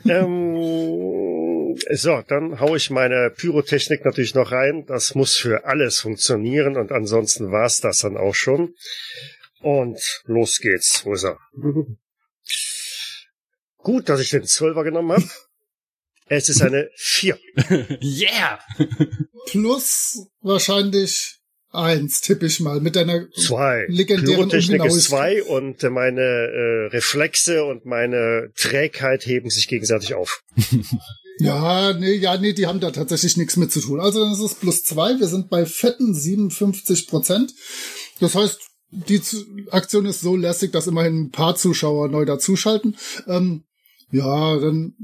ähm, 0.09 1.36
so, 1.93 2.23
dann 2.27 2.61
hau 2.61 2.77
ich 2.77 2.91
meine 2.91 3.31
Pyrotechnik 3.31 4.05
natürlich 4.05 4.35
noch 4.35 4.53
rein. 4.53 4.85
Das 4.87 5.15
muss 5.15 5.37
für 5.37 5.65
alles 5.65 6.01
funktionieren 6.01 6.77
und 6.77 6.93
ansonsten 6.93 7.51
war's 7.51 7.81
das 7.81 7.99
dann 7.99 8.17
auch 8.17 8.35
schon. 8.35 8.75
Und 9.61 10.23
los 10.25 10.59
geht's. 10.59 11.05
Wo 11.05 11.15
ist 11.15 11.25
er? 11.25 11.39
Gut, 13.79 14.09
dass 14.09 14.21
ich 14.21 14.31
den 14.31 14.45
Zwölfer 14.45 14.85
genommen 14.85 15.13
habe. 15.13 15.29
Es 16.29 16.49
ist 16.49 16.61
eine 16.61 16.91
4. 16.97 17.39
yeah! 18.03 18.59
Plus 19.47 20.27
wahrscheinlich 20.41 21.39
eins, 21.71 22.21
tippe 22.21 22.47
ich 22.47 22.59
mal, 22.61 22.81
mit 22.81 22.97
deiner 22.97 23.31
zwei. 23.31 23.87
legendären 23.89 24.49
Pyrotechnik 24.49 24.85
ist 24.85 25.05
zwei 25.05 25.43
und 25.43 25.83
meine 25.85 26.21
äh, 26.21 26.87
Reflexe 26.89 27.65
und 27.65 27.85
meine 27.87 28.51
Trägheit 28.57 29.27
heben 29.27 29.51
sich 29.51 29.69
gegenseitig 29.69 30.15
auf. 30.15 30.43
ja, 31.39 31.93
nee, 31.93 32.15
ja, 32.15 32.39
nee, 32.39 32.53
die 32.53 32.67
haben 32.67 32.81
da 32.81 32.91
tatsächlich 32.91 33.37
nichts 33.37 33.57
mit 33.57 33.73
zu 33.73 33.81
tun. 33.81 34.01
Also 34.01 34.21
dann 34.21 34.33
ist 34.33 34.41
es 34.41 34.55
plus 34.55 34.85
zwei. 34.85 35.19
Wir 35.19 35.29
sind 35.29 35.51
bei 35.51 35.67
fetten 35.67 36.15
57 36.15 37.09
Prozent. 37.09 37.55
Das 38.21 38.35
heißt, 38.35 38.61
die 38.91 39.21
Aktion 39.71 40.07
ist 40.07 40.21
so 40.21 40.37
lässig, 40.37 40.73
dass 40.73 40.87
immerhin 40.87 41.25
ein 41.25 41.31
paar 41.31 41.57
Zuschauer 41.57 42.09
neu 42.09 42.25
dazuschalten. 42.25 42.97
Ähm, 43.27 43.65
ja, 44.11 44.59
dann 44.59 44.95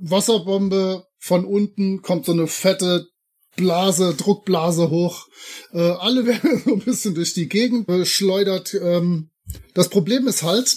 Wasserbombe 0.00 1.06
von 1.18 1.44
unten 1.44 2.02
kommt 2.02 2.26
so 2.26 2.32
eine 2.32 2.46
fette 2.46 3.08
Blase, 3.56 4.14
Druckblase 4.14 4.90
hoch. 4.90 5.26
Äh, 5.72 5.80
alle 5.80 6.26
werden 6.26 6.62
so 6.64 6.74
ein 6.74 6.80
bisschen 6.80 7.14
durch 7.14 7.34
die 7.34 7.48
Gegend 7.48 7.86
geschleudert. 7.86 8.74
Ähm, 8.74 9.30
das 9.74 9.88
Problem 9.88 10.26
ist 10.26 10.42
halt, 10.42 10.76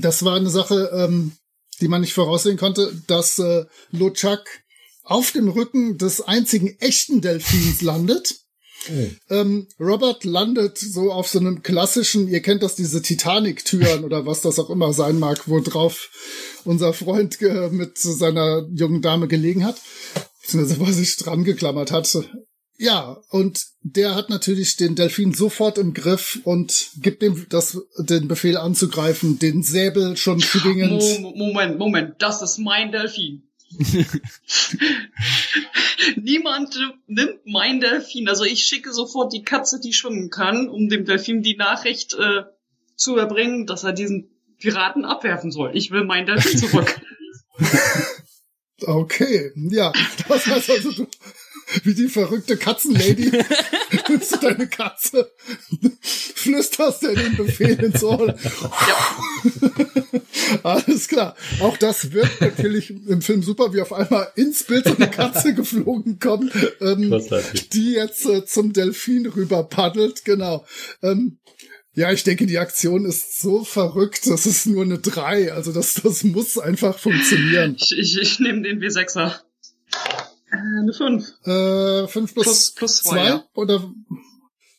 das 0.00 0.24
war 0.24 0.36
eine 0.36 0.50
Sache, 0.50 0.90
ähm, 0.94 1.32
die 1.80 1.88
man 1.88 2.00
nicht 2.00 2.14
voraussehen 2.14 2.56
konnte, 2.56 2.92
dass 3.06 3.38
äh, 3.38 3.64
Lochak 3.90 4.62
auf 5.04 5.32
dem 5.32 5.48
Rücken 5.48 5.98
des 5.98 6.20
einzigen 6.20 6.76
echten 6.78 7.20
Delfins 7.20 7.82
landet. 7.82 8.36
Oh. 8.90 9.34
Ähm, 9.34 9.68
Robert 9.78 10.24
landet 10.24 10.78
so 10.78 11.12
auf 11.12 11.28
so 11.28 11.38
einem 11.38 11.62
klassischen, 11.62 12.28
ihr 12.28 12.40
kennt 12.40 12.62
das, 12.62 12.74
diese 12.74 13.02
Titanic-Türen 13.02 14.04
oder 14.04 14.26
was 14.26 14.40
das 14.40 14.58
auch 14.58 14.70
immer 14.70 14.92
sein 14.92 15.18
mag, 15.18 15.48
wo 15.48 15.60
drauf 15.60 16.10
unser 16.64 16.92
Freund 16.92 17.40
mit 17.72 17.98
seiner 17.98 18.66
jungen 18.72 19.02
Dame 19.02 19.28
gelegen 19.28 19.64
hat, 19.64 19.80
beziehungsweise 20.42 20.80
wo 20.80 20.84
er 20.84 20.92
sich 20.92 21.16
dran 21.16 21.44
geklammert 21.44 21.92
hat. 21.92 22.06
Ja, 22.78 23.18
und 23.30 23.66
der 23.82 24.14
hat 24.14 24.30
natürlich 24.30 24.76
den 24.76 24.94
Delfin 24.96 25.32
sofort 25.34 25.78
im 25.78 25.94
Griff 25.94 26.40
und 26.44 26.90
gibt 27.00 27.22
dem 27.22 27.46
das, 27.48 27.78
den 27.98 28.28
Befehl 28.28 28.56
anzugreifen, 28.56 29.38
den 29.38 29.62
Säbel 29.62 30.16
schon 30.16 30.40
schwingend. 30.40 31.02
Moment, 31.36 31.78
Moment, 31.78 32.14
das 32.18 32.42
ist 32.42 32.58
mein 32.58 32.90
Delfin. 32.90 33.44
Niemand 36.16 36.76
nimmt 37.06 37.40
mein 37.46 37.80
Delfin. 37.80 38.28
Also 38.28 38.44
ich 38.44 38.64
schicke 38.64 38.92
sofort 38.92 39.32
die 39.32 39.42
Katze, 39.42 39.80
die 39.80 39.92
schwimmen 39.92 40.30
kann, 40.30 40.68
um 40.68 40.88
dem 40.88 41.04
Delfin 41.04 41.42
die 41.42 41.56
Nachricht 41.56 42.14
äh, 42.14 42.42
zu 42.96 43.16
erbringen, 43.16 43.66
dass 43.66 43.84
er 43.84 43.92
diesen 43.92 44.30
Piraten 44.58 45.04
abwerfen 45.04 45.50
soll. 45.50 45.70
Ich 45.74 45.90
will 45.90 46.04
mein 46.04 46.26
Delfin 46.26 46.58
zurück. 46.58 47.00
okay, 48.86 49.52
ja. 49.56 49.92
Das 50.28 50.46
heißt 50.46 50.70
also, 50.70 50.92
du, 50.92 51.06
wie 51.84 51.94
die 51.94 52.08
verrückte 52.08 52.56
Katzenlady, 52.56 53.30
nimmst 54.08 54.32
du 54.32 54.36
deine 54.38 54.66
Katze, 54.66 55.30
flüsterst 56.00 57.02
dir 57.02 57.14
den 57.14 57.36
Befehl 57.36 57.82
ins 57.82 58.02
Ohr. 58.02 58.28
Ja. 58.28 59.18
Alles 60.62 61.08
klar. 61.08 61.36
Auch 61.60 61.76
das 61.76 62.12
wird 62.12 62.28
natürlich 62.40 62.90
im 62.90 63.22
Film 63.22 63.42
super, 63.42 63.72
wie 63.72 63.80
auf 63.80 63.92
einmal 63.92 64.28
ins 64.36 64.64
Bild 64.64 64.86
so 64.86 64.96
eine 64.96 65.10
Katze 65.10 65.54
geflogen 65.54 66.18
kommt, 66.18 66.52
ähm, 66.80 67.22
die 67.72 67.92
jetzt 67.92 68.26
äh, 68.26 68.44
zum 68.44 68.72
Delfin 68.72 69.26
rüber 69.26 69.64
paddelt. 69.64 70.24
Genau. 70.24 70.66
Ähm, 71.02 71.38
ja, 71.94 72.10
ich 72.10 72.24
denke, 72.24 72.46
die 72.46 72.58
Aktion 72.58 73.04
ist 73.04 73.40
so 73.40 73.64
verrückt, 73.64 74.26
das 74.26 74.46
ist 74.46 74.66
nur 74.66 74.84
eine 74.84 74.98
3. 74.98 75.52
Also 75.52 75.72
das, 75.72 75.94
das 75.94 76.24
muss 76.24 76.58
einfach 76.58 76.98
funktionieren. 76.98 77.76
Ich, 77.78 77.96
ich, 77.96 78.18
ich 78.18 78.40
nehme 78.40 78.62
den 78.62 78.80
W6er. 78.80 79.40
Eine 80.52 80.92
5. 80.92 81.46
Äh, 81.46 82.06
5 82.08 82.34
plus, 82.34 82.44
plus, 82.44 82.70
plus 82.72 83.02
2, 83.04 83.24
ja. 83.24 83.44
oder? 83.54 83.90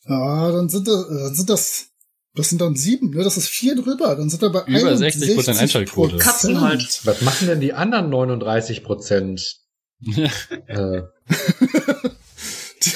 Ja, 0.06 0.52
dann 0.52 0.68
sind 0.68 0.86
das, 0.86 1.08
dann 1.08 1.32
äh, 1.32 1.34
sind 1.34 1.50
das, 1.50 1.86
das 2.34 2.48
sind 2.48 2.60
dann 2.60 2.76
7, 2.76 3.10
ne? 3.10 3.24
Das 3.24 3.36
ist 3.36 3.48
4 3.48 3.74
drüber. 3.76 4.14
Dann 4.14 4.30
sind 4.30 4.40
wir 4.40 4.50
bei 4.50 4.64
Über 4.66 4.96
60 4.96 5.34
Prozent 5.34 5.58
Einschaltquote. 5.58 6.18
Katzen 6.18 6.60
halt. 6.60 7.00
Was 7.04 7.22
machen 7.22 7.48
denn 7.48 7.60
die 7.60 7.72
anderen 7.72 8.08
39 8.10 8.84
Prozent? 8.84 9.56
äh. 10.66 11.02
die, 12.84 12.92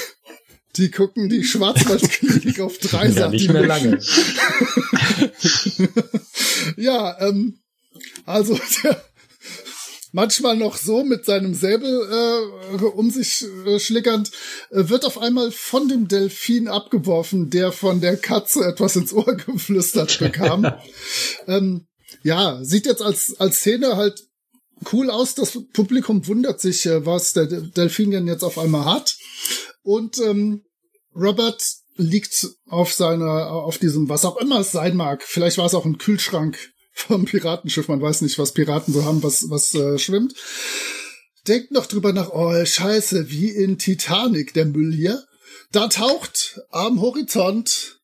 die 0.76 0.90
gucken 0.92 1.28
die 1.28 1.42
Schwarzwaldklinik 1.42 2.60
auf 2.60 2.78
drei 2.78 3.08
Ja, 3.08 3.28
nicht 3.28 3.50
mehr 3.50 3.66
lange. 3.66 3.98
ja, 6.76 7.18
ähm, 7.20 7.58
also 8.24 8.58
der, 8.84 9.02
manchmal 10.12 10.56
noch 10.56 10.76
so 10.76 11.04
mit 11.04 11.24
seinem 11.24 11.54
Säbel 11.54 12.08
äh, 12.80 12.84
um 12.84 13.10
sich 13.10 13.44
äh, 13.66 13.78
schlickernd, 13.78 14.30
äh, 14.70 14.88
wird 14.88 15.04
auf 15.04 15.18
einmal 15.18 15.50
von 15.50 15.88
dem 15.88 16.08
Delfin 16.08 16.68
abgeworfen, 16.68 17.50
der 17.50 17.72
von 17.72 18.00
der 18.00 18.16
Katze 18.16 18.64
etwas 18.64 18.96
ins 18.96 19.12
Ohr 19.12 19.36
geflüstert 19.36 20.18
bekam. 20.18 20.66
ähm, 21.46 21.86
ja, 22.22 22.58
sieht 22.62 22.86
jetzt 22.86 23.02
als, 23.02 23.36
als 23.38 23.58
Szene 23.58 23.96
halt 23.96 24.24
cool 24.92 25.10
aus. 25.10 25.34
Das 25.34 25.58
Publikum 25.72 26.26
wundert 26.26 26.60
sich, 26.60 26.86
äh, 26.86 27.04
was 27.04 27.32
der 27.32 27.46
Delfin 27.46 28.10
denn 28.10 28.26
jetzt 28.26 28.44
auf 28.44 28.58
einmal 28.58 28.84
hat. 28.84 29.16
Und 29.82 30.18
ähm, 30.18 30.64
Robert 31.14 31.62
liegt 31.96 32.48
auf 32.68 32.92
seiner, 32.92 33.50
auf 33.50 33.78
diesem, 33.78 34.08
was 34.08 34.24
auch 34.24 34.36
immer 34.36 34.60
es 34.60 34.72
sein 34.72 34.96
mag. 34.96 35.22
Vielleicht 35.22 35.58
war 35.58 35.66
es 35.66 35.74
auch 35.74 35.84
ein 35.84 35.98
Kühlschrank 35.98 36.56
vom 37.06 37.24
Piratenschiff. 37.24 37.88
Man 37.88 38.02
weiß 38.02 38.22
nicht, 38.22 38.38
was 38.38 38.52
Piraten 38.52 38.92
so 38.92 39.04
haben, 39.04 39.22
was, 39.22 39.50
was 39.50 39.74
äh, 39.74 39.98
schwimmt. 39.98 40.34
Denkt 41.46 41.70
noch 41.70 41.86
drüber 41.86 42.12
nach, 42.12 42.30
oh, 42.30 42.64
scheiße, 42.64 43.30
wie 43.30 43.50
in 43.50 43.78
Titanic, 43.78 44.52
der 44.54 44.66
Müll 44.66 44.92
hier. 44.92 45.24
Da 45.72 45.88
taucht 45.88 46.60
am 46.70 47.00
Horizont 47.00 48.00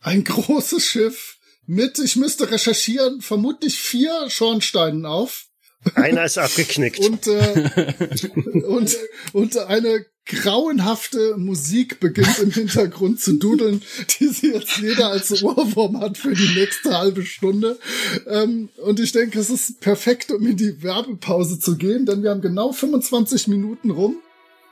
ein 0.00 0.24
großes 0.24 0.84
Schiff 0.84 1.38
mit, 1.66 1.98
ich 1.98 2.16
müsste 2.16 2.50
recherchieren, 2.50 3.20
vermutlich 3.20 3.78
vier 3.78 4.30
Schornsteinen 4.30 5.04
auf. 5.04 5.46
Einer 5.94 6.24
ist 6.24 6.38
abgeknickt. 6.38 6.98
und, 7.00 7.26
äh, 7.26 8.28
und, 8.66 8.96
und 9.32 9.56
eine 9.58 10.06
grauenhafte 10.28 11.36
Musik 11.36 12.00
beginnt 12.00 12.38
im 12.38 12.50
Hintergrund 12.50 13.20
zu 13.20 13.34
dudeln, 13.34 13.82
die 14.18 14.28
sie 14.28 14.52
jetzt 14.52 14.78
jeder 14.78 15.08
als 15.08 15.42
Ohrwurm 15.42 16.00
hat 16.00 16.18
für 16.18 16.34
die 16.34 16.54
nächste 16.54 16.96
halbe 16.96 17.24
Stunde. 17.24 17.78
Ähm, 18.26 18.68
und 18.76 19.00
ich 19.00 19.12
denke, 19.12 19.38
es 19.40 19.50
ist 19.50 19.80
perfekt, 19.80 20.30
um 20.30 20.46
in 20.46 20.56
die 20.56 20.82
Werbepause 20.82 21.58
zu 21.58 21.76
gehen, 21.76 22.06
denn 22.06 22.22
wir 22.22 22.30
haben 22.30 22.42
genau 22.42 22.72
25 22.72 23.48
Minuten 23.48 23.90
rum, 23.90 24.18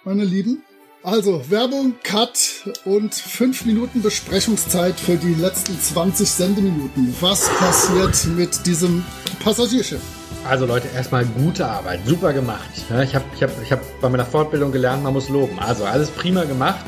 meine 0.04 0.24
Lieben. 0.24 0.62
Also 1.02 1.50
Werbung, 1.50 1.94
Cut 2.02 2.68
und 2.84 3.14
5 3.14 3.64
Minuten 3.64 4.02
Besprechungszeit 4.02 4.98
für 4.98 5.16
die 5.16 5.34
letzten 5.34 5.80
20 5.80 6.28
Sendeminuten. 6.28 7.14
Was 7.20 7.48
passiert 7.48 8.26
mit 8.36 8.66
diesem 8.66 9.04
Passagierschiff? 9.38 10.15
Also 10.48 10.66
Leute, 10.66 10.88
erstmal 10.94 11.24
gute 11.24 11.66
Arbeit, 11.66 12.00
super 12.06 12.32
gemacht. 12.32 12.68
Ich 12.74 12.90
habe 13.14 13.24
ich 13.34 13.42
hab, 13.42 13.62
ich 13.62 13.72
hab 13.72 14.00
bei 14.00 14.08
meiner 14.08 14.24
Fortbildung 14.24 14.72
gelernt, 14.72 15.02
man 15.02 15.12
muss 15.12 15.28
loben. 15.28 15.58
Also 15.58 15.84
alles 15.84 16.10
prima 16.10 16.44
gemacht, 16.44 16.84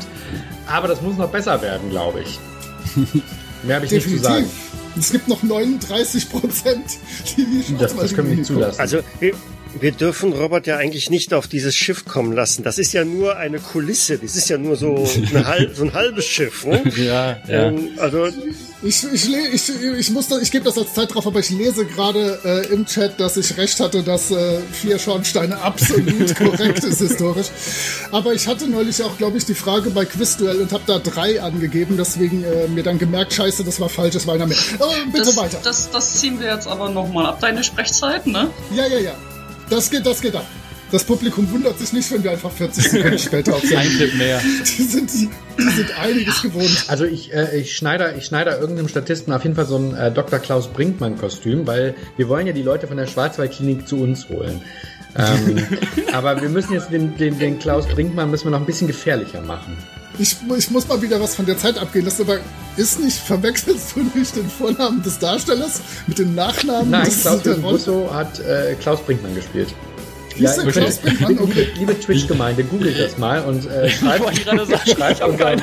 aber 0.67 0.87
das 0.87 1.01
muss 1.01 1.17
noch 1.17 1.29
besser 1.29 1.61
werden, 1.61 1.89
glaube 1.89 2.21
ich. 2.21 2.39
Mehr 3.63 3.75
habe 3.75 3.85
ich 3.85 3.91
Definitiv. 3.91 4.11
nicht 4.11 4.23
zu 4.23 4.31
sagen. 4.31 4.49
Es 4.97 5.11
gibt 5.11 5.27
noch 5.27 5.43
39 5.43 6.29
Prozent, 6.29 6.85
die 7.37 7.45
wir 7.69 7.77
Das, 7.77 7.95
das 7.95 8.13
können 8.13 8.29
wir 8.29 8.37
nicht 8.37 8.47
zulassen. 8.47 8.79
Also 8.79 8.99
wir, 9.19 9.33
wir 9.79 9.91
dürfen 9.91 10.33
Robert 10.33 10.67
ja 10.67 10.77
eigentlich 10.77 11.09
nicht 11.09 11.33
auf 11.33 11.47
dieses 11.47 11.75
Schiff 11.75 12.05
kommen 12.05 12.33
lassen. 12.33 12.63
Das 12.63 12.77
ist 12.77 12.93
ja 12.93 13.05
nur 13.05 13.37
eine 13.37 13.59
Kulisse. 13.59 14.17
Das 14.17 14.35
ist 14.35 14.49
ja 14.49 14.57
nur 14.57 14.75
so, 14.75 15.07
eine 15.29 15.45
halb, 15.47 15.75
so 15.75 15.83
ein 15.83 15.93
halbes 15.93 16.25
Schiff. 16.25 16.65
Ne? 16.65 16.83
Ja, 16.99 17.37
ja. 17.47 17.67
Ähm, 17.67 17.91
also 17.97 18.27
ich, 18.81 19.03
ich, 19.13 19.29
ich, 19.53 19.69
ich, 19.83 20.09
muss 20.11 20.27
da, 20.27 20.37
ich 20.39 20.51
gebe 20.51 20.65
das 20.65 20.77
als 20.77 20.93
Zeit 20.93 21.13
drauf, 21.13 21.25
aber 21.25 21.39
ich 21.39 21.49
lese 21.49 21.85
gerade 21.85 22.39
äh, 22.43 22.73
im 22.73 22.85
Chat, 22.85 23.19
dass 23.19 23.37
ich 23.37 23.57
recht 23.57 23.79
hatte, 23.79 24.03
dass 24.03 24.31
äh, 24.31 24.59
vier 24.71 24.99
Schornsteine 24.99 25.61
absolut 25.61 26.35
korrekt 26.35 26.83
ist 26.83 26.99
historisch. 26.99 27.47
Aber 28.11 28.33
ich 28.33 28.47
hatte 28.47 28.67
neulich 28.67 29.01
auch, 29.01 29.17
glaube 29.17 29.37
ich, 29.37 29.45
die 29.45 29.53
Frage 29.53 29.91
bei 29.91 30.05
Quizduell 30.05 30.61
und 30.61 30.73
habe 30.73 30.83
da 30.87 30.99
drei 30.99 31.41
angegeben, 31.41 31.95
deswegen 31.97 32.43
äh, 32.43 32.67
mir 32.67 32.83
dann 32.83 32.97
gemerkt, 32.97 33.33
scheiße, 33.33 33.63
das 33.63 33.79
war 33.79 33.89
falsch, 33.89 34.15
es 34.15 34.27
war 34.27 34.35
einer 34.35 34.47
mehr. 34.47 34.57
Oh, 34.79 34.85
bitte 35.05 35.25
das, 35.25 35.37
weiter. 35.37 35.59
Das, 35.63 35.89
das 35.91 36.15
ziehen 36.15 36.39
wir 36.39 36.53
jetzt 36.53 36.67
aber 36.67 36.89
nochmal 36.89 37.27
ab. 37.27 37.39
Deine 37.39 37.63
Sprechzeit, 37.63 38.27
ne? 38.27 38.49
Ja, 38.75 38.87
ja, 38.87 38.99
ja. 38.99 39.15
Das 39.69 39.89
geht, 39.89 40.05
das 40.05 40.21
geht 40.21 40.35
ab. 40.35 40.45
das 40.91 41.03
Publikum 41.03 41.49
wundert 41.51 41.77
sich 41.77 41.93
nicht, 41.93 42.11
wenn 42.11 42.23
wir 42.23 42.31
einfach 42.31 42.51
40 42.51 42.89
Sekunden 42.89 43.19
später 43.19 43.55
auf 43.55 43.63
Ein 43.63 43.89
Tipp 43.89 44.15
mehr. 44.15 44.39
Die 44.39 44.83
sind, 44.83 45.11
die 45.13 45.69
sind 45.69 45.99
einiges 45.99 46.41
gewohnt. 46.41 46.85
Also 46.87 47.05
ich, 47.05 47.33
äh, 47.33 47.59
ich 47.59 47.75
schneide 47.75 48.15
ich 48.17 48.25
schneide 48.25 48.51
irgendeinem 48.51 48.87
Statisten 48.87 49.31
auf 49.31 49.43
jeden 49.43 49.55
Fall 49.55 49.65
so 49.65 49.77
ein 49.77 49.95
äh, 49.95 50.11
Dr. 50.11 50.39
Klaus 50.39 50.67
Brinkmann-Kostüm, 50.67 51.67
weil 51.67 51.95
wir 52.17 52.29
wollen 52.29 52.47
ja 52.47 52.53
die 52.53 52.63
Leute 52.63 52.87
von 52.87 52.97
der 52.97 53.07
Schwarzwaldklinik 53.07 53.87
zu 53.87 53.97
uns 53.97 54.29
holen. 54.29 54.61
Ähm, 55.17 55.65
aber 56.13 56.41
wir 56.41 56.49
müssen 56.49 56.73
jetzt 56.73 56.91
den, 56.91 57.15
den, 57.17 57.37
den 57.39 57.59
Klaus 57.59 57.87
Brinkmann 57.87 58.29
müssen 58.31 58.45
wir 58.45 58.51
noch 58.51 58.59
ein 58.59 58.65
bisschen 58.65 58.87
gefährlicher 58.87 59.41
machen. 59.41 59.75
Ich, 60.17 60.35
ich 60.57 60.69
muss 60.69 60.87
mal 60.87 61.01
wieder 61.01 61.19
was 61.21 61.35
von 61.35 61.45
der 61.45 61.57
Zeit 61.57 61.77
abgehen. 61.77 62.03
Das 62.05 62.19
aber 62.19 62.39
ist 62.77 62.99
nicht, 62.99 63.17
verwechselst 63.17 63.95
du 63.95 64.01
nicht 64.17 64.35
den 64.35 64.49
Vornamen 64.49 65.01
des 65.01 65.17
Darstellers 65.17 65.81
mit 66.07 66.19
dem 66.19 66.35
Nachnamen? 66.35 66.89
Nein, 66.89 67.05
des 67.05 67.21
Klaus? 67.21 67.41
Russo 67.63 68.09
hat 68.13 68.39
äh, 68.39 68.75
Klaus 68.81 69.01
Brinkmann 69.01 69.33
gespielt. 69.35 69.69
Der 70.37 70.57
ich- 70.65 70.73
Klaus 70.73 70.97
Brinkmann? 70.97 71.29
liebe, 71.31 71.43
Okay. 71.43 71.67
liebe 71.77 71.99
Twitch-Gemeinde, 71.99 72.63
googelt 72.65 72.99
das 72.99 73.17
mal 73.17 73.41
und 73.43 73.65
äh, 73.69 73.89
schreibt, 73.89 74.37
schreibt, 74.87 75.21
unserem, 75.23 75.61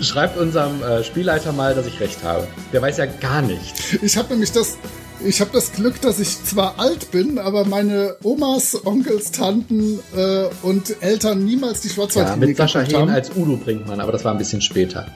schreibt 0.00 0.38
unserem 0.38 0.82
äh, 0.82 1.04
Spielleiter 1.04 1.52
mal, 1.52 1.74
dass 1.74 1.86
ich 1.86 2.00
recht 2.00 2.22
habe. 2.24 2.46
Der 2.72 2.82
weiß 2.82 2.96
ja 2.98 3.06
gar 3.06 3.42
nicht. 3.42 3.74
Ich 4.02 4.16
habe 4.16 4.30
nämlich 4.30 4.52
das, 4.52 4.76
ich 5.24 5.40
habe 5.40 5.50
das 5.52 5.72
Glück, 5.72 6.00
dass 6.00 6.18
ich 6.20 6.42
zwar 6.44 6.78
alt 6.78 7.10
bin, 7.10 7.38
aber 7.38 7.64
meine 7.64 8.16
Omas, 8.22 8.84
Onkels, 8.84 9.30
Tanten 9.32 9.98
äh, 10.16 10.44
und 10.62 11.02
Eltern 11.02 11.44
niemals 11.44 11.80
die 11.80 11.88
Ja, 11.88 11.94
Schwarzwaldklinik 11.94 12.48
mit 12.48 12.56
Sascha 12.56 12.80
Hehn 12.80 12.96
haben. 12.96 13.10
als 13.10 13.30
Udo 13.34 13.56
Brinkmann, 13.56 14.00
aber 14.00 14.12
das 14.12 14.24
war 14.24 14.32
ein 14.32 14.38
bisschen 14.38 14.60
später. 14.60 15.06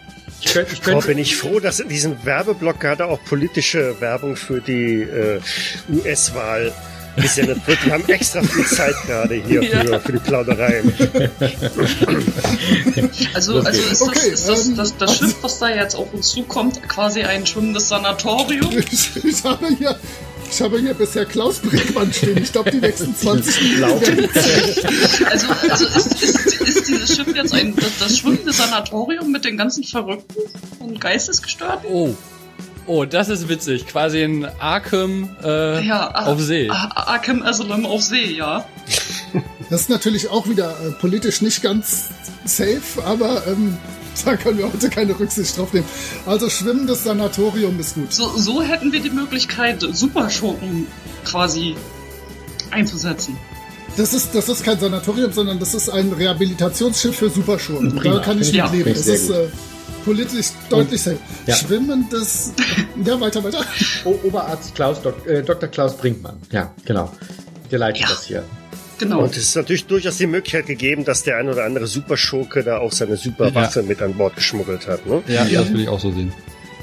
Ich 0.42 0.52
könnte, 0.54 0.72
ich 0.72 0.80
Oh, 0.80 0.84
könnte, 0.84 1.06
bin 1.08 1.18
ich 1.18 1.36
froh, 1.36 1.60
dass 1.60 1.80
in 1.80 1.88
diesem 1.88 2.24
Werbeblock 2.24 2.80
gerade 2.80 3.04
auch 3.06 3.22
politische 3.24 4.00
Werbung 4.00 4.36
für 4.36 4.60
die 4.60 5.02
äh, 5.02 5.40
US-Wahl 5.92 6.72
gesendet 7.16 7.66
wird. 7.66 7.84
Wir 7.84 7.92
haben 7.92 8.08
extra 8.08 8.42
viel 8.42 8.66
Zeit 8.66 8.94
gerade 9.06 9.34
hier 9.34 9.62
für, 9.62 10.00
für 10.00 10.12
die 10.12 10.18
Plaudereien. 10.18 10.92
Also, 13.34 13.54
Das 13.54 13.66
also 13.66 13.80
ist 13.80 13.90
das, 13.90 14.02
Okay, 14.02 14.28
ist 14.30 14.48
das, 14.48 14.66
ähm, 14.66 14.76
das, 14.76 14.96
das 14.96 15.16
Schiff, 15.18 15.36
was 15.42 15.58
da 15.58 15.68
jetzt 15.68 15.94
auf 15.94 16.12
uns 16.12 16.28
zukommt, 16.28 16.86
quasi 16.88 17.22
ein 17.22 17.46
schwimmendes 17.46 17.88
Sanatorium? 17.88 18.70
Ich, 18.90 19.24
ich 19.24 19.44
habe 19.44 19.68
hier, 19.78 19.98
ich 20.50 20.60
habe 20.60 20.78
hier 20.78 20.94
bisher 20.94 21.24
Klaus 21.26 21.60
Brinkmann 21.60 22.12
stehen. 22.12 22.42
Ich 22.42 22.52
glaube, 22.52 22.70
die 22.70 22.80
nächsten 22.80 23.14
20 23.14 23.62
Minuten 23.62 24.28
Also, 25.30 25.46
also 25.68 25.86
ist, 25.86 26.22
ist, 26.22 26.60
ist 26.60 26.88
dieses 26.88 27.16
Schiff 27.16 27.34
jetzt 27.34 27.54
ein 27.54 27.76
das, 27.76 27.98
das 27.98 28.18
schwimmende 28.18 28.52
Sanatorium 28.52 29.30
mit 29.30 29.44
den 29.44 29.56
ganzen 29.56 29.84
Verrückten 29.84 30.40
und 30.80 31.00
Geistesgestörten? 31.00 31.88
Oh. 31.90 32.16
Oh, 32.86 33.04
das 33.04 33.28
ist 33.28 33.48
witzig. 33.48 33.86
Quasi 33.86 34.22
ein 34.22 34.46
Arkham 34.58 35.36
äh, 35.44 35.84
Ja, 35.86 36.10
auf 36.26 36.40
See. 36.40 36.68
Arkham 36.70 37.42
Asylum 37.42 37.86
auf 37.86 38.02
See, 38.02 38.34
ja. 38.36 38.64
Das 39.70 39.82
ist 39.82 39.90
natürlich 39.90 40.28
auch 40.28 40.48
wieder 40.48 40.70
äh, 40.84 40.90
politisch 41.00 41.42
nicht 41.42 41.62
ganz 41.62 42.08
safe, 42.44 42.80
aber 43.04 43.46
ähm, 43.46 43.76
da 44.24 44.34
können 44.36 44.58
wir 44.58 44.66
heute 44.72 44.90
keine 44.90 45.16
Rücksicht 45.16 45.56
drauf 45.56 45.72
nehmen. 45.72 45.86
Also 46.26 46.50
schwimmendes 46.50 47.04
Sanatorium 47.04 47.78
ist 47.78 47.94
gut. 47.94 48.12
So, 48.12 48.36
so 48.36 48.60
hätten 48.62 48.90
wir 48.90 48.98
die 49.00 49.10
Möglichkeit, 49.10 49.80
Superschurken 49.92 50.88
quasi 51.24 51.76
einzusetzen. 52.72 53.36
Das 53.96 54.12
ist, 54.12 54.34
das 54.34 54.48
ist 54.48 54.64
kein 54.64 54.78
Sanatorium, 54.80 55.32
sondern 55.32 55.58
das 55.60 55.74
ist 55.74 55.88
ein 55.88 56.12
Rehabilitationsschiff 56.12 57.14
für 57.16 57.30
Superschurken. 57.30 57.94
Prima, 57.94 58.16
Da 58.16 58.20
kann 58.22 58.40
ich 58.40 58.52
mit 58.52 58.64
ich- 58.64 58.70
leben. 58.72 58.92
Das 58.94 59.06
ist 59.06 59.30
äh, 59.30 59.46
politisch 60.04 60.48
deutlich 60.68 61.02
safe. 61.02 61.18
ja. 61.46 61.54
Schwimmendes. 61.56 62.52
Ja, 63.04 63.20
weiter, 63.20 63.42
weiter. 63.44 63.64
O 64.04 64.18
Oberarzt 64.24 64.74
Klaus, 64.74 65.00
Dok 65.02 65.26
äh, 65.26 65.42
Dr. 65.42 65.68
Klaus 65.68 65.96
Brinkmann. 65.96 66.36
Ja, 66.50 66.72
genau. 66.84 67.12
Der 67.70 67.78
leitet 67.78 68.02
Ja. 68.02 68.08
das 68.08 68.24
hier. 68.24 68.44
Genau. 68.98 69.22
Und 69.22 69.30
es 69.36 69.44
ist 69.44 69.56
natürlich 69.56 69.86
durchaus 69.86 70.18
die 70.18 70.26
Möglichkeit 70.26 70.66
gegeben, 70.66 71.04
dass 71.06 71.22
der 71.22 71.38
ein 71.38 71.48
oder 71.48 71.64
andere 71.64 71.86
Superschurke 71.86 72.62
da 72.62 72.78
auch 72.78 72.92
seine 72.92 73.16
Superwaffe 73.16 73.82
mit 73.82 74.02
an 74.02 74.14
Bord 74.14 74.36
geschmuggelt 74.36 74.86
hat. 74.86 75.06
Ne? 75.06 75.22
Ja, 75.26 75.44
das 75.44 75.72
will 75.72 75.80
ich 75.80 75.88
auch 75.88 76.00
so 76.00 76.10
sehen. 76.12 76.32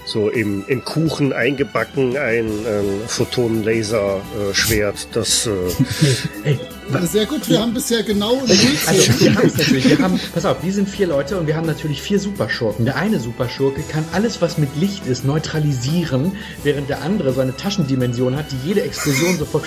So 0.07 0.30
im, 0.30 0.63
im 0.68 0.84
Kuchen 0.86 1.34
eingebacken 1.34 2.18
ein 2.18 2.47
ähm, 2.47 3.01
Photon-Laser-Schwert, 3.07 5.09
das 5.13 5.47
äh, 5.47 5.51
Hey, 6.43 6.59
Sehr 7.03 7.25
gut, 7.25 7.49
wir 7.49 7.59
haben 7.59 7.73
bisher 7.73 8.03
genau 8.03 8.35
null 8.35 8.49
also 8.88 9.19
wir 9.19 9.35
haben 9.35 9.47
es 9.47 9.57
natürlich. 9.57 9.89
Wir 9.89 9.99
haben, 9.99 10.19
pass 10.33 10.45
auf, 10.45 10.63
wir 10.63 10.73
sind 10.73 10.89
vier 10.89 11.07
Leute 11.07 11.38
und 11.38 11.47
wir 11.47 11.55
haben 11.55 11.67
natürlich 11.67 12.01
vier 12.01 12.19
Superschurken. 12.19 12.85
Der 12.85 12.95
eine 12.95 13.19
Superschurke 13.19 13.81
kann 13.81 14.05
alles, 14.13 14.41
was 14.41 14.57
mit 14.57 14.75
Licht 14.77 15.05
ist, 15.05 15.25
neutralisieren, 15.25 16.31
während 16.63 16.89
der 16.89 17.01
andere 17.01 17.33
so 17.33 17.41
eine 17.41 17.55
Taschendimension 17.55 18.35
hat, 18.35 18.45
die 18.51 18.67
jede 18.67 18.81
Explosion 18.81 19.38
sofort 19.38 19.65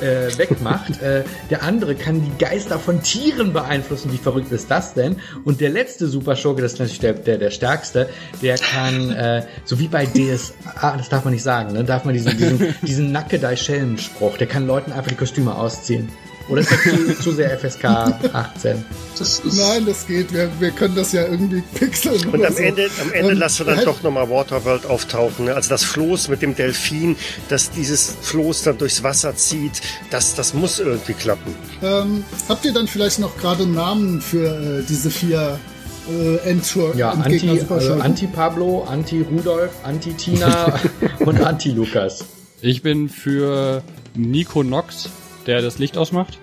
äh, 0.00 0.36
wegmacht. 0.36 1.00
Äh, 1.00 1.24
der 1.48 1.62
andere 1.62 1.94
kann 1.94 2.22
die 2.22 2.44
Geister 2.44 2.78
von 2.78 3.02
Tieren 3.02 3.52
beeinflussen. 3.52 4.12
Wie 4.12 4.18
verrückt 4.18 4.52
ist 4.52 4.70
das 4.70 4.94
denn? 4.94 5.16
Und 5.44 5.60
der 5.60 5.70
letzte 5.70 6.08
Superschurke, 6.08 6.62
das 6.62 6.74
ist 6.74 6.78
natürlich 6.78 7.00
der, 7.00 7.14
der, 7.14 7.38
der 7.38 7.50
stärkste, 7.50 8.08
der 8.42 8.58
kann, 8.58 9.10
äh, 9.12 9.46
so 9.64 9.78
wie 9.78 9.88
bei 9.88 10.04
DSA, 10.04 10.96
das 10.96 11.08
darf 11.08 11.24
man 11.24 11.32
nicht 11.32 11.42
sagen, 11.42 11.72
ne? 11.72 11.84
darf 11.84 12.04
man 12.04 12.14
diesen, 12.14 12.36
diesen, 12.36 12.74
diesen 12.82 13.12
Nacke-Dei-Schelm-Spruch, 13.12 14.36
der 14.36 14.46
kann 14.46 14.66
Leuten 14.66 14.92
einfach 14.92 15.10
die 15.10 15.16
Kostüme 15.16 15.54
ausziehen. 15.54 16.10
Oder 16.50 16.60
ist 16.62 16.70
das 16.72 16.82
zu, 17.16 17.22
zu 17.22 17.32
sehr 17.32 17.58
FSK 17.58 17.84
18? 17.84 18.84
Das 19.18 19.38
ist, 19.40 19.44
Nein, 19.58 19.86
das 19.86 20.06
geht. 20.06 20.32
Wir, 20.32 20.50
wir 20.58 20.70
können 20.72 20.94
das 20.94 21.12
ja 21.12 21.22
irgendwie 21.26 21.62
pixeln. 21.74 22.26
Und 22.28 22.44
am 22.44 22.52
so. 22.52 22.58
Ende, 22.58 22.88
am 23.00 23.12
Ende 23.12 23.32
Ähm, 23.32 23.38
lassen 23.38 23.58
wir 23.60 23.66
dann 23.66 23.76
halt- 23.76 23.86
doch 23.86 24.02
nochmal 24.02 24.28
Waterworld 24.28 24.84
auftauchen. 24.86 25.46
Ne? 25.46 25.54
Also 25.54 25.68
das 25.70 25.84
Floß 25.84 26.28
mit 26.28 26.42
dem 26.42 26.54
Delfin, 26.54 27.16
dass 27.48 27.70
dieses 27.70 28.14
Floß 28.22 28.62
dann 28.64 28.78
durchs 28.78 29.02
Wasser 29.02 29.34
zieht, 29.36 29.80
das, 30.10 30.34
das 30.34 30.52
muss 30.54 30.78
irgendwie 30.80 31.12
klappen. 31.14 31.54
Ähm, 31.82 32.24
habt 32.48 32.64
ihr 32.64 32.72
dann 32.72 32.86
vielleicht 32.88 33.18
noch 33.20 33.36
gerade 33.38 33.66
Namen 33.66 34.20
für 34.20 34.80
äh, 34.80 34.82
diese 34.88 35.10
vier 35.10 35.58
äh, 36.10 36.36
Endschur 36.48 36.96
Ja, 36.96 37.10
Anti, 37.12 37.48
also 37.48 37.60
Superschurken? 37.60 38.02
Anti-Pablo, 38.02 38.84
Anti-Rudolf, 38.84 39.70
Anti-Tina 39.84 40.80
und 41.20 41.40
Anti-Lukas. 41.40 42.24
Ich 42.62 42.82
bin 42.82 43.08
für 43.08 43.82
Nico 44.14 44.62
Nox, 44.62 45.08
der 45.46 45.62
das 45.62 45.78
Licht 45.78 45.96
ausmacht. 45.96 46.38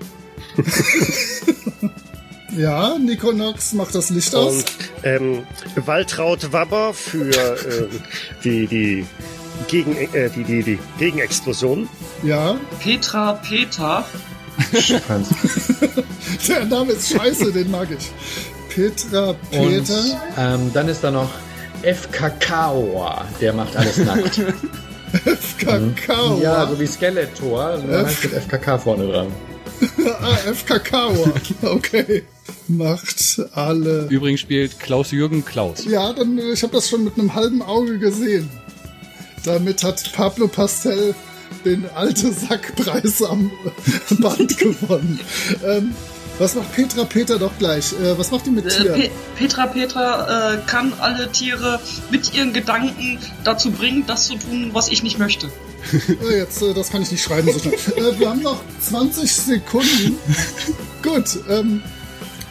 Ja, 2.58 2.98
Nico 2.98 3.32
Nox 3.34 3.74
macht 3.74 3.94
das 3.94 4.10
Licht 4.10 4.34
aus. 4.34 4.56
Und 4.56 4.66
ähm, 5.04 5.44
Waltraud 5.76 6.52
Wabber 6.52 6.92
für 6.92 7.30
ähm, 7.32 7.90
die, 8.44 8.66
die, 8.66 9.06
Gegen, 9.68 9.96
äh, 9.96 10.30
die, 10.30 10.44
die, 10.44 10.64
die 10.64 10.80
Gegenexplosion. 10.98 11.88
Ja, 12.24 12.56
Petra 12.80 13.34
Peter. 13.34 14.06
Der 16.48 16.66
Name 16.66 16.94
ist 16.94 17.10
scheiße, 17.10 17.52
den 17.52 17.70
mag 17.70 17.90
ich. 17.92 18.12
Petra 18.74 19.30
Und 19.30 19.40
Peter. 19.52 20.04
ähm, 20.38 20.72
dann 20.74 20.88
ist 20.88 21.04
da 21.04 21.12
noch 21.12 21.30
FKK, 21.84 23.26
der 23.40 23.54
macht 23.54 23.76
alles 23.76 23.98
nackt. 23.98 24.42
Kakao. 25.60 26.40
ja, 26.42 26.68
so 26.68 26.80
wie 26.80 26.88
Skeletor, 26.88 27.78
nur 27.78 28.00
F- 28.00 28.06
halt 28.06 28.24
mit 28.24 28.34
FKK 28.44 28.78
vorne 28.80 29.08
dran. 29.08 29.28
ah, 30.22 30.36
FKK. 30.54 31.10
Okay. 31.64 32.24
Macht 32.68 33.42
alle. 33.54 34.08
Übrigens 34.10 34.40
spielt 34.42 34.80
Klaus-Jürgen 34.80 35.44
Klaus. 35.46 35.86
Ja, 35.86 36.14
dann, 36.14 36.38
äh, 36.38 36.52
ich 36.54 36.64
habe 36.64 36.74
das 36.74 36.90
schon 36.90 37.04
mit 37.04 37.18
einem 37.18 37.34
halben 37.36 37.62
Auge 37.62 37.98
gesehen. 38.00 38.50
Damit 39.46 39.84
hat 39.84 40.12
Pablo 40.14 40.48
Pastel 40.48 41.14
den 41.66 41.86
alte 41.96 42.32
Sackpreis 42.32 43.22
am 43.24 43.52
Band 44.20 44.58
gewonnen. 44.58 45.20
Ähm, 45.66 45.94
was 46.40 46.56
macht 46.56 46.72
Petra 46.74 47.04
Peter 47.06 47.38
doch 47.40 47.52
gleich? 47.58 47.94
Äh, 47.94 48.18
was 48.18 48.32
macht 48.32 48.46
die 48.46 48.52
mit 48.52 48.66
Äh, 48.66 48.70
Tieren? 48.70 48.94
Pe 49.02 49.10
Petra 49.38 49.66
Petra 49.68 50.54
äh, 50.54 50.58
kann 50.68 50.94
alle 51.00 51.32
Tiere 51.32 51.80
mit 52.12 52.34
ihren 52.34 52.54
Gedanken 52.54 53.20
dazu 53.44 53.72
bringen, 53.72 54.04
das 54.08 54.28
zu 54.28 54.36
tun, 54.36 54.70
was 54.74 54.90
ich 54.90 55.04
nicht 55.04 55.18
möchte. 55.20 55.48
Äh, 56.30 56.38
jetzt, 56.38 56.62
äh, 56.62 56.74
das 56.74 56.90
kann 56.90 57.02
ich 57.02 57.12
nicht 57.12 57.24
schreiben 57.24 57.52
so 57.52 57.60
schnell. 57.60 57.74
äh, 57.76 58.20
wir 58.20 58.30
haben 58.30 58.42
noch 58.42 58.62
20 58.82 59.32
Sekunden. 59.32 60.18
Gut, 61.04 61.26
ähm, 61.50 61.82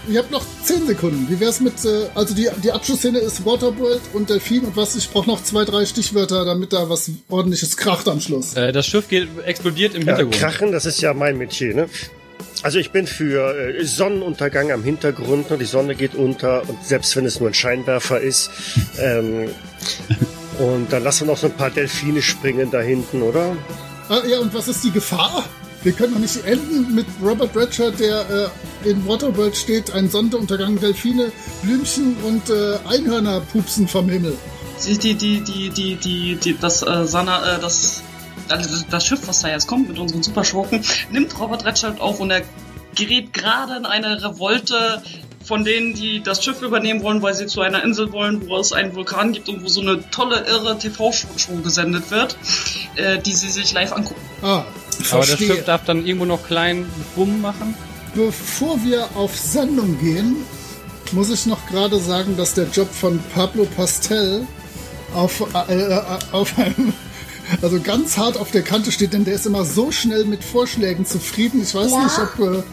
ihr 0.09 0.19
habt 0.21 0.31
noch 0.31 0.45
10 0.65 0.87
Sekunden. 0.87 1.27
Wie 1.29 1.39
wär's 1.41 1.61
mit, 1.61 1.85
äh, 1.85 2.07
also 2.15 2.35
die, 2.35 2.49
die 2.63 2.73
Abschlussszene 2.73 3.19
ist 3.19 3.45
Waterworld 3.45 4.01
und 4.15 4.31
Delfin 4.31 4.65
und 4.65 4.77
was, 4.77 4.97
ich 4.97 5.11
brauche 5.11 5.29
noch 5.29 5.43
zwei, 5.43 5.65
drei 5.65 5.85
Stichwörter, 5.85 6.45
damit 6.45 6.73
da 6.73 6.89
was 6.89 7.11
ordentliches 7.29 7.77
kracht 7.77 8.09
am 8.09 8.21
Schluss. 8.21 8.55
Äh, 8.55 8.73
das 8.73 8.87
Schiff 8.87 9.09
geht, 9.09 9.29
explodiert 9.45 9.95
im 9.95 10.03
Ja, 10.07 10.17
Hintergrund. 10.17 10.35
Krachen, 10.39 10.73
das 10.73 10.87
ist 10.87 11.01
ja 11.03 11.13
mein 11.15 11.37
Metier. 11.39 11.75
Ne? 11.75 11.89
Also 12.63 12.79
ich 12.79 12.91
bin 12.91 13.07
für 13.07 13.55
äh, 13.57 13.85
Sonnenuntergang 13.85 14.73
am 14.73 14.83
Hintergrund. 14.83 15.51
Ne? 15.51 15.59
Die 15.59 15.65
Sonne 15.65 15.95
geht 15.95 16.15
unter 16.15 16.69
und 16.69 16.85
selbst 16.85 17.15
wenn 17.17 17.27
es 17.27 17.41
nur 17.41 17.51
ein 17.51 17.55
Scheinwerfer 17.55 18.21
ist. 18.21 18.51
ähm, 18.99 19.49
und 20.59 20.93
dann 20.93 21.05
lassen 21.05 21.27
wir 21.27 21.33
noch 21.33 21.39
so 21.39 21.47
ein 21.47 21.57
paar 21.57 21.71
Delfine 21.71 22.23
springen 22.23 22.71
da 22.71 22.81
hinten, 22.81 23.23
oder? 23.23 23.57
Ah, 24.09 24.21
ja, 24.27 24.39
und 24.39 24.55
was 24.55 24.69
ist 24.69 24.85
die 24.85 24.91
Gefahr? 24.91 25.45
Wir 25.83 25.93
können 25.93 26.15
doch 26.15 26.21
nicht 26.21 26.45
enden 26.45 26.95
mit 26.95 27.07
Robert 27.23 27.57
Redford, 27.57 28.01
der 28.01 28.51
äh, 28.85 28.91
in 28.91 29.07
Waterworld 29.07 29.57
steht, 29.57 29.93
ein 29.93 30.09
Sonnenuntergang, 30.09 30.81
Delfine, 30.81 31.31
Blümchen 31.63 32.17
und 32.25 32.51
äh, 32.51 32.79
Einhörner 32.89 33.41
pupsen 33.53 33.87
vom 33.87 34.09
Himmel. 34.09 34.37
Die, 34.85 34.99
die, 34.99 35.15
die, 35.15 35.41
die, 35.41 35.71
die, 35.71 35.97
die, 35.97 36.37
die 36.37 36.59
das, 36.59 36.83
äh, 36.83 37.07
Sana, 37.07 37.57
äh, 37.57 37.61
das, 37.61 38.03
das 38.91 39.07
Schiff, 39.07 39.27
was 39.27 39.41
da 39.41 39.49
jetzt 39.49 39.67
kommt 39.67 39.89
mit 39.89 39.99
unseren 39.99 40.23
Superschurken, 40.23 40.83
nimmt 41.11 41.39
Robert 41.39 41.65
Redford 41.65 42.01
auf 42.01 42.21
und 42.21 42.31
er 42.31 42.43
gerät 42.95 43.33
gerade 43.33 43.77
in 43.77 43.87
eine 43.87 44.23
Revolte 44.23 45.03
von 45.47 45.65
denen, 45.65 45.95
die 45.95 46.23
das 46.23 46.43
Schiff 46.43 46.61
übernehmen 46.61 47.03
wollen, 47.03 47.23
weil 47.23 47.35
sie 47.35 47.47
zu 47.47 47.61
einer 47.61 47.85
Insel 47.85 48.13
wollen, 48.13 48.49
wo 48.49 48.57
es 48.59 48.73
einen 48.73 48.95
Vulkan 48.97 49.33
gibt 49.33 49.49
und 49.49 49.63
wo 49.63 49.69
so 49.69 49.81
eine 49.81 50.11
tolle, 50.11 50.45
irre 50.47 50.77
TV-Show 50.77 51.55
gesendet 51.63 52.11
wird, 52.11 52.37
äh, 52.97 53.19
die 53.19 53.33
sie 53.33 53.49
sich 53.49 53.73
live 53.73 53.93
angucken. 53.93 54.21
Ah, 54.43 54.65
Aber 55.13 55.21
das 55.21 55.39
Schiff 55.39 55.65
darf 55.65 55.85
dann 55.85 56.05
irgendwo 56.05 56.25
noch 56.25 56.45
klein 56.45 56.87
Bumm 57.15 57.41
machen? 57.41 57.75
Bevor 58.15 58.83
wir 58.83 59.09
auf 59.15 59.37
Sendung 59.37 59.99
gehen, 60.01 60.37
muss 61.13 61.31
ich 61.31 61.47
noch 61.47 61.65
gerade 61.69 62.01
sagen, 62.01 62.37
dass 62.37 62.55
der 62.55 62.67
Job 62.67 62.93
von 62.93 63.21
Pablo 63.35 63.67
Pastel 63.77 64.47
auf, 65.15 65.45
äh, 65.69 65.75
äh 65.75 66.01
auf 66.33 66.59
einem 66.59 66.93
also 67.63 67.81
ganz 67.81 68.17
hart 68.17 68.39
auf 68.39 68.51
der 68.51 68.63
Kante 68.63 68.93
steht, 68.93 69.13
denn 69.13 69.25
der 69.25 69.35
ist 69.35 69.47
immer 69.47 69.65
so 69.65 69.93
schnell 69.93 70.25
mit 70.25 70.43
Vorschlägen 70.43 71.07
zufrieden. 71.07 71.63
Ich 71.63 71.75
weiß 71.75 71.91
ja. 71.91 72.05
nicht, 72.05 72.19
ob, 72.19 72.39
wir, 72.39 72.65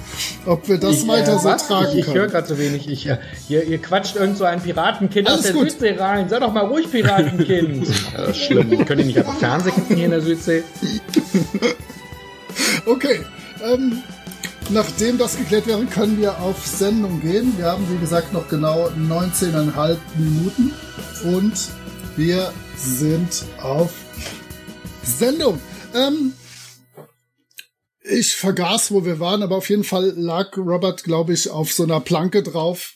ob 0.45 0.67
wir 0.67 0.77
das 0.77 1.03
ich, 1.03 1.07
weiter 1.07 1.35
äh, 1.35 1.39
so 1.39 1.45
was? 1.45 1.67
tragen 1.67 1.97
ich, 1.97 2.07
ich 2.07 2.13
höre 2.13 2.27
gerade 2.27 2.47
so 2.47 2.57
wenig. 2.57 2.89
Ich, 2.89 3.07
äh, 3.07 3.17
ihr, 3.49 3.63
ihr 3.63 3.77
quatscht 3.79 4.15
irgend 4.15 4.37
so 4.37 4.45
ein 4.45 4.61
Piratenkind 4.61 5.27
Alles 5.27 5.39
aus 5.39 5.45
der 5.45 5.53
gut. 5.53 5.71
Südsee 5.71 5.95
rein. 5.97 6.29
Sei 6.29 6.39
doch 6.39 6.53
mal 6.53 6.65
ruhig, 6.65 6.89
Piratenkind. 6.89 7.87
das 8.15 8.29
ist 8.29 8.37
schlimm. 8.37 8.85
Können 8.85 9.01
die 9.01 9.07
nicht 9.07 9.19
einfach 9.19 9.37
Fernsehen 9.37 9.73
gucken 9.73 9.95
hier 9.95 10.05
in 10.05 10.11
der 10.11 10.21
Südsee? 10.21 10.63
okay. 12.85 13.19
Ähm, 13.63 14.01
nachdem 14.69 15.17
das 15.17 15.37
geklärt 15.37 15.67
wäre, 15.67 15.83
können 15.85 16.19
wir 16.19 16.39
auf 16.39 16.65
Sendung 16.65 17.21
gehen. 17.21 17.53
Wir 17.57 17.65
haben, 17.65 17.85
wie 17.89 17.99
gesagt, 17.99 18.33
noch 18.33 18.47
genau 18.49 18.89
19,5 18.89 19.97
Minuten. 20.17 20.73
Und 21.23 21.53
wir 22.15 22.51
sind 22.75 23.45
auf 23.61 23.91
Sendung. 25.03 25.59
Ähm, 25.93 26.33
ich 28.05 28.35
vergaß, 28.35 28.91
wo 28.91 29.05
wir 29.05 29.19
waren, 29.19 29.43
aber 29.43 29.55
auf 29.55 29.69
jeden 29.69 29.85
Fall 29.85 30.13
lag 30.17 30.57
Robert, 30.57 31.05
glaube 31.05 31.33
ich, 31.33 31.49
auf 31.49 31.71
so 31.71 31.83
einer 31.83 32.01
Planke 32.01 32.43
drauf, 32.43 32.95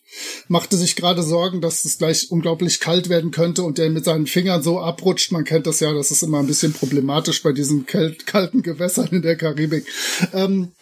machte 0.49 0.76
sich 0.76 0.97
gerade 0.97 1.24
Sorgen, 1.24 1.62
dass 1.62 1.86
es 1.86 1.97
gleich 1.97 2.30
unglaublich 2.30 2.82
kalt 2.82 3.08
werden 3.08 3.32
könnte 3.32 3.64
und 3.64 3.78
der 3.78 3.89
mit 3.89 4.03
seinen 4.03 4.28
Fingern 4.28 4.62
so 4.62 4.80
abrutscht. 4.80 5.32
Man 5.32 5.45
kennt 5.45 5.66
das 5.66 5.80
ja, 5.80 5.93
das 5.93 6.12
ist 6.12 6.24
immer 6.24 6.39
ein 6.39 6.47
bisschen 6.47 6.74
problematisch 6.74 7.41
bei 7.41 7.53
diesen 7.53 7.86
kalten 7.86 8.64
Gewässern 8.64 9.08
in 9.12 9.22
der 9.22 9.38
Karibik. 9.38 9.86
Ähm, 10.34 10.74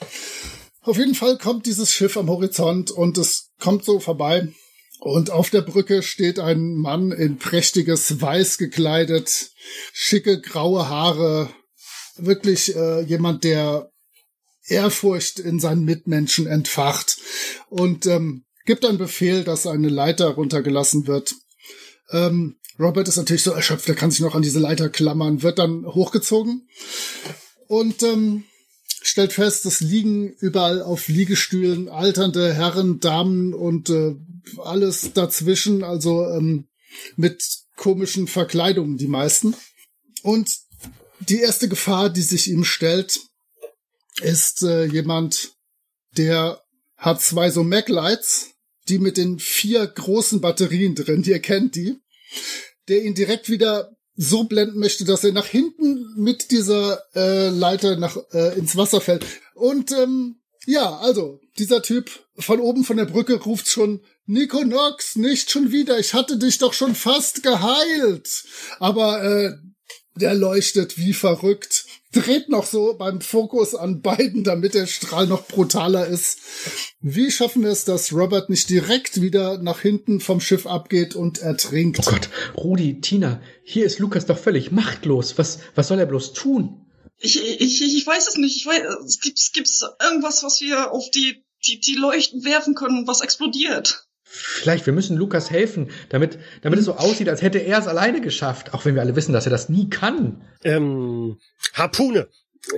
auf 0.82 0.98
jeden 0.98 1.16
Fall 1.16 1.38
kommt 1.38 1.68
dieses 1.68 1.94
Schiff 1.94 2.18
am 2.18 2.30
Horizont 2.30 2.90
und 2.90 3.18
es 3.20 3.52
kommt 3.60 3.86
so 3.86 4.00
vorbei. 4.00 4.48
Und 5.06 5.30
auf 5.30 5.52
der 5.52 5.62
Brücke 5.62 6.02
steht 6.02 6.40
ein 6.40 6.74
Mann 6.74 7.12
in 7.12 7.38
prächtiges 7.38 8.22
Weiß 8.22 8.58
gekleidet, 8.58 9.52
schicke 9.94 10.42
graue 10.42 10.90
Haare, 10.90 11.48
wirklich 12.18 12.76
äh, 12.76 13.02
jemand, 13.02 13.44
der 13.44 13.92
Ehrfurcht 14.66 15.38
in 15.38 15.60
seinen 15.60 15.84
Mitmenschen 15.84 16.48
entfacht 16.48 17.20
und 17.70 18.08
ähm, 18.08 18.46
gibt 18.66 18.84
einen 18.84 18.98
Befehl, 18.98 19.44
dass 19.44 19.68
eine 19.68 19.90
Leiter 19.90 20.30
runtergelassen 20.30 21.06
wird. 21.06 21.36
Ähm, 22.10 22.56
Robert 22.80 23.08
ist 23.08 23.18
natürlich 23.18 23.44
so 23.44 23.52
erschöpft, 23.52 23.88
er 23.88 23.94
kann 23.94 24.10
sich 24.10 24.22
noch 24.22 24.34
an 24.34 24.42
diese 24.42 24.60
Leiter 24.60 24.90
klammern, 24.90 25.44
wird 25.44 25.60
dann 25.60 25.86
hochgezogen 25.86 26.68
und 27.68 28.02
ähm, 28.02 28.46
stellt 29.08 29.34
fest, 29.34 29.66
es 29.66 29.82
liegen 29.82 30.30
überall 30.40 30.82
auf 30.82 31.08
Liegestühlen 31.08 31.90
alternde 31.90 32.54
Herren, 32.54 33.00
Damen 33.00 33.54
und 33.54 33.90
äh, 33.90 34.16
alles 34.64 35.14
dazwischen, 35.14 35.84
also 35.84 36.28
ähm, 36.28 36.68
mit 37.16 37.44
komischen 37.76 38.28
Verkleidungen 38.28 38.98
die 38.98 39.08
meisten. 39.08 39.56
Und 40.24 40.58
die 41.20 41.40
erste 41.40 41.70
Gefahr, 41.70 42.10
die 42.10 42.24
sich 42.24 42.50
ihm 42.50 42.64
stellt, 42.64 43.20
ist 44.22 44.64
äh, 44.64 44.86
jemand, 44.86 45.52
der 46.18 46.64
hat 46.98 47.22
zwei 47.22 47.52
so 47.52 47.64
Maglights, 47.64 48.56
die 48.88 48.98
mit 48.98 49.18
den 49.18 49.38
vier 49.38 49.86
großen 49.86 50.42
Batterien 50.42 50.96
drin, 50.96 51.24
ihr 51.28 51.40
kennt 51.40 51.76
die, 51.76 52.00
der 52.88 53.04
ihn 53.04 53.14
direkt 53.14 53.50
wieder 53.50 53.96
so 54.16 54.46
blenden 54.46 54.80
möchte, 54.80 55.06
dass 55.06 55.24
er 55.24 55.34
nach 55.34 55.46
hinten 55.46 56.14
mit 56.16 56.52
dieser 56.52 57.04
äh, 57.16 57.50
Leiter 57.50 57.98
nach 57.98 58.18
äh, 58.32 58.58
ins 58.58 58.76
Wasser 58.76 59.02
fällt. 59.02 59.26
Und 59.54 59.92
ähm, 59.92 60.38
ja, 60.66 60.98
also 60.98 61.40
dieser 61.58 61.82
Typ 61.82 62.10
von 62.38 62.60
oben 62.60 62.84
von 62.84 62.98
der 62.98 63.06
Brücke 63.06 63.36
ruft 63.36 63.68
schon 63.68 64.02
Nico 64.26 64.64
Nox, 64.64 65.16
nicht 65.16 65.52
schon 65.52 65.72
wieder. 65.72 66.00
Ich 66.00 66.14
hatte 66.14 66.38
dich 66.38 66.58
doch 66.58 66.74
schon 66.74 66.96
fast 66.96 67.44
geheilt. 67.44 68.46
Aber 68.80 69.24
äh, 69.24 69.52
der 70.16 70.34
leuchtet 70.34 70.98
wie 70.98 71.14
verrückt. 71.14 71.85
Dreht 72.16 72.48
noch 72.48 72.66
so 72.66 72.96
beim 72.98 73.20
Fokus 73.20 73.76
an 73.76 74.02
beiden, 74.02 74.46
damit 74.46 74.74
der 74.74 74.88
Strahl 74.88 75.28
noch 75.28 75.48
brutaler 75.48 76.08
ist. 76.08 76.40
Wie 77.02 77.30
schaffen 77.30 77.64
wir 77.64 77.72
es, 77.72 77.84
dass 77.84 78.14
Robert 78.14 78.50
nicht 78.50 78.70
direkt 78.70 79.22
wieder 79.22 79.58
nach 79.58 79.82
hinten 79.82 80.22
vom 80.22 80.40
Schiff 80.40 80.66
abgeht 80.66 81.14
und 81.16 81.40
ertrinkt? 81.40 82.00
Oh 82.00 82.10
Gott, 82.10 82.30
Rudi, 82.56 83.02
Tina, 83.02 83.42
hier 83.66 83.86
ist 83.86 84.00
Lukas 84.00 84.26
doch 84.26 84.38
völlig 84.38 84.72
machtlos. 84.72 85.38
Was, 85.38 85.60
was 85.76 85.90
soll 85.90 86.00
er 86.00 86.06
bloß 86.06 86.32
tun? 86.32 86.86
Ich, 87.18 87.36
ich, 87.60 87.82
ich 87.82 88.08
weiß 88.08 88.30
es 88.30 88.38
nicht. 88.38 88.56
Ich 88.56 88.66
weiß, 88.66 88.82
es 89.06 89.20
gibt, 89.20 89.38
es 89.38 89.52
gibt 89.52 89.70
irgendwas, 90.02 90.42
was 90.42 90.62
wir 90.62 90.94
auf 90.94 91.12
die, 91.12 91.44
die, 91.66 91.82
die 91.82 91.96
Leuchten 91.96 92.46
werfen 92.46 92.76
können, 92.76 93.08
was 93.08 93.20
explodiert. 93.20 94.05
Vielleicht, 94.36 94.86
wir 94.86 94.94
müssen 94.94 95.18
Lukas 95.18 95.50
helfen, 95.50 95.90
damit, 96.10 96.38
damit 96.62 96.80
es 96.80 96.86
so 96.86 96.96
aussieht, 96.96 97.30
als 97.30 97.42
hätte 97.42 97.60
er 97.60 97.80
es 97.80 97.88
alleine 97.88 98.22
geschafft, 98.22 98.74
auch 98.74 98.86
wenn 98.86 98.96
wir 98.96 99.02
alle 99.02 99.16
wissen, 99.16 99.34
dass 99.34 99.46
er 99.46 99.52
das 99.52 99.70
nie 99.70 99.90
kann. 99.90 100.42
Ähm, 100.64 101.38
Harpune. 101.74 102.28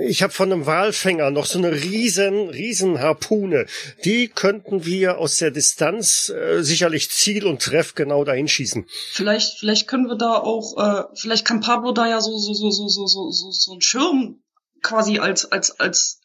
Ich 0.01 0.22
habe 0.22 0.34
von 0.34 0.51
einem 0.51 0.66
Walfänger 0.66 1.32
noch 1.32 1.45
so 1.45 1.60
eine 1.60 1.72
riesen, 1.72 2.49
riesen 2.49 2.99
Harpune. 2.99 3.68
Die 4.03 4.28
könnten 4.28 4.86
wir 4.86 5.18
aus 5.18 5.38
der 5.38 5.51
Distanz 5.51 6.30
äh, 6.30 6.62
sicherlich 6.62 7.10
ziel- 7.10 7.45
und 7.45 7.62
treffgenau 7.62 8.26
dahin 8.26 8.49
schießen. 8.49 8.86
Vielleicht, 9.12 9.60
vielleicht 9.60 9.88
können 9.88 10.08
wir 10.08 10.18
da 10.18 10.34
auch, 10.34 10.78
äh, 10.78 11.03
vielleicht 11.16 11.45
kann 11.45 11.62
Pablo 11.62 11.93
da 11.93 12.08
ja 12.08 12.20
so, 12.20 12.38
so, 12.38 12.53
so, 12.53 12.70
so, 12.70 12.88
so, 12.89 13.08
so, 13.08 13.32
so, 13.32 13.51
so 13.51 13.72
einen 13.72 13.82
Schirm 13.82 14.41
quasi 14.82 15.20
als, 15.20 15.51
als, 15.51 15.80
als 15.80 16.20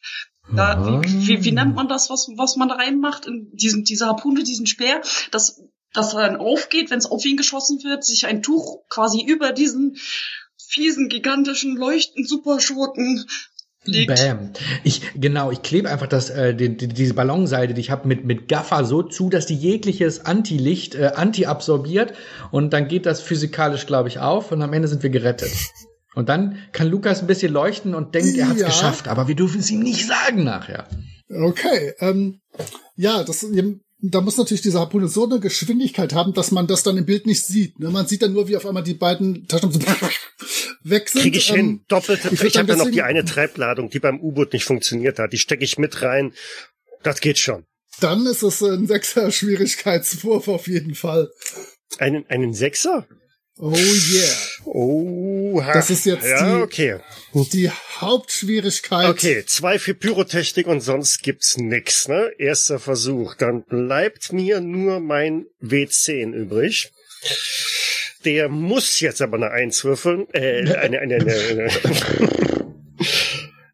da, 0.51 1.01
wie, 1.03 1.27
wie, 1.27 1.43
wie 1.43 1.51
nennt 1.51 1.75
man 1.75 1.87
das, 1.87 2.09
was, 2.09 2.29
was 2.35 2.57
man 2.57 2.69
da 2.69 2.75
reinmacht 2.75 3.25
in 3.25 3.49
diesen, 3.53 3.83
diese 3.83 4.07
Harpune, 4.07 4.43
diesen 4.43 4.67
Speer, 4.67 5.01
dass, 5.31 5.63
dass 5.93 6.11
dann 6.11 6.35
aufgeht, 6.35 6.91
wenn 6.91 6.99
es 6.99 7.05
auf 7.05 7.25
ihn 7.25 7.37
geschossen 7.37 7.83
wird, 7.83 8.03
sich 8.03 8.25
ein 8.25 8.41
Tuch 8.41 8.87
quasi 8.89 9.23
über 9.23 9.51
diesen 9.51 9.97
fiesen, 10.57 11.07
gigantischen, 11.07 11.77
leuchtenden 11.77 12.25
Superschurken 12.25 13.25
legt. 13.85 14.15
Bam. 14.15 14.51
Ich, 14.83 15.01
genau, 15.15 15.51
ich 15.51 15.61
klebe 15.61 15.89
einfach 15.89 16.07
das, 16.07 16.29
äh, 16.29 16.55
die, 16.55 16.75
die, 16.75 16.87
diese 16.87 17.13
Ballonseite, 17.13 17.73
die 17.73 17.81
ich 17.81 17.91
habe, 17.91 18.07
mit, 18.07 18.25
mit 18.25 18.47
Gaffer 18.47 18.85
so 18.85 19.03
zu, 19.03 19.29
dass 19.29 19.45
die 19.45 19.55
jegliches 19.55 20.25
Antilicht 20.25 20.95
äh, 20.95 21.11
anti-absorbiert 21.15 22.13
und 22.51 22.71
dann 22.73 22.87
geht 22.87 23.05
das 23.05 23.21
physikalisch, 23.21 23.85
glaube 23.85 24.09
ich, 24.09 24.19
auf 24.19 24.51
und 24.51 24.61
am 24.61 24.73
Ende 24.73 24.87
sind 24.87 25.03
wir 25.03 25.09
gerettet. 25.09 25.51
Und 26.15 26.29
dann 26.29 26.57
kann 26.71 26.87
Lukas 26.87 27.21
ein 27.21 27.27
bisschen 27.27 27.51
leuchten 27.51 27.95
und 27.95 28.13
denkt, 28.15 28.37
er 28.37 28.47
hat 28.47 28.55
es 28.55 28.61
ja. 28.61 28.67
geschafft, 28.67 29.07
aber 29.07 29.27
wir 29.27 29.35
dürfen 29.35 29.59
es 29.59 29.71
ihm 29.71 29.79
nicht 29.79 30.07
sagen 30.07 30.43
nachher. 30.43 30.87
Okay, 31.29 31.93
ähm, 31.99 32.39
ja, 32.95 33.23
das, 33.23 33.45
da 34.05 34.21
muss 34.21 34.37
natürlich 34.37 34.61
diese 34.61 34.79
Harpune 34.79 35.07
so 35.07 35.25
eine 35.25 35.39
Geschwindigkeit 35.39 36.13
haben, 36.13 36.33
dass 36.33 36.51
man 36.51 36.67
das 36.67 36.83
dann 36.83 36.97
im 36.97 37.05
Bild 37.05 37.25
nicht 37.25 37.45
sieht. 37.45 37.79
Ne? 37.79 37.89
Man 37.89 38.05
sieht 38.05 38.21
dann 38.21 38.33
nur, 38.33 38.47
wie 38.47 38.57
auf 38.57 38.65
einmal 38.65 38.83
die 38.83 38.93
beiden 38.93 39.47
Taschen 39.47 39.71
so 39.71 39.79
weg 40.83 41.09
sind. 41.09 41.21
Krieg 41.21 41.37
ich 41.37 41.49
ähm, 41.51 41.55
hin. 41.55 41.85
Doppelte. 41.87 42.29
Ich, 42.31 42.43
ich 42.43 42.57
habe 42.57 42.67
ja 42.67 42.75
noch 42.75 42.91
die 42.91 43.01
eine 43.01 43.23
Treibladung, 43.23 43.89
die 43.89 43.99
beim 43.99 44.19
U-Boot 44.19 44.51
nicht 44.51 44.65
funktioniert 44.65 45.19
hat. 45.19 45.31
Die 45.31 45.37
stecke 45.37 45.63
ich 45.63 45.77
mit 45.77 46.01
rein. 46.01 46.33
Das 47.01 47.21
geht 47.21 47.39
schon. 47.39 47.65
Dann 48.01 48.25
ist 48.25 48.43
es 48.43 48.61
ein 48.61 48.87
Sechser-Schwierigkeitswurf 48.87 50.49
auf 50.49 50.67
jeden 50.67 50.95
Fall. 50.95 51.31
Einen, 51.97 52.25
einen 52.27 52.53
Sechser? 52.53 53.07
Oh 53.59 53.71
yeah. 53.71 54.35
Oh, 54.65 55.61
das 55.61 55.91
ist 55.91 56.05
jetzt 56.05 56.25
ja, 56.25 56.57
die, 56.57 56.61
okay. 56.63 56.99
die 57.33 57.69
Hauptschwierigkeit. 57.69 59.09
Okay, 59.09 59.45
zwei 59.45 59.77
für 59.77 59.93
Pyrotechnik 59.93 60.65
und 60.65 60.81
sonst 60.81 61.21
gibt's 61.21 61.57
nix, 61.57 62.07
ne? 62.07 62.31
Erster 62.39 62.79
Versuch. 62.79 63.35
Dann 63.35 63.63
bleibt 63.63 64.33
mir 64.33 64.59
nur 64.59 64.99
mein 64.99 65.45
W10 65.61 66.33
übrig. 66.33 66.91
Der 68.25 68.49
muss 68.49 68.99
jetzt 68.99 69.21
aber 69.21 69.37
eine 69.37 69.51
Eins 69.51 69.83
würfeln. 69.83 70.27
Äh, 70.33 70.75
eine, 70.75 70.99
eine, 70.99 71.15
eine, 71.15 71.33
eine. 71.33 71.69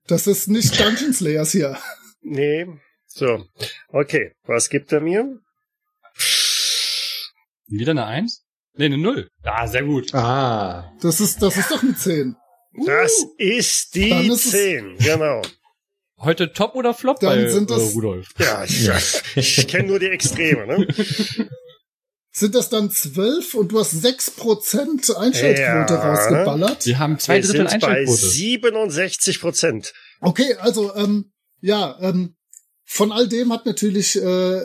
Das 0.07 0.25
ist 0.25 0.47
nicht 0.47 0.79
Dungeon 0.79 1.13
Slayers 1.13 1.51
hier. 1.51 1.77
Nee. 2.21 2.65
So. 3.05 3.45
Okay, 3.89 4.33
was 4.43 4.69
gibt 4.69 4.91
er 4.91 5.01
mir? 5.01 5.39
Wieder 7.67 7.91
eine 7.91 8.07
Eins? 8.07 8.43
Nee, 8.75 8.85
eine 8.85 8.97
Null. 8.97 9.29
Ah, 9.43 9.67
sehr 9.67 9.83
gut. 9.83 10.13
Ah. 10.13 10.91
Das 11.01 11.19
ist, 11.19 11.41
das 11.41 11.57
ist 11.57 11.71
doch 11.71 11.83
eine 11.83 11.95
10. 11.95 12.35
Das 12.85 13.11
uh, 13.23 13.33
ist 13.37 13.95
die 13.95 14.27
ist 14.27 14.51
10, 14.51 14.97
genau. 14.99 15.41
Heute 16.19 16.51
Top 16.53 16.75
oder 16.75 16.93
Flop 16.93 17.19
Dann 17.19 17.43
bei 17.43 17.49
sind 17.49 17.69
das, 17.69 17.91
äh, 17.91 17.93
Rudolf? 17.93 18.29
Ja, 18.37 18.63
ich, 18.63 18.85
ja. 18.85 18.97
ich 19.35 19.67
kenne 19.67 19.87
nur 19.87 19.99
die 19.99 20.07
Extreme, 20.07 20.67
ne? 20.67 20.87
Sind 22.31 22.53
das 22.55 22.69
dann 22.69 22.91
12 22.91 23.55
und 23.55 23.71
du 23.71 23.79
hast 23.79 23.93
6% 23.93 25.13
Einschaltquote 25.15 25.93
ja. 25.93 26.11
rausgeballert? 26.11 26.85
Wir 26.85 26.99
haben 26.99 27.17
zwei 27.17 27.39
Drittel 27.39 27.67
Einschaltquote. 27.67 28.21
bei 28.61 28.69
67%. 28.69 29.91
Okay, 30.21 30.55
also, 30.59 30.95
ähm, 30.95 31.31
ja, 31.59 31.97
ähm, 32.01 32.35
von 32.85 33.11
all 33.11 33.27
dem 33.27 33.51
hat 33.51 33.65
natürlich 33.65 34.15
äh, 34.15 34.61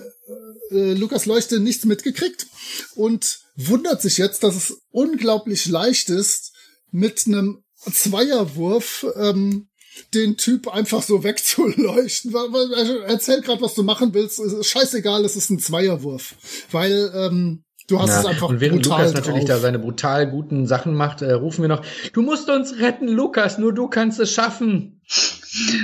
äh, 0.70 0.92
Lukas 0.94 1.26
Leuchte 1.26 1.60
nichts 1.60 1.84
mitgekriegt 1.84 2.46
und 2.94 3.40
wundert 3.56 4.02
sich 4.02 4.18
jetzt, 4.18 4.42
dass 4.42 4.56
es 4.56 4.78
unglaublich 4.90 5.66
leicht 5.66 6.10
ist, 6.10 6.52
mit 6.90 7.26
einem 7.26 7.62
Zweierwurf 7.92 9.06
ähm, 9.16 9.68
den 10.12 10.36
Typ 10.36 10.68
einfach 10.68 11.02
so 11.02 11.22
wegzuleuchten. 11.22 12.34
Erzähl 13.06 13.40
gerade, 13.42 13.62
was 13.62 13.74
du 13.74 13.82
machen 13.82 14.14
willst. 14.14 14.40
Scheißegal, 14.64 15.24
es 15.24 15.36
ist 15.36 15.50
ein 15.50 15.58
Zweierwurf. 15.58 16.34
Weil 16.70 17.12
ähm, 17.14 17.64
du 17.88 18.00
hast 18.00 18.10
ja, 18.10 18.20
es 18.20 18.26
einfach 18.26 18.48
Und 18.48 18.60
während 18.60 18.84
Lukas 18.84 19.12
natürlich 19.12 19.44
da 19.44 19.58
seine 19.58 19.78
brutal 19.78 20.30
guten 20.30 20.66
Sachen 20.66 20.94
macht, 20.94 21.22
äh, 21.22 21.32
rufen 21.32 21.62
wir 21.62 21.68
noch, 21.68 21.84
du 22.12 22.22
musst 22.22 22.48
uns 22.48 22.78
retten, 22.78 23.08
Lukas, 23.08 23.58
nur 23.58 23.74
du 23.74 23.88
kannst 23.88 24.20
es 24.20 24.32
schaffen. 24.32 25.00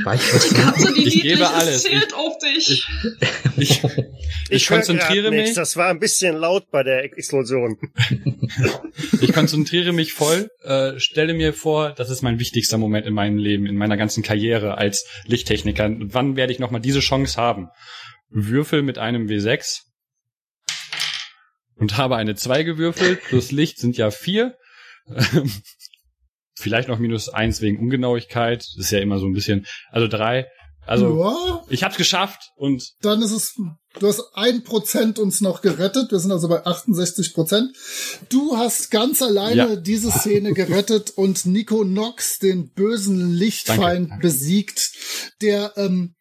Weißt 0.04 0.50
die 0.50 0.54
Katze, 0.54 0.94
die 0.94 1.06
ich 1.06 1.22
gebe 1.22 1.48
alles. 1.48 1.82
zählt 1.82 2.14
auf 2.14 2.38
dich. 2.38 2.88
Ich, 3.56 3.82
ich, 3.82 3.82
ich 4.50 4.66
konzentriere 4.66 5.30
mich. 5.30 5.52
Das 5.54 5.76
war 5.76 5.88
ein 5.88 6.00
bisschen 6.00 6.36
laut 6.36 6.70
bei 6.70 6.82
der 6.82 7.04
Explosion. 7.04 7.76
ich 9.20 9.32
konzentriere 9.32 9.92
mich 9.92 10.12
voll, 10.12 10.50
äh, 10.62 10.98
stelle 10.98 11.34
mir 11.34 11.52
vor, 11.52 11.90
das 11.90 12.10
ist 12.10 12.22
mein 12.22 12.38
wichtigster 12.38 12.78
Moment 12.78 13.06
in 13.06 13.14
meinem 13.14 13.36
Leben, 13.36 13.66
in 13.66 13.76
meiner 13.76 13.96
ganzen 13.96 14.22
Karriere 14.22 14.78
als 14.78 15.06
Lichttechniker. 15.26 15.90
Wann 15.90 16.36
werde 16.36 16.52
ich 16.52 16.58
nochmal 16.58 16.80
diese 16.80 17.00
Chance 17.00 17.36
haben? 17.36 17.68
Würfel 18.30 18.82
mit 18.82 18.98
einem 18.98 19.26
W6 19.26 19.82
und 21.80 21.96
habe 21.96 22.16
eine 22.16 22.36
2 22.36 22.62
gewürfelt, 22.62 23.22
plus 23.24 23.50
Licht 23.50 23.78
sind 23.78 23.96
ja 23.96 24.10
4. 24.10 24.54
Vielleicht 26.54 26.88
noch 26.88 26.98
minus 26.98 27.30
eins 27.30 27.62
wegen 27.62 27.78
Ungenauigkeit. 27.78 28.58
Das 28.58 28.76
ist 28.76 28.90
ja 28.92 29.00
immer 29.00 29.18
so 29.18 29.26
ein 29.26 29.32
bisschen. 29.32 29.66
Also 29.90 30.06
drei. 30.06 30.46
Also 30.86 31.22
ja. 31.22 31.64
ich 31.68 31.82
hab's 31.82 31.96
geschafft 31.96 32.50
und. 32.56 32.92
Dann 33.00 33.22
ist 33.22 33.32
es. 33.32 33.54
Du 33.98 34.06
hast 34.06 34.22
ein 34.34 34.62
Prozent 34.62 35.18
uns 35.18 35.40
noch 35.40 35.62
gerettet. 35.62 36.12
Wir 36.12 36.18
sind 36.20 36.30
also 36.30 36.48
bei 36.48 36.64
68 36.64 37.34
Prozent. 37.34 37.74
Du 38.28 38.56
hast 38.56 38.90
ganz 38.90 39.22
alleine 39.22 39.70
ja. 39.70 39.76
diese 39.76 40.10
Szene 40.10 40.52
gerettet 40.52 41.10
und 41.10 41.44
Nico 41.46 41.82
Nox, 41.82 42.38
den 42.38 42.72
bösen 42.72 43.32
Lichtfeind, 43.32 44.10
Danke. 44.10 44.22
besiegt, 44.22 44.92
der 45.40 45.72
ähm, 45.76 46.14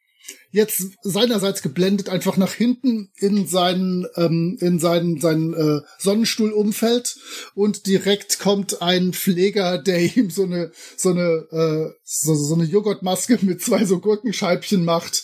jetzt 0.51 0.83
seinerseits 1.01 1.61
geblendet 1.61 2.09
einfach 2.09 2.37
nach 2.37 2.53
hinten 2.53 3.11
in 3.17 3.47
seinen 3.47 4.07
ähm, 4.15 4.57
in 4.59 4.79
seinen 4.79 5.19
seinen 5.19 5.53
äh, 5.53 5.81
Sonnenstuhl 5.97 6.51
umfällt 6.51 7.17
und 7.53 7.85
direkt 7.85 8.39
kommt 8.39 8.81
ein 8.81 9.13
Pfleger, 9.13 9.77
der 9.77 9.99
ihm 10.15 10.29
so 10.29 10.43
eine 10.43 10.71
so 10.97 11.09
eine 11.09 11.47
äh, 11.51 11.93
so, 12.03 12.35
so 12.35 12.55
eine 12.55 12.65
Joghurtmaske 12.65 13.39
mit 13.41 13.61
zwei 13.61 13.85
so 13.85 13.99
Gurkenscheibchen 13.99 14.83
macht 14.83 15.23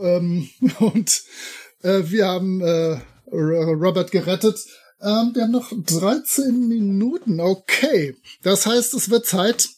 ähm, 0.00 0.48
und 0.78 1.22
äh, 1.82 2.02
wir 2.06 2.26
haben 2.26 2.60
äh, 2.60 2.98
Robert 3.30 4.10
gerettet. 4.10 4.58
Ähm, 5.00 5.32
wir 5.34 5.42
haben 5.42 5.50
noch 5.50 5.72
13 5.72 6.68
Minuten. 6.68 7.40
Okay, 7.40 8.16
das 8.42 8.66
heißt, 8.66 8.94
es 8.94 9.10
wird 9.10 9.26
Zeit. 9.26 9.68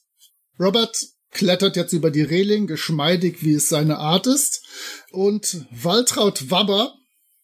Robert 0.59 0.97
klettert 1.37 1.77
jetzt 1.77 1.93
über 1.93 2.11
die 2.11 2.23
Reling, 2.23 2.67
geschmeidig, 2.67 3.43
wie 3.43 3.53
es 3.53 3.69
seine 3.69 3.99
Art 3.99 4.27
ist. 4.27 4.65
Und 5.13 5.67
Waltraud 5.71 6.51
Wabber, 6.51 6.95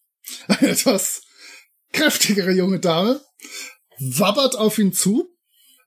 eine 0.49 0.71
etwas 0.71 1.23
kräftigere 1.93 2.53
junge 2.53 2.81
Dame, 2.81 3.21
wabbert 3.99 4.57
auf 4.57 4.79
ihn 4.79 4.95
zu 4.95 5.29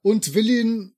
und 0.03 0.36
will 0.36 0.47
ihn, 0.47 0.95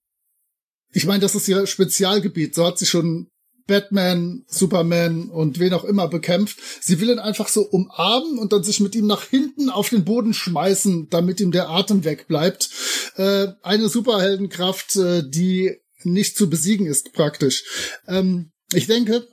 ich 0.91 1.05
meine, 1.05 1.21
das 1.21 1.33
ist 1.33 1.47
ihr 1.47 1.65
Spezialgebiet, 1.65 2.53
so 2.53 2.65
hat 2.65 2.77
sie 2.77 2.85
schon 2.85 3.31
Batman, 3.67 4.43
Superman 4.47 5.29
und 5.29 5.59
wen 5.59 5.73
auch 5.73 5.85
immer 5.85 6.09
bekämpft. 6.09 6.59
Sie 6.81 6.99
will 6.99 7.09
ihn 7.09 7.19
einfach 7.19 7.47
so 7.47 7.61
umarmen 7.61 8.37
und 8.37 8.51
dann 8.51 8.63
sich 8.63 8.81
mit 8.81 8.95
ihm 8.95 9.07
nach 9.07 9.23
hinten 9.23 9.69
auf 9.69 9.89
den 9.89 10.03
Boden 10.03 10.33
schmeißen, 10.33 11.09
damit 11.09 11.39
ihm 11.39 11.51
der 11.51 11.69
Atem 11.69 12.03
wegbleibt. 12.03 12.69
Äh, 13.15 13.47
eine 13.61 13.87
Superheldenkraft, 13.87 14.95
äh, 14.97 15.23
die 15.29 15.77
nicht 16.11 16.37
zu 16.37 16.49
besiegen 16.49 16.87
ist, 16.87 17.13
praktisch. 17.13 17.63
Ähm, 18.07 18.51
ich 18.73 18.87
denke, 18.87 19.27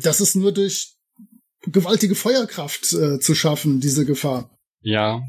das 0.00 0.20
ist 0.20 0.36
nur 0.36 0.52
durch 0.52 0.94
gewaltige 1.62 2.14
Feuerkraft 2.14 2.92
äh, 2.92 3.18
zu 3.18 3.34
schaffen, 3.34 3.80
diese 3.80 4.04
Gefahr. 4.04 4.56
Ja. 4.80 5.22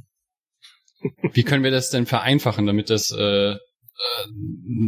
Wie 1.34 1.44
können 1.44 1.64
wir 1.64 1.72
das 1.72 1.90
denn 1.90 2.06
vereinfachen, 2.06 2.66
damit 2.66 2.90
das, 2.90 3.12
äh, 3.12 3.52
äh, 3.54 3.58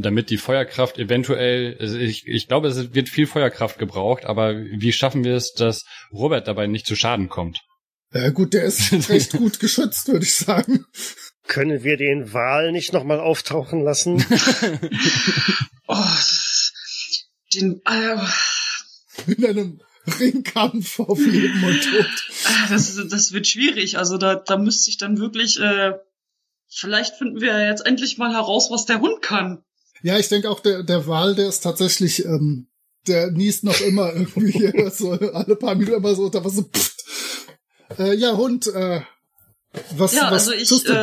damit 0.02 0.30
die 0.30 0.38
Feuerkraft 0.38 0.98
eventuell, 0.98 1.78
also 1.80 1.98
ich, 1.98 2.28
ich 2.28 2.48
glaube, 2.48 2.68
es 2.68 2.94
wird 2.94 3.10
viel 3.10 3.28
Feuerkraft 3.28 3.80
gebraucht, 3.80 4.26
aber 4.26 4.56
wie 4.56 4.94
schaffen 4.94 5.24
wir 5.24 5.36
es, 5.36 5.54
dass 5.54 5.86
Robert 6.12 6.48
dabei 6.48 6.68
nicht 6.68 6.86
zu 6.86 6.96
Schaden 6.96 7.30
kommt? 7.30 7.60
Ja 8.14 8.30
gut, 8.30 8.54
der 8.54 8.64
ist 8.66 8.92
recht 9.10 9.32
gut 9.34 9.60
geschützt, 9.60 10.08
würde 10.08 10.26
ich 10.26 10.36
sagen. 10.36 10.86
Können 11.52 11.84
wir 11.84 11.98
den 11.98 12.32
Wal 12.32 12.72
nicht 12.72 12.94
nochmal 12.94 13.20
auftauchen 13.20 13.84
lassen? 13.84 14.26
oh, 15.88 15.98
den, 17.54 17.82
äh, 17.86 18.18
In 19.28 19.46
einem 19.46 19.82
Ringkampf 20.18 21.02
auf 21.02 21.20
Leben 21.20 21.62
und 21.62 21.84
Tod. 21.84 22.08
Das, 22.70 22.98
das 23.10 23.34
wird 23.34 23.48
schwierig. 23.48 23.98
Also 23.98 24.18
da, 24.18 24.36
da 24.36 24.56
müsste 24.56 24.92
ich 24.92 24.98
dann 24.98 25.18
wirklich, 25.18 25.60
äh, 25.60 25.92
vielleicht 26.70 27.16
finden 27.18 27.42
wir 27.42 27.68
jetzt 27.68 27.86
endlich 27.86 28.18
mal 28.18 28.32
heraus, 28.32 28.72
was 28.72 28.86
der 28.86 29.02
Hund 29.02 29.22
kann. 29.22 29.62
Ja, 30.04 30.18
ich 30.18 30.30
denke 30.30 30.50
auch, 30.50 30.62
der, 30.62 30.84
der 30.84 31.06
Wal, 31.06 31.36
der 31.36 31.50
ist 31.50 31.60
tatsächlich, 31.60 32.24
ähm, 32.24 32.70
der 33.08 33.30
niest 33.32 33.66
noch 33.66 33.82
immer 33.82 34.14
irgendwie 34.14 34.54
hier 34.54 34.90
so 34.96 35.12
alle 35.12 35.58
paar 35.58 35.76
Minuten 35.76 35.98
immer 35.98 36.16
so, 36.16 36.30
da 36.30 36.42
war 36.46 36.50
so, 36.50 36.64
pfft. 36.64 37.04
Äh, 38.00 38.16
ja, 38.16 38.38
Hund, 38.38 38.68
äh, 38.68 39.02
was, 39.92 40.14
ja, 40.14 40.32
was 40.32 40.50
also 40.50 40.54
ich 40.54 40.86
äh, 40.86 40.94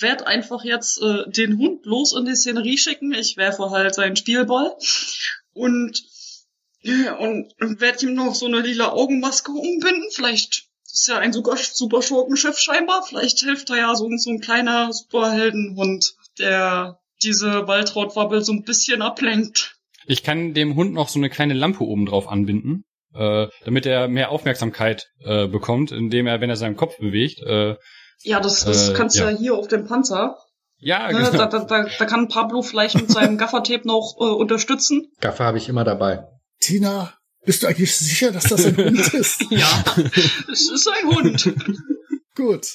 werde 0.00 0.26
einfach 0.26 0.64
jetzt 0.64 1.02
äh, 1.02 1.30
den 1.30 1.58
Hund 1.58 1.84
los 1.84 2.16
in 2.16 2.24
die 2.24 2.34
Szenerie 2.36 2.78
schicken. 2.78 3.12
Ich 3.12 3.36
werfe 3.36 3.70
halt 3.70 3.94
seinen 3.94 4.16
Spielball 4.16 4.74
und 5.52 6.02
und 7.18 7.80
werde 7.80 8.06
ihm 8.06 8.14
noch 8.14 8.34
so 8.34 8.46
eine 8.46 8.60
lila 8.60 8.92
Augenmaske 8.92 9.50
umbinden. 9.50 10.06
Vielleicht 10.12 10.68
ist 10.84 11.08
ja 11.08 11.18
ein 11.18 11.32
super, 11.32 11.56
super 11.56 12.02
Schurkenschiff 12.02 12.58
scheinbar. 12.58 13.02
Vielleicht 13.02 13.40
hilft 13.40 13.68
da 13.68 13.76
ja 13.76 13.94
so, 13.94 14.08
so 14.16 14.30
ein 14.30 14.40
kleiner 14.40 14.92
Superheldenhund, 14.92 16.14
der 16.38 16.98
diese 17.22 17.66
Waldrautwabbel 17.66 18.42
so 18.42 18.52
ein 18.52 18.62
bisschen 18.62 19.02
ablenkt. 19.02 19.76
Ich 20.06 20.22
kann 20.22 20.54
dem 20.54 20.76
Hund 20.76 20.94
noch 20.94 21.08
so 21.08 21.18
eine 21.18 21.28
kleine 21.28 21.54
Lampe 21.54 21.84
oben 21.84 22.06
drauf 22.06 22.28
anbinden, 22.28 22.84
äh, 23.14 23.48
damit 23.64 23.84
er 23.84 24.08
mehr 24.08 24.30
Aufmerksamkeit 24.30 25.10
äh, 25.20 25.46
bekommt, 25.46 25.92
indem 25.92 26.26
er, 26.26 26.40
wenn 26.40 26.48
er 26.48 26.56
seinen 26.56 26.76
Kopf 26.76 26.96
bewegt, 26.98 27.40
äh, 27.40 27.74
ja, 28.22 28.40
das, 28.40 28.64
das 28.64 28.90
äh, 28.90 28.94
kannst 28.94 29.16
du 29.16 29.20
ja. 29.22 29.30
ja 29.30 29.36
hier 29.36 29.54
auf 29.54 29.68
dem 29.68 29.86
Panzer. 29.86 30.38
Ja, 30.78 31.08
ne, 31.08 31.18
genau. 31.18 31.30
Da, 31.30 31.46
da, 31.46 31.64
da, 31.64 31.86
da 31.98 32.04
kann 32.06 32.28
Pablo 32.28 32.62
vielleicht 32.62 32.94
mit 32.94 33.10
seinem 33.10 33.38
Gaffertape 33.38 33.86
noch 33.86 34.16
äh, 34.20 34.24
unterstützen. 34.24 35.10
Gaffer 35.20 35.44
habe 35.44 35.58
ich 35.58 35.68
immer 35.68 35.84
dabei. 35.84 36.26
Tina, 36.60 37.14
bist 37.44 37.62
du 37.62 37.66
eigentlich 37.66 37.94
sicher, 37.94 38.32
dass 38.32 38.44
das 38.44 38.64
ein 38.64 38.76
Hund 38.76 38.98
ist? 39.14 39.44
ja, 39.50 39.84
es 40.50 40.70
ist 40.70 40.88
ein 40.88 41.08
Hund. 41.08 41.54
Gut. 42.34 42.66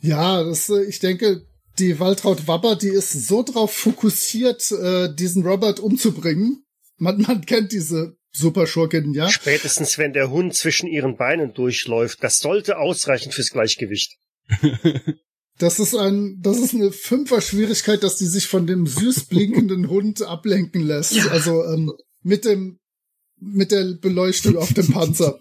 Ja, 0.00 0.42
das, 0.42 0.68
äh, 0.68 0.84
ich 0.84 0.98
denke, 0.98 1.46
die 1.78 1.98
Waltraud 2.00 2.46
Wabber, 2.46 2.76
die 2.76 2.88
ist 2.88 3.12
so 3.28 3.42
drauf 3.42 3.72
fokussiert, 3.72 4.70
äh, 4.72 5.14
diesen 5.14 5.46
Robert 5.46 5.80
umzubringen. 5.80 6.64
Man, 6.96 7.20
man 7.22 7.46
kennt 7.46 7.72
diese 7.72 8.16
Superschurkin, 8.32 9.14
ja. 9.14 9.28
Spätestens, 9.28 9.98
wenn 9.98 10.12
der 10.12 10.30
Hund 10.30 10.54
zwischen 10.54 10.88
ihren 10.88 11.16
Beinen 11.16 11.54
durchläuft, 11.54 12.22
das 12.22 12.38
sollte 12.38 12.78
ausreichen 12.78 13.32
fürs 13.32 13.50
Gleichgewicht. 13.50 14.18
Das 15.58 15.80
ist 15.80 15.96
ein, 15.96 16.38
das 16.40 16.58
ist 16.58 16.72
eine 16.72 16.92
Fünfer-Schwierigkeit, 16.92 18.04
dass 18.04 18.16
die 18.16 18.26
sich 18.26 18.46
von 18.46 18.66
dem 18.66 18.86
süß 18.86 19.24
blinkenden 19.24 19.88
Hund 19.90 20.22
ablenken 20.22 20.86
lässt. 20.86 21.16
Ja. 21.16 21.26
Also 21.28 21.64
ähm, 21.64 21.92
mit 22.22 22.44
dem, 22.44 22.78
mit 23.40 23.72
der 23.72 23.94
Beleuchtung 24.00 24.56
auf 24.56 24.72
dem 24.72 24.92
Panzer. 24.92 25.38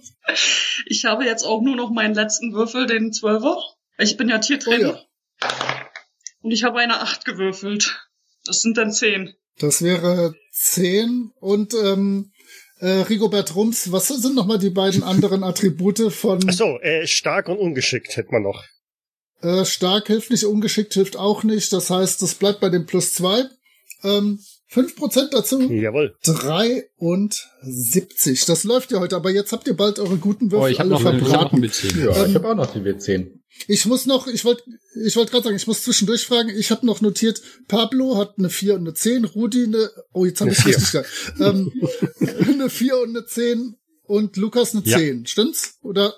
Ich 0.87 1.05
habe 1.05 1.23
jetzt 1.25 1.43
auch 1.43 1.61
nur 1.61 1.75
noch 1.75 1.91
meinen 1.91 2.15
letzten 2.15 2.53
Würfel, 2.53 2.87
den 2.87 3.13
Zwölfer. 3.13 3.57
Ich 3.99 4.17
bin 4.17 4.29
ja 4.29 4.39
Tiertrainer. 4.39 4.95
Oh 4.95 5.45
ja. 5.45 5.89
Und 6.41 6.51
ich 6.51 6.63
habe 6.63 6.79
eine 6.79 6.99
Acht 6.99 7.25
gewürfelt. 7.25 8.07
Das 8.45 8.61
sind 8.61 8.77
dann 8.77 8.91
zehn. 8.91 9.33
Das 9.59 9.81
wäre 9.81 10.35
zehn 10.51 11.31
und 11.39 11.73
ähm, 11.73 12.31
äh, 12.79 12.87
Rigobert 12.87 13.55
Rums, 13.55 13.91
was 13.91 14.07
sind 14.07 14.35
nochmal 14.35 14.59
die 14.59 14.69
beiden 14.69 15.03
anderen 15.03 15.43
Attribute 15.43 16.11
von. 16.11 16.39
Ach 16.47 16.53
so, 16.53 16.79
äh, 16.79 17.07
stark 17.07 17.49
und 17.49 17.57
ungeschickt 17.57 18.15
hätte 18.15 18.31
man 18.31 18.43
noch. 18.43 18.63
Äh, 19.41 19.65
stark 19.65 20.07
hilft 20.07 20.31
nicht, 20.31 20.45
ungeschickt 20.45 20.93
hilft 20.93 21.17
auch 21.17 21.43
nicht. 21.43 21.73
Das 21.73 21.89
heißt, 21.89 22.21
das 22.21 22.35
bleibt 22.35 22.59
bei 22.59 22.69
dem 22.69 22.85
plus 22.85 23.13
zwei. 23.13 23.45
Ähm, 24.03 24.39
5% 24.71 25.31
dazu. 25.31 25.61
Jawohl. 25.61 26.15
73. 26.23 28.45
Das 28.45 28.63
läuft 28.65 28.91
ja 28.91 28.99
heute, 28.99 29.15
aber 29.15 29.31
jetzt 29.31 29.53
habt 29.53 29.67
ihr 29.67 29.77
bald 29.77 29.99
eure 29.99 30.17
guten 30.17 30.51
Würfel 30.51 30.65
oh, 30.65 30.67
ich 30.67 30.79
alle 30.79 30.89
noch 30.89 31.01
verbraten. 31.01 31.57
Eine, 31.57 31.65
ich 31.67 31.95
ja, 31.95 32.23
ähm, 32.23 32.29
ich 32.29 32.35
habe 32.35 32.49
auch 32.49 32.55
noch 32.55 32.73
die 32.73 32.79
W10. 32.79 33.31
Ich 33.67 33.85
muss 33.85 34.05
noch, 34.05 34.27
ich 34.27 34.43
wollte 34.45 34.63
ich 35.05 35.15
wollte 35.15 35.31
gerade 35.31 35.45
sagen, 35.45 35.55
ich 35.55 35.67
muss 35.67 35.83
zwischendurch 35.83 36.25
fragen, 36.25 36.49
ich 36.49 36.69
habe 36.69 36.85
noch 36.85 37.01
notiert, 37.01 37.41
Pablo 37.67 38.17
hat 38.17 38.37
eine 38.37 38.49
4 38.49 38.75
und 38.75 38.81
eine 38.81 38.93
10, 38.93 39.25
Rudi 39.25 39.63
eine, 39.63 39.89
oh, 40.11 40.25
jetzt 40.25 40.41
habe 40.41 40.51
ich 40.51 40.65
richtig 40.65 40.83
gesagt, 40.83 41.09
ähm, 41.39 41.71
eine 42.47 42.69
4 42.69 42.99
und 42.99 43.09
eine 43.09 43.25
10 43.25 43.75
und 44.03 44.37
Lukas 44.37 44.75
eine 44.75 44.83
ja. 44.85 44.97
10, 44.97 45.25
stimmt's? 45.25 45.79
Oder 45.81 46.13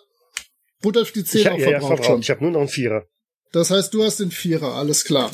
Rudolf 0.84 1.12
die 1.12 1.24
10 1.24 1.40
ich, 1.40 1.46
ja, 1.46 1.58
ja, 1.58 1.80
verbraucht 1.80 2.06
schon? 2.06 2.22
Ich 2.22 2.30
habe 2.30 2.44
nur 2.44 2.52
noch 2.52 2.62
einen 2.62 2.70
Vierer. 2.70 3.06
Das 3.52 3.72
heißt, 3.72 3.94
du 3.94 4.04
hast 4.04 4.20
den 4.20 4.32
Vierer, 4.32 4.76
alles 4.76 5.04
klar. 5.04 5.32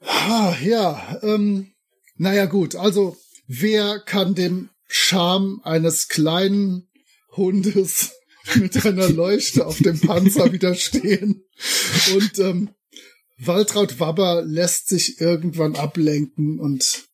Ah, 0.00 0.56
ja, 0.62 1.18
ähm, 1.22 1.72
naja 2.16 2.46
gut, 2.46 2.74
also 2.76 3.16
wer 3.46 3.98
kann 4.00 4.34
dem 4.34 4.70
Charme 4.86 5.60
eines 5.64 6.08
kleinen 6.08 6.88
Hundes 7.36 8.12
mit 8.54 8.84
einer 8.86 9.08
Leuchte 9.08 9.66
auf 9.66 9.78
dem 9.78 10.00
Panzer 10.00 10.52
widerstehen? 10.52 11.44
Und 12.14 12.38
ähm, 12.38 12.70
Waltraud 13.38 14.00
Wabber 14.00 14.42
lässt 14.42 14.88
sich 14.88 15.20
irgendwann 15.20 15.76
ablenken 15.76 16.58
und 16.58 17.04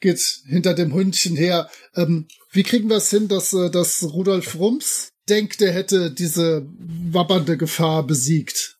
geht 0.00 0.42
hinter 0.46 0.74
dem 0.74 0.92
Hündchen 0.92 1.36
her. 1.36 1.70
Ähm, 1.94 2.26
wie 2.50 2.64
kriegen 2.64 2.88
wir 2.88 2.96
es 2.96 3.10
hin, 3.10 3.28
dass, 3.28 3.52
äh, 3.52 3.70
dass 3.70 4.02
Rudolf 4.02 4.56
Rums 4.56 5.11
denkt, 5.28 5.60
er 5.62 5.72
hätte 5.72 6.10
diese 6.10 6.66
wabbernde 6.78 7.56
Gefahr 7.56 8.06
besiegt? 8.06 8.78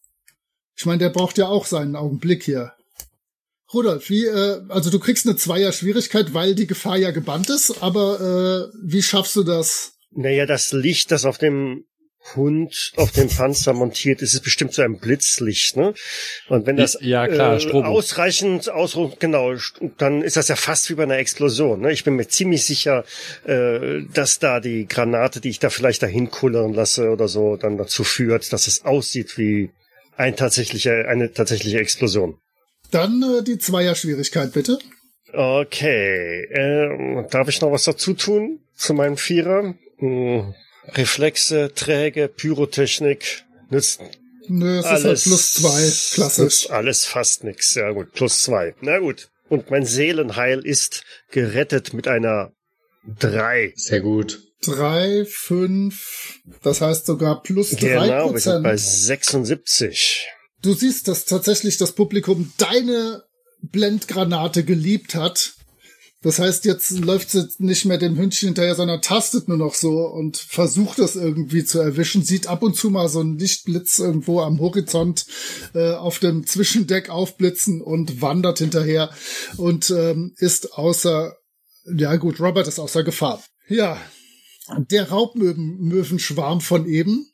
Ich 0.77 0.87
meine, 0.87 0.99
der 0.99 1.11
braucht 1.11 1.39
ja 1.39 1.49
auch 1.49 1.67
seinen 1.67 1.97
Augenblick 1.97 2.43
hier. 2.43 2.73
Rudolf, 3.73 4.11
wie, 4.11 4.27
äh, 4.27 4.61
also 4.69 4.91
du 4.91 4.99
kriegst 4.99 5.27
eine 5.27 5.37
Zweier-Schwierigkeit, 5.37 6.35
weil 6.35 6.55
die 6.55 6.67
Gefahr 6.67 6.99
ja 6.99 7.11
gebannt 7.11 7.49
ist, 7.49 7.83
aber 7.83 8.71
äh, 8.73 8.77
wie 8.83 9.03
schaffst 9.03 9.37
du 9.37 9.43
das? 9.43 9.93
Naja, 10.11 10.45
das 10.45 10.73
Licht, 10.73 11.11
das 11.11 11.25
auf 11.25 11.39
dem 11.39 11.85
Hund 12.35 12.93
auf 12.97 13.13
dem 13.13 13.29
Panzer 13.29 13.73
montiert 13.73 14.23
ist, 14.23 14.35
ist 14.35 14.43
bestimmt 14.43 14.73
so 14.73 14.83
ein 14.83 14.99
Blitzlicht, 14.99 15.77
ne? 15.77 15.95
Und 16.49 16.67
wenn 16.67 16.77
das 16.77 16.97
ja, 17.01 17.27
klar, 17.27 17.61
äh, 17.61 17.71
ausreichend 17.83 18.71
ausruht, 18.71 19.21
genau, 19.21 19.55
dann 19.99 20.23
ist 20.23 20.37
das 20.37 20.49
ja 20.49 20.57
fast 20.57 20.89
wie 20.89 20.95
bei 20.95 21.03
einer 21.03 21.19
Explosion. 21.19 21.81
Ne? 21.81 21.93
Ich 21.93 22.05
bin 22.05 22.15
mir 22.15 22.29
ziemlich 22.29 22.65
sicher, 22.65 23.05
äh, 23.45 24.03
dass 24.15 24.39
da 24.39 24.61
die 24.61 24.87
Granate, 24.87 25.41
die 25.41 25.51
ich 25.51 25.59
da 25.59 25.69
vielleicht 25.69 26.03
dahin 26.03 26.31
kullern 26.31 26.73
lasse 26.73 27.11
oder 27.11 27.29
so, 27.29 27.57
dann 27.57 27.77
dazu 27.77 28.05
führt, 28.05 28.53
dass 28.53 28.67
es 28.67 28.85
aussieht 28.85 29.37
wie 29.37 29.71
ein 30.17 30.37
tatsächliche, 30.37 31.09
eine 31.09 31.33
tatsächliche 31.33 31.79
Explosion. 31.79 32.39
Dann 32.91 33.23
äh, 33.23 33.43
die 33.43 33.59
Zweier-Schwierigkeit, 33.59 34.53
bitte. 34.53 34.79
Okay. 35.33 36.47
Ähm, 36.53 37.27
darf 37.31 37.49
ich 37.49 37.61
noch 37.61 37.73
was 37.73 37.85
dazu 37.85 38.15
tun 38.15 38.61
zu 38.75 38.95
meinem 38.95 39.17
Vierer? 39.17 39.75
Hm. 39.99 40.55
Reflexe, 40.89 41.73
Träge, 41.75 42.29
Pyrotechnik 42.29 43.45
nützt 43.71 44.01
Nö, 44.49 44.79
es 44.79 44.85
alles, 44.85 45.03
ist 45.03 45.07
halt 45.07 45.23
plus 45.23 45.53
zwei, 45.55 46.15
klassisch. 46.15 46.71
Alles 46.71 47.05
fast 47.05 47.45
nix. 47.45 47.75
Ja 47.75 47.91
gut, 47.93 48.13
plus 48.13 48.43
zwei. 48.43 48.75
Na 48.81 48.99
gut. 48.99 49.29
Und 49.49 49.71
mein 49.71 49.87
Seelenheil 49.87 50.61
ist 50.61 51.05
gerettet 51.31 51.93
mit 51.95 52.09
einer 52.09 52.53
drei. 53.19 53.73
Sehr 53.77 54.01
gut. 54.01 54.41
Drei, 54.65 55.25
fünf, 55.29 56.41
das 56.63 56.81
heißt 56.81 57.07
sogar 57.07 57.43
plus 57.43 57.71
drei 57.71 58.07
Genau, 58.07 58.33
wir 58.33 58.41
sind 58.41 58.63
bei 58.63 58.77
76. 58.77 60.29
Du 60.63 60.73
siehst, 60.75 61.09
dass 61.09 61.25
tatsächlich 61.25 61.79
das 61.79 61.93
Publikum 61.93 62.53
deine 62.59 63.25
Blendgranate 63.61 64.65
geliebt 64.65 65.17
hat 65.17 65.55
das 66.23 66.39
heißt, 66.39 66.65
jetzt 66.65 66.91
läuft 67.01 67.31
sie 67.31 67.49
nicht 67.59 67.85
mehr 67.85 67.99
dem 67.99 68.17
Hündchen 68.17 68.49
hinterher, 68.49 68.75
sondern 68.75 69.03
tastet 69.03 69.49
nur 69.49 69.57
noch 69.57 69.75
so 69.75 70.07
und 70.07 70.37
versucht 70.37 70.99
das 70.99 71.17
irgendwie 71.17 71.65
zu 71.65 71.81
erwischen, 71.81 72.23
sieht 72.23 72.47
ab 72.47 72.63
und 72.63 72.77
zu 72.77 72.91
mal 72.91 73.09
so 73.09 73.21
einen 73.21 73.39
Lichtblitz 73.39 73.99
irgendwo 73.99 74.41
am 74.41 74.61
Horizont 74.61 75.27
äh, 75.75 75.93
auf 75.93 76.21
dem 76.21 76.47
Zwischendeck 76.47 77.11
aufblitzen 77.11 77.81
und 77.83 78.23
wandert 78.23 78.59
hinterher 78.59 79.11
und 79.57 79.91
ähm, 79.91 80.33
ist 80.37 80.75
außer, 80.75 81.37
ja 81.97 82.17
gut, 82.17 82.41
Robert 82.41 82.69
ist 82.69 82.79
außer 82.79 83.03
Gefahr. 83.03 83.43
Ja, 83.69 84.01
der 84.79 85.11
Raubmöwenschwarm 85.11 86.61
von 86.61 86.87
eben 86.87 87.32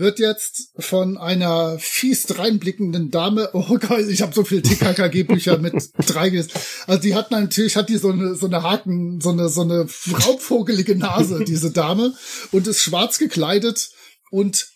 wird 0.00 0.18
jetzt 0.18 0.72
von 0.78 1.16
einer 1.18 1.78
fies 1.78 2.38
reinblickenden 2.38 3.10
Dame, 3.10 3.50
oh 3.52 3.78
geil, 3.78 4.08
ich 4.10 4.22
habe 4.22 4.34
so 4.34 4.44
viel 4.44 4.62
TKKG-Bücher 4.62 5.58
mit 5.58 5.74
drei 6.06 6.30
gelesen. 6.30 6.52
Also 6.86 7.02
die 7.02 7.14
hat 7.14 7.30
natürlich, 7.30 7.76
hat 7.76 7.88
die 7.88 7.98
so 7.98 8.10
eine, 8.10 8.34
so 8.34 8.46
eine 8.46 8.62
Haken, 8.62 9.20
so 9.20 9.30
eine, 9.30 9.48
so 9.48 9.60
eine 9.60 9.86
raubvogelige 10.26 10.96
Nase, 10.96 11.44
diese 11.44 11.70
Dame, 11.70 12.14
und 12.50 12.66
ist 12.66 12.80
schwarz 12.80 13.18
gekleidet 13.18 13.90
und 14.30 14.66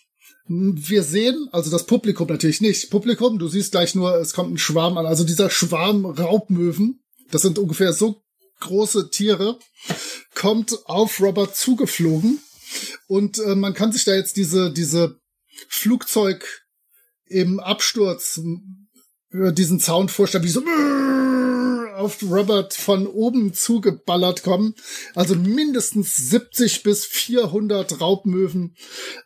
wir 0.47 1.01
sehen, 1.01 1.49
also 1.51 1.71
das 1.71 1.87
Publikum 1.87 2.27
natürlich 2.27 2.61
nicht. 2.61 2.91
Publikum, 2.91 3.39
du 3.39 3.47
siehst 3.47 3.71
gleich 3.71 3.95
nur, 3.95 4.15
es 4.15 4.33
kommt 4.33 4.53
ein 4.53 4.57
Schwarm 4.59 4.97
an. 4.97 5.07
Also 5.07 5.23
dieser 5.23 5.49
Schwarm 5.49 6.05
Raubmöwen, 6.05 7.03
das 7.31 7.41
sind 7.41 7.57
ungefähr 7.57 7.93
so 7.93 8.21
große 8.59 9.09
Tiere, 9.09 9.57
kommt 10.35 10.85
auf 10.85 11.19
Robert 11.19 11.55
zugeflogen 11.55 12.39
und 13.07 13.39
äh, 13.39 13.55
man 13.55 13.73
kann 13.73 13.91
sich 13.91 14.03
da 14.05 14.13
jetzt 14.13 14.37
diese, 14.37 14.71
diese 14.71 15.19
Flugzeug 15.67 16.63
im 17.27 17.59
Absturz 17.59 18.39
über 19.29 19.51
diesen 19.51 19.79
Sound 19.79 20.11
vorstellen, 20.11 20.43
wie 20.43 20.49
so 20.49 20.63
auf 21.95 22.21
Robert 22.23 22.73
von 22.73 23.07
oben 23.07 23.53
zugeballert 23.53 24.43
kommen. 24.43 24.75
Also 25.15 25.35
mindestens 25.35 26.15
70 26.29 26.83
bis 26.83 27.05
400 27.05 28.01
Raubmöwen. 28.01 28.75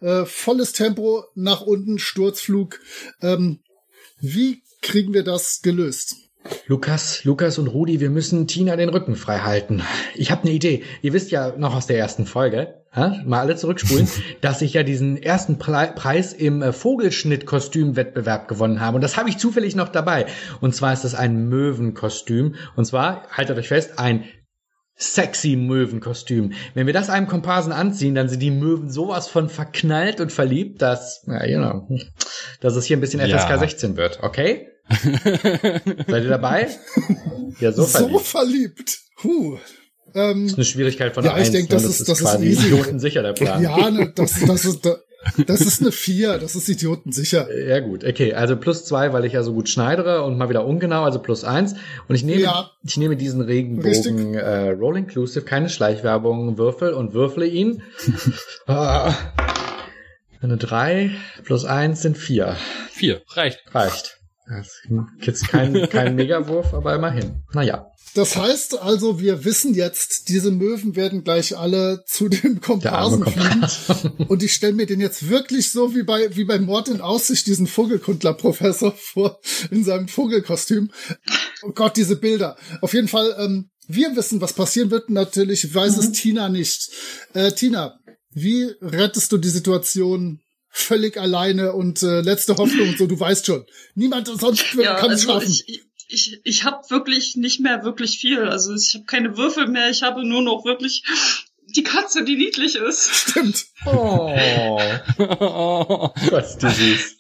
Äh, 0.02 0.26
volles 0.26 0.72
Tempo 0.74 1.26
nach 1.36 1.62
unten, 1.62 2.00
Sturzflug. 2.00 2.80
Ähm, 3.22 3.60
wie 4.20 4.64
kriegen 4.82 5.14
wir 5.14 5.24
das 5.24 5.62
gelöst? 5.62 6.16
Lukas, 6.68 7.24
Lukas 7.24 7.58
und 7.58 7.68
Rudi, 7.68 8.00
wir 8.00 8.10
müssen 8.10 8.48
Tina 8.48 8.76
den 8.76 8.90
Rücken 8.90 9.16
frei 9.16 9.40
halten. 9.40 9.82
Ich 10.16 10.32
habe 10.32 10.44
eine 10.44 10.52
Idee. 10.52 10.84
Ihr 11.02 11.14
wisst 11.14 11.32
ja 11.32 11.54
noch 11.58 11.76
aus 11.76 11.88
der 11.88 11.98
ersten 11.98 12.26
Folge, 12.26 12.76
ha? 12.92 13.16
mal 13.26 13.40
alle 13.40 13.56
zurückspulen, 13.56 14.08
dass 14.42 14.62
ich 14.62 14.74
ja 14.74 14.84
diesen 14.84 15.22
ersten 15.22 15.58
Preis 15.58 16.34
im 16.34 16.62
äh, 16.62 16.72
Vogelschnitt-Kostüm-Wettbewerb 16.72 18.48
gewonnen 18.48 18.80
habe. 18.80 18.96
Und 18.96 19.02
das 19.02 19.18
habe 19.18 19.30
ich 19.30 19.38
zufällig 19.38 19.76
noch 19.76 19.90
dabei. 19.90 20.26
Und 20.62 20.76
zwar 20.76 20.94
ist 20.94 21.04
das 21.04 21.16
ein 21.16 21.50
Möwenkostüm. 21.50 22.56
Und 22.76 22.86
zwar, 22.86 23.28
haltet 23.32 23.58
euch 23.58 23.68
fest, 23.68 23.98
ein 23.98 24.26
sexy 25.00 25.56
Möwenkostüm. 25.56 26.52
Wenn 26.74 26.86
wir 26.86 26.94
das 26.94 27.10
einem 27.10 27.28
Komparsen 27.28 27.72
anziehen, 27.72 28.16
dann 28.16 28.28
sind 28.28 28.42
die 28.42 28.52
Möwen 28.52 28.92
sowas 28.92 29.30
von 29.30 29.50
verknallt 29.50 30.20
und 30.20 30.32
verliebt, 30.32 30.82
dass, 30.82 31.24
ja, 31.26 31.46
you 31.46 31.58
know, 31.58 31.88
dass 32.60 32.76
es 32.76 32.86
hier 32.86 32.98
ein 32.98 33.02
bisschen 33.02 33.22
FSK 33.22 33.50
ja. 33.50 33.58
16 33.58 33.96
wird, 33.96 34.20
okay? 34.22 34.68
Seid 36.08 36.24
ihr 36.24 36.30
dabei? 36.30 36.68
Ja, 37.60 37.72
so 37.72 37.86
verliebt. 37.86 38.14
So 38.14 38.20
verliebt. 38.20 39.00
Huh. 39.24 39.58
Ähm, 40.16 40.44
das 40.44 40.52
ist 40.54 40.58
eine 40.58 40.66
Schwierigkeit 40.66 41.14
von 41.14 41.24
ja, 41.24 41.38
ich 41.38 41.52
denke, 41.52 41.70
das, 41.70 41.84
ne? 41.84 41.88
das, 41.90 42.00
ist, 42.00 42.10
das 42.10 42.20
ist 42.20 42.26
quasi 42.26 42.48
ist 42.48 42.66
idiotensicher, 42.66 43.22
der 43.22 43.34
Plan. 43.34 43.62
Ja, 43.62 43.90
ne, 43.92 44.12
das, 44.16 44.40
das, 44.46 44.66
ist, 44.66 44.90
das 45.46 45.62
ist 45.62 45.82
eine 45.82 45.92
vier, 45.92 46.38
das 46.38 46.56
ist 46.56 46.68
idiotensicher. 46.68 47.48
Ja 47.68 47.80
gut, 47.80 48.04
okay, 48.04 48.34
also 48.34 48.56
plus 48.56 48.86
zwei, 48.86 49.14
weil 49.14 49.26
ich 49.26 49.34
ja 49.34 49.44
so 49.44 49.54
gut 49.54 49.70
schneidere 49.70 50.24
und 50.24 50.38
mal 50.38 50.50
wieder 50.50 50.66
ungenau, 50.66 51.04
also 51.04 51.20
plus 51.20 51.44
eins. 51.44 51.76
Und 52.08 52.16
ich 52.16 52.24
nehme, 52.24 52.42
ja, 52.42 52.72
ich 52.84 52.98
nehme 52.98 53.18
diesen 53.18 53.42
Regenbogen 53.42 54.34
äh, 54.34 54.70
Roll 54.70 54.98
Inclusive, 54.98 55.46
keine 55.46 55.70
Schleichwerbung, 55.70 56.58
Würfel 56.58 56.94
und 56.94 57.14
würfle 57.14 57.46
ihn. 57.46 57.84
ah. 58.68 59.14
Eine 60.42 60.56
drei 60.56 61.12
plus 61.44 61.66
eins 61.66 62.02
sind 62.02 62.18
vier. 62.18 62.56
Vier, 62.92 63.22
reicht. 63.36 63.60
Reicht. 63.74 64.19
Das 64.50 64.68
ist 64.68 65.26
jetzt 65.26 65.48
kein, 65.48 65.74
kein 65.90 66.16
Megawurf, 66.16 66.74
aber 66.74 66.96
immerhin. 66.96 67.44
Naja. 67.54 67.92
Das 68.16 68.36
heißt 68.36 68.82
also, 68.82 69.20
wir 69.20 69.46
wissen 69.46 69.76
jetzt, 69.76 70.30
diese 70.30 70.50
Möwen 70.50 70.96
werden 70.96 71.24
gleich 71.24 71.56
alle 71.56 72.04
zu 72.08 72.28
dem 72.28 72.60
Komparsen 72.60 73.24
fliegen. 73.24 74.24
Und 74.28 74.42
ich 74.42 74.54
stelle 74.54 74.74
mir 74.74 74.88
den 74.88 75.00
jetzt 75.00 75.30
wirklich 75.30 75.72
so 75.72 75.94
wie 75.96 76.02
bei, 76.02 76.36
wie 76.36 76.46
bei 76.46 76.58
Mord 76.58 76.90
in 76.90 77.02
Aussicht, 77.02 77.46
diesen 77.46 77.68
Vogelkundler-Professor 77.68 78.94
vor, 78.94 79.40
in 79.70 79.84
seinem 79.84 80.08
Vogelkostüm. 80.08 80.90
Oh 81.62 81.72
Gott, 81.72 81.98
diese 81.98 82.16
Bilder. 82.16 82.58
Auf 82.82 82.96
jeden 82.96 83.08
Fall, 83.08 83.36
ähm, 83.38 83.70
wir 83.88 84.16
wissen, 84.16 84.42
was 84.42 84.54
passieren 84.54 84.90
wird. 84.90 85.12
Natürlich 85.12 85.74
weiß 85.74 85.98
mhm. 85.98 86.04
es 86.04 86.12
Tina 86.14 86.50
nicht. 86.50 86.90
Äh, 87.34 87.52
Tina, 87.52 88.00
wie 88.32 88.74
rettest 88.82 89.32
du 89.32 89.38
die 89.38 89.50
Situation 89.50 90.42
völlig 90.70 91.18
alleine 91.18 91.74
und 91.74 92.02
äh, 92.04 92.22
letzte 92.22 92.58
Hoffnung 92.58 92.90
und 92.90 92.98
so, 92.98 93.08
du 93.08 93.20
weißt 93.20 93.46
schon. 93.46 93.66
Niemand 93.96 94.28
sonst 94.28 94.74
ja, 94.76 94.96
kann 94.96 95.12
es 95.12 95.28
also 95.28 95.40
schaffen. 95.40 95.64
Ich, 95.68 95.82
ich, 96.08 96.42
ich 96.44 96.64
habe 96.64 96.90
wirklich 96.90 97.36
nicht 97.36 97.60
mehr 97.60 97.84
wirklich 97.84 98.20
viel. 98.20 98.44
Also 98.44 98.74
ich 98.74 98.94
habe 98.96 99.06
keine 99.06 99.38
Würfel 99.38 99.68
mehr, 99.68 99.90
ich 99.90 100.04
habe 100.04 100.26
nur 100.26 100.42
noch 100.42 100.66
wirklich 100.66 101.04
die 101.76 101.84
Katze, 101.84 102.24
die 102.24 102.36
niedlich 102.36 102.76
ist. 102.76 103.10
Stimmt. 103.14 103.66
Oh. 103.86 104.38
Was 106.32 106.58
du 106.58 106.70
siehst. 106.70 107.18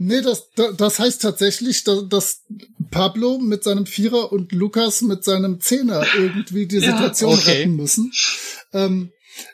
Nee, 0.00 0.22
das, 0.22 0.48
das 0.76 0.98
heißt 0.98 1.22
tatsächlich, 1.22 1.82
dass 1.84 2.44
Pablo 2.90 3.38
mit 3.38 3.64
seinem 3.64 3.86
Vierer 3.86 4.32
und 4.32 4.52
Lukas 4.52 5.02
mit 5.02 5.24
seinem 5.24 5.60
Zehner 5.60 6.06
irgendwie 6.16 6.66
die 6.66 6.78
Situation 6.78 7.32
ja, 7.32 7.36
okay. 7.36 7.50
retten 7.50 7.76
müssen. 7.76 8.12
Ähm, 8.72 9.12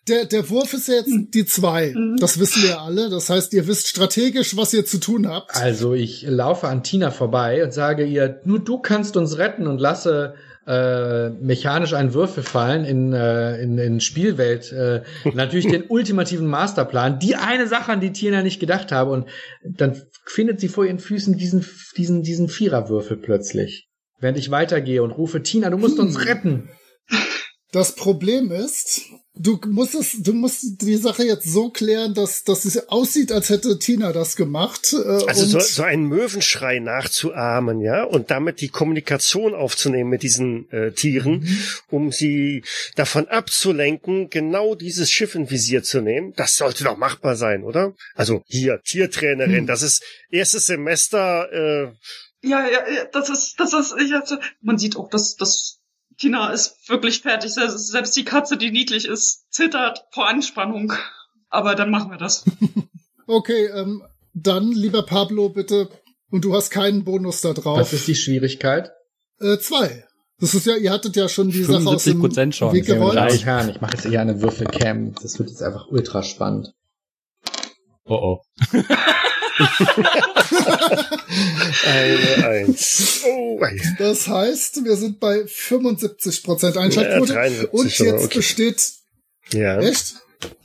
der, 0.09 0.24
der 0.26 0.49
Wurf 0.51 0.74
ist 0.74 0.89
ja 0.89 0.95
jetzt 0.95 1.07
hm. 1.07 1.30
die 1.30 1.45
zwei. 1.45 1.93
Mhm. 1.95 2.16
Das 2.18 2.39
wissen 2.39 2.62
wir 2.62 2.80
alle. 2.80 3.11
Das 3.11 3.30
heißt, 3.30 3.53
ihr 3.55 3.66
wisst 3.66 3.89
strategisch, 3.89 4.57
was 4.57 4.72
ihr 4.72 4.85
zu 4.85 4.99
tun 4.99 5.28
habt. 5.28 5.55
Also 5.55 5.95
ich 5.95 6.22
laufe 6.22 6.68
an 6.68 6.82
Tina 6.82 7.11
vorbei 7.11 7.64
und 7.64 7.72
sage 7.72 8.05
ihr, 8.05 8.41
nur 8.45 8.59
du 8.59 8.78
kannst 8.78 9.16
uns 9.16 9.39
retten 9.39 9.66
und 9.66 9.80
lasse 9.80 10.35
äh, 10.66 11.28
mechanisch 11.30 11.93
einen 11.93 12.14
Würfel 12.14 12.43
fallen 12.43 12.85
in, 12.85 13.12
äh, 13.12 13.61
in, 13.61 13.78
in 13.78 14.01
Spielwelt. 14.01 14.72
Äh, 14.72 15.03
natürlich 15.35 15.66
den 15.68 15.85
ultimativen 15.89 16.47
Masterplan. 16.47 17.18
Die 17.18 17.37
eine 17.37 17.66
Sache, 17.66 17.93
an 17.93 18.01
die 18.01 18.12
Tina 18.12 18.43
nicht 18.43 18.61
gedacht 18.61 18.93
habe. 18.93 19.11
Und 19.11 19.28
dann 19.62 20.01
findet 20.24 20.61
sie 20.61 20.68
vor 20.68 20.87
ihren 20.87 20.99
Füßen 20.99 21.37
diesen, 21.37 21.64
diesen, 21.97 22.22
diesen 22.22 22.49
Viererwürfel 22.49 23.16
plötzlich. 23.16 23.89
Während 24.20 24.39
ich 24.39 24.51
weitergehe 24.51 25.03
und 25.03 25.11
rufe, 25.11 25.43
Tina, 25.43 25.68
du 25.68 25.76
musst 25.76 25.99
uns 25.99 26.16
hm. 26.16 26.22
retten. 26.22 26.68
Das 27.75 27.97
Problem 27.97 28.53
ist, 28.53 29.01
du 29.35 29.59
musst 29.66 29.97
es, 29.97 30.22
du 30.22 30.33
musst 30.33 30.81
die 30.83 30.95
Sache 30.95 31.25
jetzt 31.25 31.53
so 31.53 31.70
klären, 31.70 32.14
dass, 32.14 32.45
dass 32.45 32.64
es 32.64 32.89
aussieht, 32.89 33.33
als 33.33 33.49
hätte 33.49 33.81
Tina 33.81 34.12
das 34.12 34.37
gemacht. 34.37 34.93
Äh, 34.93 35.27
also 35.27 35.45
so, 35.45 35.59
so 35.59 35.83
einen 35.83 36.05
Möwenschrei 36.05 36.79
nachzuahmen, 36.79 37.81
ja, 37.81 38.05
und 38.05 38.31
damit 38.31 38.61
die 38.61 38.68
Kommunikation 38.68 39.57
aufzunehmen 39.57 40.09
mit 40.09 40.22
diesen 40.22 40.70
äh, 40.70 40.93
Tieren, 40.93 41.41
mhm. 41.41 41.59
um 41.91 42.12
sie 42.12 42.62
davon 42.95 43.27
abzulenken, 43.27 44.31
genau 44.31 44.77
dieses 44.77 45.11
Schiff 45.11 45.35
in 45.35 45.51
Visier 45.51 45.83
zu 45.83 46.01
nehmen. 46.01 46.33
Das 46.37 46.57
sollte 46.57 46.85
doch 46.85 46.97
machbar 46.97 47.35
sein, 47.35 47.64
oder? 47.64 47.93
Also 48.14 48.45
hier, 48.47 48.83
Tiertrainerin, 48.85 49.62
mhm. 49.64 49.66
das 49.66 49.83
ist 49.83 50.05
erstes 50.31 50.66
Semester. 50.66 51.53
Äh, 51.53 51.93
ja, 52.49 52.68
ja, 52.68 53.05
das 53.11 53.31
ist, 53.31 53.59
das 53.59 53.72
ist, 53.72 53.97
ich 54.01 54.12
hatte, 54.12 54.39
man 54.61 54.79
sieht 54.79 54.95
auch, 54.95 55.11
dass 55.11 55.35
das 55.35 55.81
Tina 56.19 56.51
ist 56.51 56.89
wirklich 56.89 57.21
fertig. 57.21 57.53
Selbst 57.55 58.17
die 58.17 58.25
Katze, 58.25 58.57
die 58.57 58.71
niedlich 58.71 59.07
ist, 59.07 59.53
zittert 59.53 60.05
vor 60.11 60.29
Anspannung. 60.29 60.93
Aber 61.49 61.75
dann 61.75 61.91
machen 61.91 62.11
wir 62.11 62.19
das. 62.19 62.45
okay, 63.27 63.67
ähm, 63.67 64.03
dann, 64.33 64.73
lieber 64.73 65.05
Pablo, 65.05 65.49
bitte. 65.49 65.89
Und 66.31 66.45
du 66.45 66.55
hast 66.55 66.71
keinen 66.71 67.05
Bonus 67.05 67.41
da 67.41 67.53
drauf. 67.53 67.79
Was 67.79 67.93
ist 67.93 68.09
die 68.09 68.17
Schwierigkeit? 68.17 68.91
Äh, 69.41 69.59
zwei. 69.59 70.05
Das 70.41 70.55
ist 70.55 70.67
ja, 70.67 70.77
ihr 70.77 70.91
hattet 70.91 71.15
ja 71.17 71.29
schon 71.29 71.51
die 71.51 71.62
Sache 71.62 71.87
aus 71.87 72.05
dem 72.05 72.21
Prozent 72.21 72.57
schon. 72.57 72.73
Weg 72.73 72.87
gerollt. 72.87 73.17
Herren, 73.45 73.71
ich 73.71 73.81
mache 73.81 73.93
jetzt 73.95 74.05
eher 74.05 74.21
eine 74.21 74.43
Würfelcam. 74.43 75.15
Das 75.23 75.39
wird 75.39 75.51
jetzt 75.51 75.62
einfach 75.62 75.87
ultra 75.89 76.23
spannend. 76.23 76.75
Oh 78.05 78.15
oh. 78.15 78.43
Eine 81.87 82.47
Eins. 82.47 83.23
Oh, 83.27 83.61
das 83.99 84.27
heißt, 84.29 84.85
wir 84.85 84.97
sind 84.97 85.21
bei 85.21 85.43
75% 85.43 86.77
Einschaltquote. 86.77 87.35
Ja, 87.35 87.69
und 87.71 87.99
jetzt 87.99 88.25
okay. 88.25 88.39
besteht. 88.39 88.93
Ja. 89.53 89.79
Echt? 89.81 90.15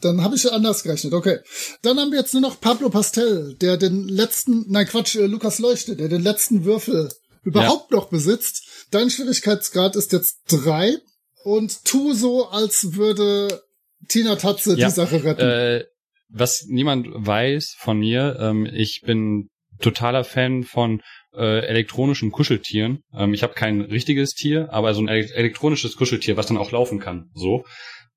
Dann 0.02 0.24
habe 0.24 0.36
ich 0.36 0.52
anders 0.52 0.84
gerechnet. 0.84 1.14
Okay. 1.14 1.40
Dann 1.82 2.00
haben 2.00 2.12
wir 2.12 2.20
jetzt 2.20 2.34
nur 2.34 2.42
noch 2.42 2.60
Pablo 2.60 2.90
Pastel, 2.90 3.56
der 3.56 3.78
den 3.78 4.08
letzten, 4.08 4.66
nein 4.70 4.88
Quatsch, 4.88 5.16
äh, 5.16 5.26
Lukas 5.26 5.60
Leuchte, 5.60 5.96
der 5.96 6.08
den 6.08 6.22
letzten 6.22 6.66
Würfel 6.66 7.10
überhaupt 7.44 7.92
ja. 7.92 7.98
noch 7.98 8.10
besitzt. 8.10 8.64
Dein 8.92 9.10
Schwierigkeitsgrad 9.10 9.96
ist 9.96 10.12
jetzt 10.12 10.40
drei 10.50 10.98
und 11.44 11.86
tu 11.86 12.14
so, 12.14 12.48
als 12.48 12.94
würde 12.96 13.64
Tina 14.08 14.36
Tatze 14.36 14.76
ja. 14.76 14.88
die 14.88 14.94
Sache 14.94 15.24
retten. 15.24 15.42
Äh, 15.42 15.86
was 16.30 16.66
niemand 16.68 17.08
weiß 17.10 17.76
von 17.78 18.00
mir, 18.00 18.38
ähm, 18.40 18.68
ich 18.72 19.02
bin 19.06 19.50
totaler 19.80 20.24
Fan 20.24 20.64
von 20.64 21.02
äh, 21.34 21.66
elektronischen 21.66 22.32
Kuscheltieren. 22.32 23.04
Ähm, 23.14 23.34
ich 23.34 23.44
habe 23.44 23.54
kein 23.54 23.82
richtiges 23.82 24.32
Tier, 24.32 24.72
aber 24.72 24.94
so 24.94 25.02
ein 25.02 25.08
elektronisches 25.08 25.96
Kuscheltier, 25.96 26.38
was 26.38 26.48
dann 26.48 26.58
auch 26.58 26.72
laufen 26.72 27.00
kann. 27.00 27.30
So. 27.34 27.66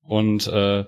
Und 0.01 0.47
äh, 0.47 0.85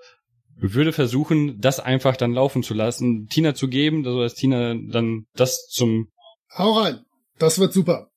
würde 0.58 0.94
versuchen, 0.94 1.60
das 1.60 1.80
einfach 1.80 2.16
dann 2.16 2.34
laufen 2.34 2.64
zu 2.64 2.74
lassen, 2.74 3.28
Tina 3.28 3.56
zu 3.56 3.68
geben, 3.68 4.04
so 4.04 4.22
dass 4.22 4.36
Tina 4.36 4.76
dann 4.76 5.26
das 5.34 5.68
zum. 5.70 6.10
Hau 6.58 6.80
rein. 6.80 7.06
Das 7.38 7.60
wird 7.60 7.74
super. 7.74 8.10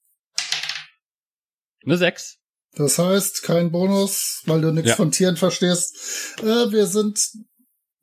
Eine 1.85 1.97
6. 1.97 2.37
Das 2.77 2.99
heißt, 2.99 3.43
kein 3.43 3.73
Bonus, 3.73 4.43
weil 4.47 4.61
du 4.61 4.71
nichts 4.71 4.91
ja. 4.91 4.97
von 4.97 5.11
Tieren 5.11 5.37
verstehst. 5.37 6.37
Äh, 6.41 6.71
wir 6.71 6.87
sind 6.87 7.19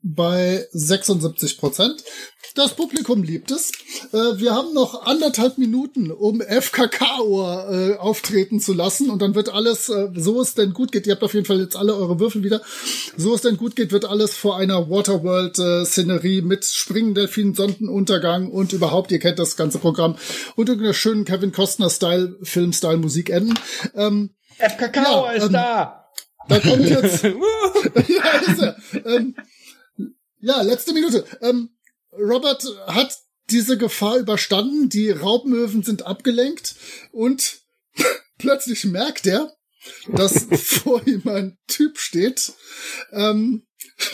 bei 0.05 0.67
76 0.71 1.57
Prozent. 1.57 2.03
Das 2.53 2.75
Publikum 2.75 3.23
liebt 3.23 3.49
es. 3.49 3.71
Äh, 4.13 4.39
wir 4.39 4.53
haben 4.53 4.73
noch 4.73 5.05
anderthalb 5.05 5.57
Minuten, 5.57 6.11
um 6.11 6.41
FKK-Ohr 6.41 7.67
äh, 7.71 7.97
auftreten 7.97 8.59
zu 8.59 8.73
lassen. 8.73 9.09
Und 9.09 9.21
dann 9.21 9.33
wird 9.33 9.49
alles, 9.49 9.89
äh, 9.89 10.09
so 10.15 10.39
es 10.39 10.53
denn 10.53 10.73
gut 10.73 10.91
geht, 10.91 11.07
ihr 11.07 11.13
habt 11.13 11.23
auf 11.23 11.33
jeden 11.33 11.47
Fall 11.47 11.59
jetzt 11.59 11.75
alle 11.75 11.95
eure 11.95 12.19
Würfel 12.19 12.43
wieder, 12.43 12.61
so 13.17 13.33
es 13.33 13.41
denn 13.41 13.57
gut 13.57 13.75
geht, 13.75 13.91
wird 13.91 14.05
alles 14.05 14.35
vor 14.35 14.57
einer 14.57 14.89
Waterworld-Szenerie 14.89 16.41
mit 16.43 16.65
Springen, 16.65 17.15
Delfinen, 17.15 17.55
Sonnenuntergang 17.55 18.49
und 18.49 18.73
überhaupt, 18.73 19.11
ihr 19.11 19.19
kennt 19.19 19.39
das 19.39 19.57
ganze 19.57 19.79
Programm, 19.79 20.15
und 20.55 20.69
irgendeiner 20.69 20.93
schönen 20.93 21.25
Kevin 21.25 21.51
Costner-Style, 21.51 22.37
Film-Style-Musik 22.43 23.31
enden. 23.31 23.55
Ähm, 23.95 24.35
FKK 24.59 25.01
ja, 25.01 25.31
ist 25.31 25.45
ähm, 25.45 25.53
da! 25.53 26.01
Da 26.47 26.59
kommt 26.59 26.87
jetzt. 26.87 27.23
ja, 27.23 27.33
ist 28.47 28.61
er. 28.61 28.77
Ähm, 29.05 29.35
ja, 30.45 30.61
letzte 30.61 30.93
Minute. 30.93 31.25
Ähm, 31.41 31.69
Robert 32.11 32.63
hat 32.85 33.17
diese 33.49 33.77
Gefahr 33.77 34.17
überstanden, 34.17 34.89
die 34.89 35.09
Raubmöwen 35.09 35.81
sind 35.83 36.05
abgelenkt 36.05 36.75
und 37.11 37.61
plötzlich 38.37 38.85
merkt 38.85 39.25
er, 39.25 39.51
dass 40.07 40.45
vor 40.61 41.05
ihm 41.07 41.27
ein 41.27 41.57
Typ 41.67 41.97
steht, 41.97 42.53
ähm, 43.11 43.65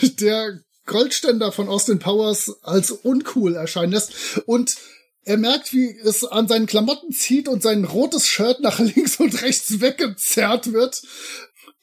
der 0.02 0.58
Goldständer 0.86 1.52
von 1.52 1.68
Austin 1.68 1.98
Powers 1.98 2.62
als 2.62 2.90
uncool 2.90 3.54
erscheinen 3.54 3.92
lässt 3.92 4.42
und 4.46 4.76
er 5.24 5.36
merkt, 5.36 5.72
wie 5.72 5.96
es 6.02 6.24
an 6.24 6.48
seinen 6.48 6.66
Klamotten 6.66 7.12
zieht 7.12 7.46
und 7.46 7.62
sein 7.62 7.84
rotes 7.84 8.26
Shirt 8.26 8.60
nach 8.60 8.78
links 8.78 9.16
und 9.20 9.42
rechts 9.42 9.80
weggezerrt 9.80 10.72
wird. 10.72 11.02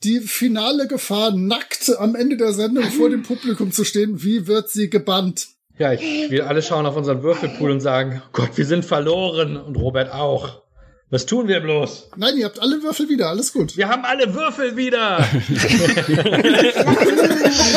Die 0.04 0.22
finale 0.22 0.88
Gefahr, 0.88 1.32
nackt 1.32 1.91
am 1.97 2.16
Ende 2.16 2.38
der 2.38 2.54
Sendung 2.54 2.86
vor 2.86 3.10
dem 3.10 3.24
Publikum 3.24 3.74
zu 3.74 3.84
stehen, 3.84 4.24
wie 4.24 4.47
wird 4.47 4.70
sie 4.70 4.89
gebannt? 4.89 5.47
Ja, 5.78 5.91
ich, 5.93 6.02
wir 6.30 6.47
alle 6.47 6.62
schauen 6.62 6.86
auf 6.86 6.95
unseren 6.95 7.24
Würfelpool 7.24 7.72
und 7.72 7.82
sagen, 7.82 8.22
Gott, 8.34 8.52
wir 8.56 8.66
sind 8.66 8.86
verloren. 8.86 9.58
Und 9.58 9.76
Robert 9.76 10.14
auch. 10.14 10.62
Was 11.10 11.26
tun 11.26 11.47
wir 11.47 11.60
bloß? 11.60 12.12
Nein, 12.18 12.38
ihr 12.38 12.45
habt 12.45 12.60
alle 12.60 12.84
Würfel 12.84 13.10
wieder, 13.10 13.30
alles 13.30 13.52
gut. 13.52 13.76
Wir 13.78 13.89
haben 13.89 14.06
alle 14.06 14.34
Würfel 14.34 14.78
wieder. 14.78 15.20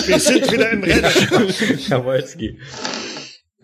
wir 0.07 0.19
sind 0.19 0.53
wieder 0.53 0.71
im 0.71 0.83
Rennen. 0.83 1.11
Jawolski. 1.89 2.59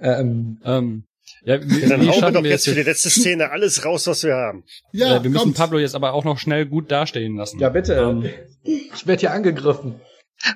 Ähm, 0.01 0.59
ähm, 0.65 1.05
ja, 1.49 1.63
wie, 1.63 1.81
ja, 1.81 1.89
dann 1.89 2.03
wie 2.03 2.09
hauen 2.09 2.21
wir 2.21 2.31
doch 2.31 2.45
jetzt 2.45 2.67
für 2.67 2.75
die 2.75 2.83
letzte 2.83 3.09
Szene 3.09 3.51
alles 3.51 3.85
raus, 3.85 4.07
was 4.07 4.23
wir 4.23 4.35
haben. 4.35 4.65
Ja, 4.93 5.15
ja 5.15 5.23
wir 5.23 5.31
müssen 5.31 5.55
Pablo 5.55 5.79
jetzt 5.79 5.95
aber 5.95 6.13
auch 6.13 6.25
noch 6.25 6.39
schnell 6.39 6.67
gut 6.67 6.91
dastehen 6.93 7.37
lassen. 7.37 7.59
Ja, 7.59 7.71
bitte. 7.71 7.95
Ähm, 7.95 8.29
ich 8.63 9.07
werde 9.07 9.21
hier 9.21 9.33
angegriffen. 9.33 10.01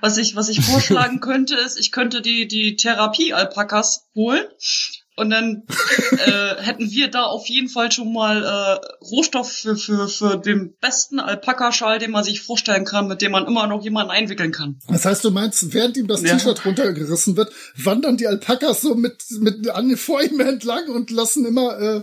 Was 0.00 0.18
ich, 0.18 0.36
was 0.36 0.50
ich 0.50 0.60
vorschlagen 0.60 1.20
könnte, 1.20 1.56
ist, 1.56 1.78
ich 1.78 1.92
könnte 1.92 2.20
die, 2.20 2.46
die 2.46 2.76
Therapie-Alpakas 2.76 4.10
holen 4.14 4.44
und 5.14 5.28
dann 5.28 5.64
äh, 6.12 6.62
hätten 6.62 6.90
wir 6.90 7.10
da 7.10 7.24
auf 7.24 7.46
jeden 7.46 7.68
Fall 7.68 7.92
schon 7.92 8.14
mal 8.14 8.42
äh, 8.42 9.04
Rohstoff 9.04 9.52
für, 9.52 9.76
für, 9.76 10.08
für 10.08 10.38
den 10.38 10.74
besten 10.80 11.20
Alpaka-Schal, 11.20 11.98
den 11.98 12.12
man 12.12 12.24
sich 12.24 12.40
vorstellen 12.40 12.86
kann, 12.86 13.08
mit 13.08 13.20
dem 13.20 13.32
man 13.32 13.46
immer 13.46 13.66
noch 13.66 13.84
jemanden 13.84 14.10
einwickeln 14.10 14.52
kann. 14.52 14.78
Das 14.88 15.04
heißt, 15.04 15.22
du 15.24 15.30
meinst, 15.30 15.74
während 15.74 15.98
ihm 15.98 16.06
das 16.06 16.22
ja. 16.22 16.34
T-Shirt 16.34 16.64
runtergerissen 16.64 17.36
wird, 17.36 17.52
wandern 17.76 18.16
die 18.16 18.26
Alpakas 18.26 18.80
so 18.80 18.94
mit, 18.94 19.22
mit 19.40 19.68
an 19.68 19.94
vor 19.98 20.22
ihm 20.22 20.40
entlang 20.40 20.88
und 20.88 21.10
lassen 21.10 21.44
immer 21.44 21.78
äh, 21.78 22.02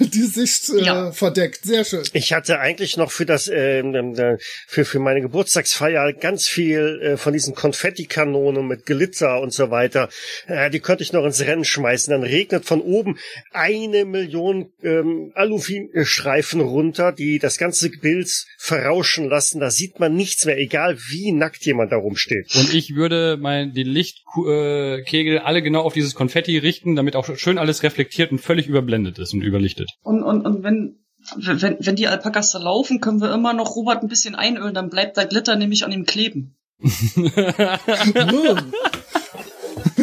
die 0.00 0.24
Sicht 0.24 0.68
äh, 0.70 0.82
ja. 0.82 1.12
verdeckt. 1.12 1.64
Sehr 1.64 1.84
schön. 1.84 2.02
Ich 2.12 2.32
hatte 2.32 2.58
eigentlich 2.58 2.96
noch 2.96 3.12
für 3.12 3.24
das 3.24 3.46
äh, 3.46 3.80
äh 3.80 4.38
für, 4.66 4.84
für 4.84 4.98
meine 4.98 5.20
Geburtstagsfeier 5.20 6.12
ganz 6.12 6.48
viel 6.48 7.00
äh, 7.02 7.16
von 7.16 7.32
diesen 7.32 7.54
Konfettikanonen 7.54 8.66
mit 8.66 8.84
Glitzer 8.84 9.40
und 9.40 9.52
so 9.52 9.70
weiter. 9.70 10.08
Äh, 10.48 10.70
die 10.70 10.80
könnte 10.80 11.04
ich 11.04 11.12
noch 11.12 11.24
ins 11.24 11.40
Rennen 11.40 11.64
schmeißen. 11.64 12.10
Dann 12.10 12.24
regnet 12.24 12.47
regnet 12.48 12.64
von 12.64 12.80
oben 12.80 13.18
eine 13.52 14.04
Million 14.04 14.72
ähm, 14.82 15.32
Alufin-Streifen 15.34 16.60
runter, 16.60 17.12
die 17.12 17.38
das 17.38 17.58
ganze 17.58 17.90
Bild 17.90 18.28
verrauschen 18.58 19.28
lassen. 19.28 19.60
Da 19.60 19.70
sieht 19.70 20.00
man 20.00 20.14
nichts 20.14 20.46
mehr, 20.46 20.58
egal 20.58 20.98
wie 21.10 21.32
nackt 21.32 21.64
jemand 21.64 21.92
da 21.92 21.96
rumsteht. 21.96 22.54
Und 22.54 22.74
ich 22.74 22.94
würde 22.94 23.36
mal 23.36 23.70
die 23.70 23.84
Lichtkegel 23.84 25.38
alle 25.38 25.62
genau 25.62 25.82
auf 25.82 25.94
dieses 25.94 26.14
Konfetti 26.14 26.58
richten, 26.58 26.96
damit 26.96 27.16
auch 27.16 27.36
schön 27.36 27.58
alles 27.58 27.82
reflektiert 27.82 28.32
und 28.32 28.40
völlig 28.40 28.66
überblendet 28.66 29.18
ist 29.18 29.34
und 29.34 29.42
überlichtet. 29.42 29.90
Und, 30.02 30.22
und, 30.22 30.46
und 30.46 30.62
wenn 30.62 31.04
wenn, 31.36 31.76
wenn 31.80 31.96
die 31.96 32.06
Alpakas 32.06 32.52
da 32.52 32.60
laufen, 32.60 33.00
können 33.00 33.20
wir 33.20 33.34
immer 33.34 33.52
noch 33.52 33.74
Robert 33.74 34.02
ein 34.02 34.08
bisschen 34.08 34.36
einölen, 34.36 34.72
dann 34.72 34.88
bleibt 34.88 35.16
der 35.16 35.26
Glitter 35.26 35.56
nämlich 35.56 35.84
an 35.84 35.90
ihm 35.90 36.04
kleben. 36.04 36.56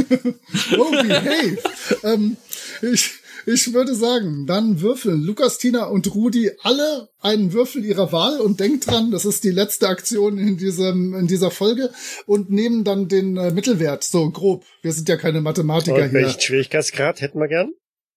oh, 0.77 0.91
behave. 0.91 1.57
ähm, 2.03 2.37
ich, 2.81 3.11
Ich 3.47 3.73
würde 3.73 3.93
sagen, 3.93 4.47
dann 4.47 4.81
würfeln 4.81 5.21
Lukas, 5.21 5.59
Tina 5.59 5.85
und 5.85 6.13
Rudi 6.15 6.51
alle 6.63 7.09
einen 7.21 7.53
Würfel 7.53 7.85
ihrer 7.85 8.11
Wahl 8.11 8.39
und 8.39 8.59
denkt 8.59 8.87
dran, 8.87 9.11
das 9.11 9.23
ist 9.23 9.43
die 9.43 9.51
letzte 9.51 9.87
Aktion 9.87 10.39
in 10.39 10.57
diesem 10.57 11.13
in 11.13 11.27
dieser 11.27 11.51
Folge 11.51 11.91
und 12.25 12.49
nehmen 12.49 12.83
dann 12.83 13.07
den 13.07 13.37
äh, 13.37 13.51
Mittelwert 13.51 14.03
so 14.03 14.31
grob. 14.31 14.65
Wir 14.81 14.93
sind 14.93 15.07
ja 15.09 15.17
keine 15.17 15.41
Mathematiker 15.41 15.95
und 15.95 16.09
hier. 16.09 16.13
Welchen 16.13 16.41
Schwierigkeitsgrad 16.41 17.21
hätten 17.21 17.39
wir 17.39 17.47
gern? 17.47 17.71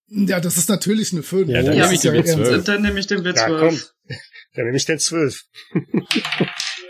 Ja, 0.07 0.39
das 0.39 0.57
ist 0.57 0.67
natürlich 0.67 1.13
eine 1.13 1.21
5. 1.21 1.47
Ja, 1.47 1.61
dann 1.61 1.77
ja, 1.77 1.83
nehme 1.83 1.93
ich 1.93 2.01
den 2.01 2.15
W12. 2.15 2.61
Dann 2.63 2.81
nehme 2.81 2.99
ich 2.99 3.05
den 3.05 3.19
W12. 3.19 3.35
Ja, 3.35 3.59
komm. 3.59 3.79
Dann 4.55 4.65
nehme 4.65 4.77
ich 4.77 4.85
den 4.85 4.97
12. 4.97 5.43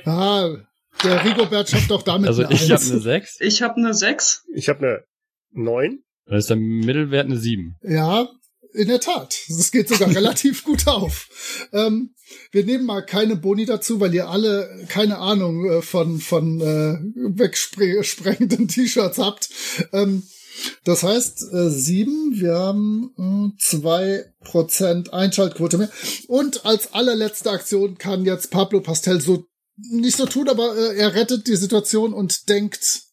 ah, 0.06 0.56
der 1.04 1.26
Rigobert 1.26 1.70
schafft 1.70 1.92
auch 1.92 2.04
damit 2.04 2.28
Also 2.28 2.44
ich 2.44 2.72
habe 2.72 2.84
eine 2.84 3.00
6. 3.00 3.38
Ich 3.40 3.62
habe 3.62 3.76
eine 3.78 3.94
6. 3.94 4.46
Ich 4.54 4.70
habe 4.70 4.80
eine 4.80 5.04
9. 5.52 6.04
Dann 6.26 6.38
ist 6.38 6.50
der 6.50 6.58
Mittelwert 6.58 7.26
eine 7.26 7.38
7. 7.38 7.78
Ja, 7.82 8.28
in 8.74 8.88
der 8.88 9.00
Tat. 9.00 9.36
Es 9.50 9.72
geht 9.72 9.90
sogar 9.90 10.10
relativ 10.16 10.64
gut 10.64 10.88
auf. 10.88 11.28
Ähm, 11.74 12.14
wir 12.52 12.66
nehmen 12.66 12.86
mal 12.86 13.02
keine 13.02 13.36
Boni 13.36 13.66
dazu, 13.66 14.00
weil 14.00 14.14
ihr 14.14 14.30
alle 14.30 14.86
keine 14.90 15.18
Ahnung 15.18 15.66
äh, 15.66 15.82
von, 15.82 16.20
von 16.20 16.62
äh, 16.62 17.00
wegsprengenden 17.38 18.68
T-Shirts 18.68 19.18
habt. 19.18 19.50
Ähm, 19.92 20.24
das 20.84 21.04
heißt, 21.04 21.54
äh, 21.54 21.70
sieben, 21.70 22.34
wir 22.40 22.54
haben 22.56 23.14
äh, 23.18 23.58
zwei 23.60 24.26
Prozent 24.44 25.14
Einschaltquote 25.14 25.78
mehr. 25.78 25.90
Und 26.28 26.66
als 26.66 26.94
allerletzte 26.94 27.50
Aktion 27.52 27.98
kann 27.98 28.26
jetzt 28.26 28.52
Pablo 28.52 28.82
Pastel 28.82 29.22
so 29.22 29.46
nicht 29.92 30.18
so 30.18 30.26
tun, 30.26 30.50
aber 30.50 30.76
äh, 30.76 30.98
er 30.98 31.16
rettet 31.16 31.48
die 31.48 31.56
Situation 31.56 32.14
und 32.14 32.50
denkt, 32.50 33.04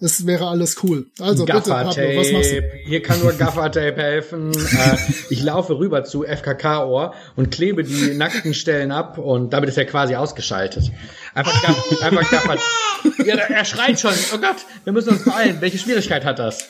es 0.00 0.26
wäre 0.26 0.48
alles 0.48 0.82
cool. 0.82 1.06
Also 1.20 1.44
bitte, 1.44 1.70
Pablo, 1.70 1.90
was 2.16 2.32
machst 2.32 2.52
du? 2.52 2.62
Hier 2.84 3.00
kann 3.00 3.20
nur 3.20 3.32
Gaffertape 3.32 3.96
helfen. 3.96 4.52
äh, 4.54 4.96
ich 5.30 5.42
laufe 5.42 5.78
rüber 5.78 6.04
zu 6.04 6.24
FKK-Ohr 6.24 7.14
und 7.36 7.50
klebe 7.50 7.84
die 7.84 8.14
nackten 8.14 8.54
Stellen 8.54 8.90
ab 8.90 9.18
und 9.18 9.52
damit 9.52 9.68
ist 9.68 9.78
er 9.78 9.84
quasi 9.84 10.16
ausgeschaltet. 10.16 10.90
Einfach, 11.32 11.62
Gaff, 11.62 12.02
einfach 12.02 12.30
Gaffer. 12.30 12.58
Ja, 13.24 13.36
er 13.36 13.64
schreit 13.64 14.00
schon. 14.00 14.14
Oh 14.34 14.38
Gott, 14.38 14.56
wir 14.82 14.92
müssen 14.92 15.10
uns 15.10 15.24
beeilen. 15.24 15.60
Welche 15.60 15.78
Schwierigkeit 15.78 16.24
hat 16.24 16.38
das? 16.38 16.68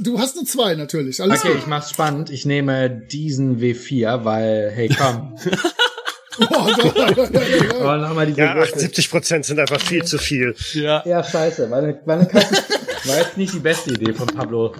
Du 0.00 0.18
hast 0.18 0.38
eine 0.38 0.46
2 0.46 0.74
natürlich. 0.74 1.20
Alles 1.20 1.40
okay, 1.40 1.52
gut. 1.52 1.58
ich 1.58 1.66
mach's 1.66 1.90
spannend. 1.90 2.30
Ich 2.30 2.46
nehme 2.46 2.88
diesen 2.90 3.60
W4, 3.60 4.24
weil, 4.24 4.70
hey, 4.74 4.88
komm. 4.88 5.36
Oh, 6.38 6.44
ja, 8.36 8.54
78 8.54 9.10
Prozent 9.10 9.44
sind 9.46 9.58
einfach 9.58 9.80
viel 9.80 10.04
zu 10.04 10.18
viel. 10.18 10.54
Ja, 10.74 11.02
ja 11.06 11.24
scheiße. 11.24 11.66
Meine, 11.68 12.00
meine 12.04 12.26
Karte 12.26 12.54
war 13.04 13.18
jetzt 13.18 13.36
nicht 13.36 13.54
die 13.54 13.60
beste 13.60 13.90
Idee 13.90 14.12
von 14.12 14.26
Pablo. 14.26 14.74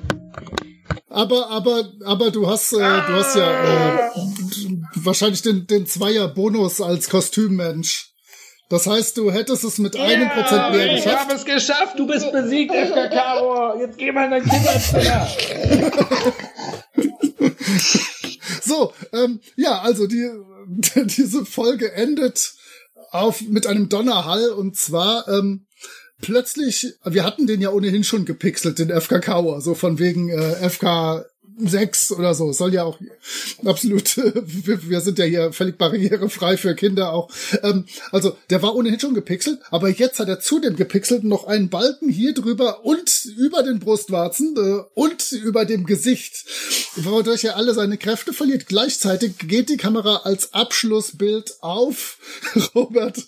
Aber, 1.09 1.48
aber, 1.50 1.92
aber 2.04 2.30
du 2.30 2.46
hast, 2.48 2.72
äh, 2.72 2.76
du 2.76 3.12
hast 3.14 3.36
ja 3.36 3.50
äh, 3.50 4.11
wahrscheinlich 4.96 5.42
den, 5.42 5.66
den 5.66 5.86
Zweier-Bonus 5.86 6.80
als 6.80 7.09
Kostümmensch. 7.09 8.11
Das 8.68 8.86
heißt, 8.86 9.16
du 9.16 9.30
hättest 9.30 9.62
es 9.62 9.78
mit 9.78 9.96
einem 9.96 10.28
Prozent 10.28 10.72
mehr 10.72 10.96
geschafft. 10.96 11.07
Ich 11.07 11.16
habe 11.16 11.32
es 11.34 11.44
geschafft, 11.44 11.98
du 11.98 12.07
bist 12.07 12.32
besiegt, 12.32 12.74
FKK. 12.74 13.76
Jetzt 13.78 13.96
geh 13.96 14.11
mal 14.11 14.24
in 14.24 14.30
dein 14.32 14.42
Kinderzimmer. 14.44 15.28
so, 18.66 18.92
ähm, 19.12 19.40
ja, 19.56 19.80
also 19.80 20.06
die 20.06 20.28
diese 20.96 21.46
Folge 21.46 21.92
endet 21.92 22.54
auf 23.10 23.40
mit 23.42 23.66
einem 23.66 23.88
Donnerhall 23.88 24.50
und 24.50 24.76
zwar 24.76 25.28
ähm, 25.28 25.66
plötzlich, 26.20 26.94
wir 27.04 27.24
hatten 27.24 27.46
den 27.46 27.60
ja 27.60 27.70
ohnehin 27.70 28.04
schon 28.04 28.24
gepixelt, 28.24 28.78
den 28.78 28.90
FKK, 28.90 29.60
so 29.60 29.74
von 29.74 29.98
wegen 29.98 30.28
äh, 30.28 30.68
FK 30.68 31.24
sechs 31.59 32.12
oder 32.12 32.34
so. 32.34 32.52
Soll 32.52 32.74
ja 32.74 32.84
auch 32.84 32.98
absolut, 33.64 34.16
wir, 34.16 35.00
sind 35.00 35.18
ja 35.18 35.24
hier 35.24 35.52
völlig 35.52 35.78
barrierefrei 35.78 36.57
für 36.57 36.74
Kinder 36.74 37.12
auch. 37.12 37.30
Ähm, 37.62 37.86
also 38.12 38.36
der 38.50 38.62
war 38.62 38.74
ohnehin 38.74 39.00
schon 39.00 39.14
gepixelt, 39.14 39.61
aber 39.70 39.88
jetzt 39.88 40.18
hat 40.18 40.28
er 40.28 40.40
zu 40.40 40.61
dem 40.61 40.76
gepixelten 40.76 41.28
noch 41.28 41.46
einen 41.46 41.68
Balken 41.68 42.09
hier 42.09 42.34
drüber 42.34 42.84
und 42.84 43.24
über 43.36 43.62
den 43.62 43.78
Brustwarzen 43.78 44.54
äh, 44.57 44.82
und 44.94 45.32
über 45.32 45.64
dem 45.64 45.86
Gesicht, 45.86 46.44
wodurch 46.96 47.44
er 47.44 47.57
alle 47.57 47.74
seine 47.74 47.98
Kräfte 47.98 48.32
verliert. 48.32 48.66
Gleichzeitig 48.66 49.38
geht 49.38 49.68
die 49.68 49.76
Kamera 49.76 50.22
als 50.24 50.52
Abschlussbild 50.52 51.57
auf 51.61 52.18
Robert, 52.74 53.22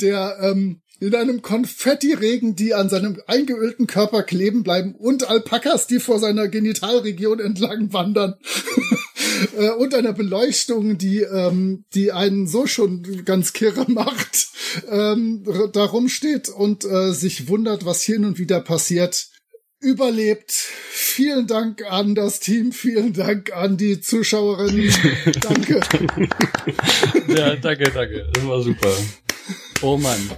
der 0.00 0.38
ähm, 0.40 0.82
in 1.02 1.16
einem 1.16 1.42
Konfettiregen, 1.42 2.54
die 2.54 2.74
an 2.74 2.88
seinem 2.88 3.20
eingeölten 3.26 3.88
Körper 3.88 4.22
kleben 4.22 4.62
bleiben 4.62 4.94
und 4.94 5.28
Alpakas, 5.28 5.88
die 5.88 5.98
vor 5.98 6.20
seiner 6.20 6.46
Genitalregion 6.46 7.40
entlang 7.40 7.92
wandern. 7.92 8.34
Äh, 9.56 9.70
und 9.70 9.94
einer 9.94 10.12
Beleuchtung, 10.12 10.98
die, 10.98 11.22
ähm, 11.22 11.84
die 11.94 12.12
einen 12.12 12.46
so 12.46 12.66
schon 12.66 13.24
ganz 13.24 13.52
kirre 13.52 13.90
macht, 13.90 14.48
ähm, 14.88 15.44
da 15.72 15.84
rumsteht 15.84 16.48
und 16.48 16.84
äh, 16.84 17.12
sich 17.12 17.48
wundert, 17.48 17.84
was 17.84 18.02
hier 18.02 18.20
nun 18.20 18.38
wieder 18.38 18.60
passiert. 18.60 19.28
Überlebt. 19.80 20.52
Vielen 20.52 21.46
Dank 21.46 21.82
an 21.90 22.14
das 22.14 22.40
Team, 22.40 22.72
vielen 22.72 23.14
Dank 23.14 23.52
an 23.52 23.76
die 23.76 24.00
Zuschauerinnen. 24.00 24.92
danke. 25.40 25.80
ja, 27.28 27.56
danke, 27.56 27.90
danke. 27.90 28.28
Das 28.32 28.46
war 28.46 28.62
super. 28.62 28.92
Oh 29.80 29.96
Mann. 29.96 30.30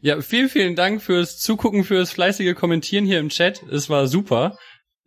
Ja, 0.00 0.20
vielen, 0.20 0.48
vielen 0.48 0.76
Dank 0.76 1.02
fürs 1.02 1.38
Zugucken, 1.38 1.84
fürs 1.84 2.10
fleißige 2.10 2.54
Kommentieren 2.54 3.04
hier 3.04 3.20
im 3.20 3.28
Chat. 3.28 3.62
Es 3.70 3.88
war 3.90 4.06
super. 4.06 4.58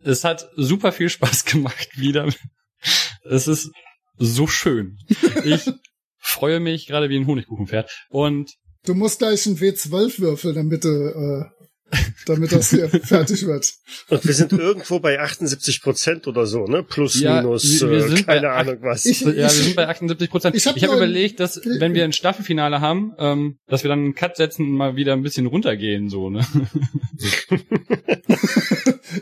Es 0.02 0.24
hat 0.24 0.48
super 0.56 0.92
viel 0.92 1.08
Spaß 1.08 1.44
gemacht 1.46 1.98
wieder. 1.98 2.32
Es 3.24 3.48
ist 3.48 3.70
so 4.16 4.46
schön. 4.46 4.98
Ich 5.44 5.70
freue 6.18 6.60
mich 6.60 6.86
gerade 6.86 7.08
wie 7.08 7.16
ein 7.16 7.26
Honigkuchenpferd. 7.26 7.90
Und 8.08 8.52
du 8.84 8.94
musst 8.94 9.18
gleich 9.18 9.46
ein 9.46 9.56
W12 9.56 10.20
würfeln, 10.20 10.54
damit 10.54 10.84
du 10.84 10.88
äh, 10.88 11.55
damit 12.26 12.52
das 12.52 12.70
hier 12.70 12.88
fertig 13.04 13.46
wird. 13.46 13.72
Und 14.08 14.24
wir 14.24 14.34
sind 14.34 14.52
irgendwo 14.52 14.98
bei 14.98 15.20
78 15.20 15.82
Prozent 15.82 16.26
oder 16.26 16.46
so, 16.46 16.66
ne? 16.66 16.82
Plus, 16.82 17.20
ja, 17.20 17.40
minus, 17.40 17.80
wir, 17.80 17.90
wir 17.90 18.18
äh, 18.18 18.22
keine 18.22 18.50
Ahnung 18.50 18.78
was. 18.80 19.06
Ich, 19.06 19.20
ja, 19.20 19.34
wir 19.34 19.48
sind 19.48 19.76
bei 19.76 19.86
78 19.88 20.30
Prozent. 20.30 20.56
Ich 20.56 20.66
habe 20.66 20.80
hab 20.80 20.96
überlegt, 20.96 21.40
dass 21.40 21.60
wenn 21.64 21.94
wir 21.94 22.04
ein 22.04 22.12
Staffelfinale 22.12 22.80
haben, 22.80 23.12
ähm, 23.18 23.58
dass 23.68 23.84
wir 23.84 23.88
dann 23.88 24.00
einen 24.00 24.14
Cut 24.14 24.36
setzen 24.36 24.66
und 24.66 24.72
mal 24.72 24.96
wieder 24.96 25.12
ein 25.12 25.22
bisschen 25.22 25.46
runtergehen, 25.46 26.08
so, 26.08 26.30
ne? 26.30 26.44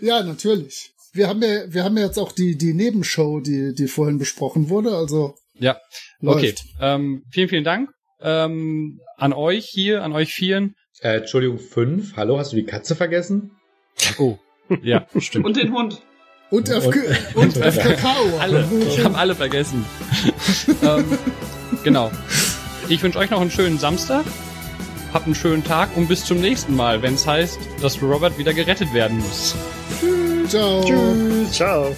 ja, 0.00 0.22
natürlich. 0.22 0.92
Wir 1.12 1.28
haben 1.28 1.42
ja, 1.42 1.72
wir 1.72 1.84
haben 1.84 1.96
ja 1.96 2.06
jetzt 2.06 2.18
auch 2.18 2.32
die, 2.32 2.56
die 2.56 2.74
Nebenshow, 2.74 3.40
die, 3.40 3.74
die 3.74 3.86
vorhin 3.86 4.18
besprochen 4.18 4.68
wurde, 4.68 4.96
also. 4.96 5.34
Ja, 5.54 5.78
läuft. 6.20 6.38
okay. 6.38 6.54
Ähm, 6.80 7.22
vielen, 7.30 7.48
vielen 7.48 7.64
Dank 7.64 7.90
ähm, 8.24 9.00
an 9.16 9.32
euch 9.32 9.66
hier, 9.66 10.02
an 10.02 10.12
euch 10.12 10.32
vieren. 10.32 10.74
Äh, 11.04 11.18
Entschuldigung, 11.18 11.58
fünf. 11.58 12.16
Hallo, 12.16 12.38
hast 12.38 12.52
du 12.52 12.56
die 12.56 12.64
Katze 12.64 12.96
vergessen? 12.96 13.50
Oh, 14.18 14.38
ja, 14.82 15.06
stimmt. 15.18 15.44
Und 15.44 15.56
den 15.58 15.72
Hund. 15.74 16.00
Und, 16.50 16.68
FK 16.68 16.98
und, 17.34 17.56
und 17.56 17.56
FKK. 17.56 18.08
alle. 18.40 18.66
Ich 18.88 19.04
habe 19.04 19.16
alle 19.16 19.34
vergessen. 19.34 19.84
ähm, 20.82 21.04
genau. 21.82 22.10
Ich 22.88 23.02
wünsche 23.02 23.18
euch 23.18 23.30
noch 23.30 23.42
einen 23.42 23.50
schönen 23.50 23.78
Samstag. 23.78 24.24
Habt 25.12 25.26
einen 25.26 25.34
schönen 25.34 25.62
Tag 25.62 25.94
und 25.94 26.08
bis 26.08 26.24
zum 26.24 26.40
nächsten 26.40 26.74
Mal, 26.74 27.02
wenn 27.02 27.14
es 27.14 27.26
heißt, 27.26 27.58
dass 27.82 28.02
Robert 28.02 28.38
wieder 28.38 28.54
gerettet 28.54 28.92
werden 28.94 29.18
muss. 29.18 29.54
Tschüss. 30.00 30.50
Ciao. 30.50 30.84
Tschüss. 30.84 31.52
Ciao. 31.52 31.94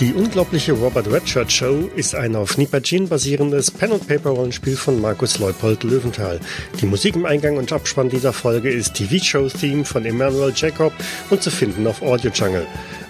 Die 0.00 0.12
unglaubliche 0.12 0.72
Robert 0.72 1.10
Redshirt 1.10 1.50
Show 1.50 1.88
ist 1.96 2.14
ein 2.14 2.36
auf 2.36 2.58
Nipajin 2.58 3.08
basierendes 3.08 3.70
Pen-and-Paper-Rollenspiel 3.70 4.76
von 4.76 5.00
Markus 5.00 5.38
Leupold 5.38 5.84
Löwenthal. 5.84 6.38
Die 6.82 6.84
Musik 6.84 7.16
im 7.16 7.24
Eingang 7.24 7.56
und 7.56 7.72
Abspann 7.72 8.10
dieser 8.10 8.34
Folge 8.34 8.68
ist 8.68 8.92
TV-Show-Theme 8.92 9.86
von 9.86 10.04
Emmanuel 10.04 10.52
Jacob 10.54 10.92
und 11.30 11.42
zu 11.42 11.50
finden 11.50 11.86
auf 11.86 12.02
Audio 12.02 12.30
Jungle. 12.30 12.66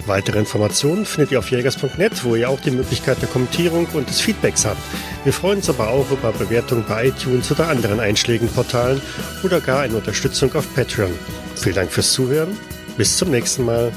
Weitere 0.07 0.39
Informationen 0.39 1.05
findet 1.05 1.33
ihr 1.33 1.41
auf 1.41 1.51
jägers.net, 1.51 2.23
wo 2.23 2.37
ihr 2.37 2.49
auch 2.49 2.61
die 2.61 2.71
Möglichkeit 2.71 3.21
der 3.21 3.31
Kommentierung 3.31 3.89
und 3.93 4.09
des 4.09 4.21
Feedbacks 4.21 4.65
habt. 4.65 4.81
Wir 5.25 5.33
freuen 5.33 5.57
uns 5.57 5.69
aber 5.69 5.89
auch 5.89 6.09
über 6.13 6.31
Bewertungen 6.31 6.85
bei 6.89 7.09
iTunes 7.09 7.51
oder 7.51 7.67
anderen 7.69 7.99
Einschlägenportalen 7.99 9.03
oder 9.43 9.61
gar 9.61 9.81
eine 9.81 9.97
Unterstützung 9.97 10.55
auf 10.55 10.73
Patreon. 10.77 11.11
Vielen 11.57 11.75
Dank 11.75 11.91
fürs 11.91 12.13
Zuhören. 12.13 12.57
Bis 12.97 13.17
zum 13.17 13.33
nächsten 13.33 13.65
Mal. 13.65 13.91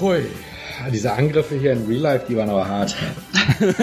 Hui. 0.00 0.26
Diese 0.92 1.12
Angriffe 1.12 1.56
hier 1.56 1.72
in 1.72 1.86
Real 1.86 2.00
Life, 2.00 2.26
die 2.28 2.36
waren 2.36 2.50
aber 2.50 2.68
hart. 2.68 2.94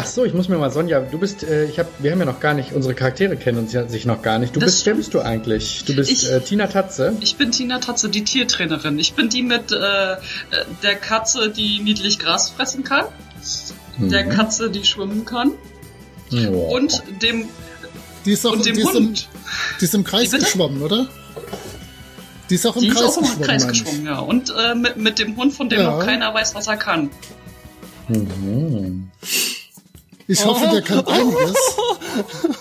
Ach 0.00 0.06
so, 0.06 0.24
ich 0.24 0.32
muss 0.32 0.48
mir 0.48 0.58
mal, 0.58 0.70
Sonja, 0.70 1.00
du 1.00 1.18
bist, 1.18 1.42
äh, 1.42 1.64
ich 1.64 1.80
hab, 1.80 1.88
wir 2.00 2.12
haben 2.12 2.20
ja 2.20 2.24
noch 2.24 2.38
gar 2.38 2.54
nicht, 2.54 2.72
unsere 2.72 2.94
Charaktere 2.94 3.36
kennen 3.36 3.58
uns 3.58 3.72
ja 3.72 3.88
sich 3.88 4.06
noch 4.06 4.22
gar 4.22 4.38
nicht. 4.38 4.54
Du 4.54 4.60
das 4.60 4.70
bist, 4.70 4.86
wer 4.86 4.94
bist 4.94 5.12
du 5.12 5.20
eigentlich? 5.20 5.82
Du 5.86 5.96
bist 5.96 6.10
ich, 6.10 6.30
äh, 6.30 6.38
Tina 6.40 6.68
Tatze. 6.68 7.16
Ich 7.20 7.34
bin 7.36 7.50
Tina 7.50 7.80
Tatze, 7.80 8.08
die 8.08 8.22
Tiertrainerin. 8.22 8.96
Ich 9.00 9.14
bin 9.14 9.28
die 9.28 9.42
mit 9.42 9.72
äh, 9.72 10.16
der 10.84 10.94
Katze, 11.00 11.50
die 11.50 11.80
niedlich 11.80 12.20
Gras 12.20 12.50
fressen 12.50 12.84
kann. 12.84 13.06
der 13.96 14.26
mhm. 14.26 14.30
Katze, 14.30 14.70
die 14.70 14.84
schwimmen 14.84 15.24
kann. 15.24 15.52
Oh. 16.32 16.76
Und 16.76 17.02
dem, 17.20 17.48
die 18.24 18.32
ist 18.34 18.46
auch, 18.46 18.52
und 18.52 18.66
dem 18.66 18.76
die 18.76 18.84
Hund. 18.84 19.18
Ist 19.18 19.28
im, 19.34 19.40
die 19.80 19.84
ist 19.84 19.94
im 19.94 20.04
Kreis 20.04 20.30
geschwommen, 20.30 20.80
oder? 20.80 21.08
Die 22.50 22.54
ist 22.54 22.66
auch 22.66 22.76
im 22.76 22.82
die 22.82 22.88
Kreis 22.88 23.02
ist 23.02 23.18
auch 23.18 23.34
im 23.34 23.42
Kreis 23.42 23.68
geschwommen, 23.68 24.06
ja. 24.06 24.18
Und 24.20 24.52
äh, 24.56 24.74
mit, 24.74 24.96
mit 24.96 25.18
dem 25.18 25.36
Hund, 25.36 25.52
von 25.52 25.68
dem 25.68 25.80
ja. 25.80 25.90
noch 25.90 26.04
keiner 26.04 26.32
weiß, 26.32 26.54
was 26.54 26.66
er 26.66 26.76
kann. 26.76 27.10
Mhm. 28.08 29.10
Ich 30.26 30.44
hoffe, 30.44 30.66
oh. 30.68 30.72
der 30.72 30.82
kann 30.82 31.06
einiges. 31.06 31.54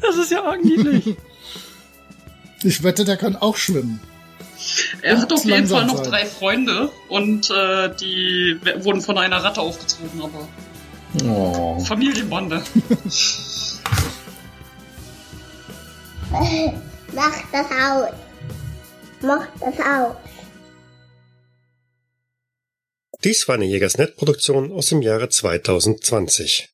Das 0.00 0.16
ist 0.16 0.30
ja 0.30 0.42
arg 0.42 0.64
niedlich. 0.64 1.16
Ich 2.62 2.82
wette, 2.82 3.04
der 3.04 3.18
kann 3.18 3.36
auch 3.36 3.56
schwimmen. 3.56 4.00
Er 5.02 5.20
hat 5.20 5.30
auf 5.32 5.44
jeden 5.44 5.68
Fall 5.68 5.84
noch 5.86 5.98
sein. 5.98 6.10
drei 6.10 6.24
Freunde 6.24 6.90
und 7.08 7.50
äh, 7.50 7.94
die 7.94 8.58
wurden 8.78 9.02
von 9.02 9.18
einer 9.18 9.44
Ratte 9.44 9.60
aufgezogen, 9.60 10.22
aber 10.22 10.48
oh. 11.30 11.78
Familienbande. 11.80 12.62
Mach 17.12 17.34
das 17.52 17.66
aus. 17.70 18.08
Mach 19.22 19.46
das 19.60 19.74
aus. 19.80 20.16
Dies 23.24 23.48
war 23.48 23.56
eine 23.56 23.64
Jägersnet-Produktion 23.64 24.72
aus 24.72 24.88
dem 24.88 25.02
Jahre 25.02 25.28
2020. 25.28 26.64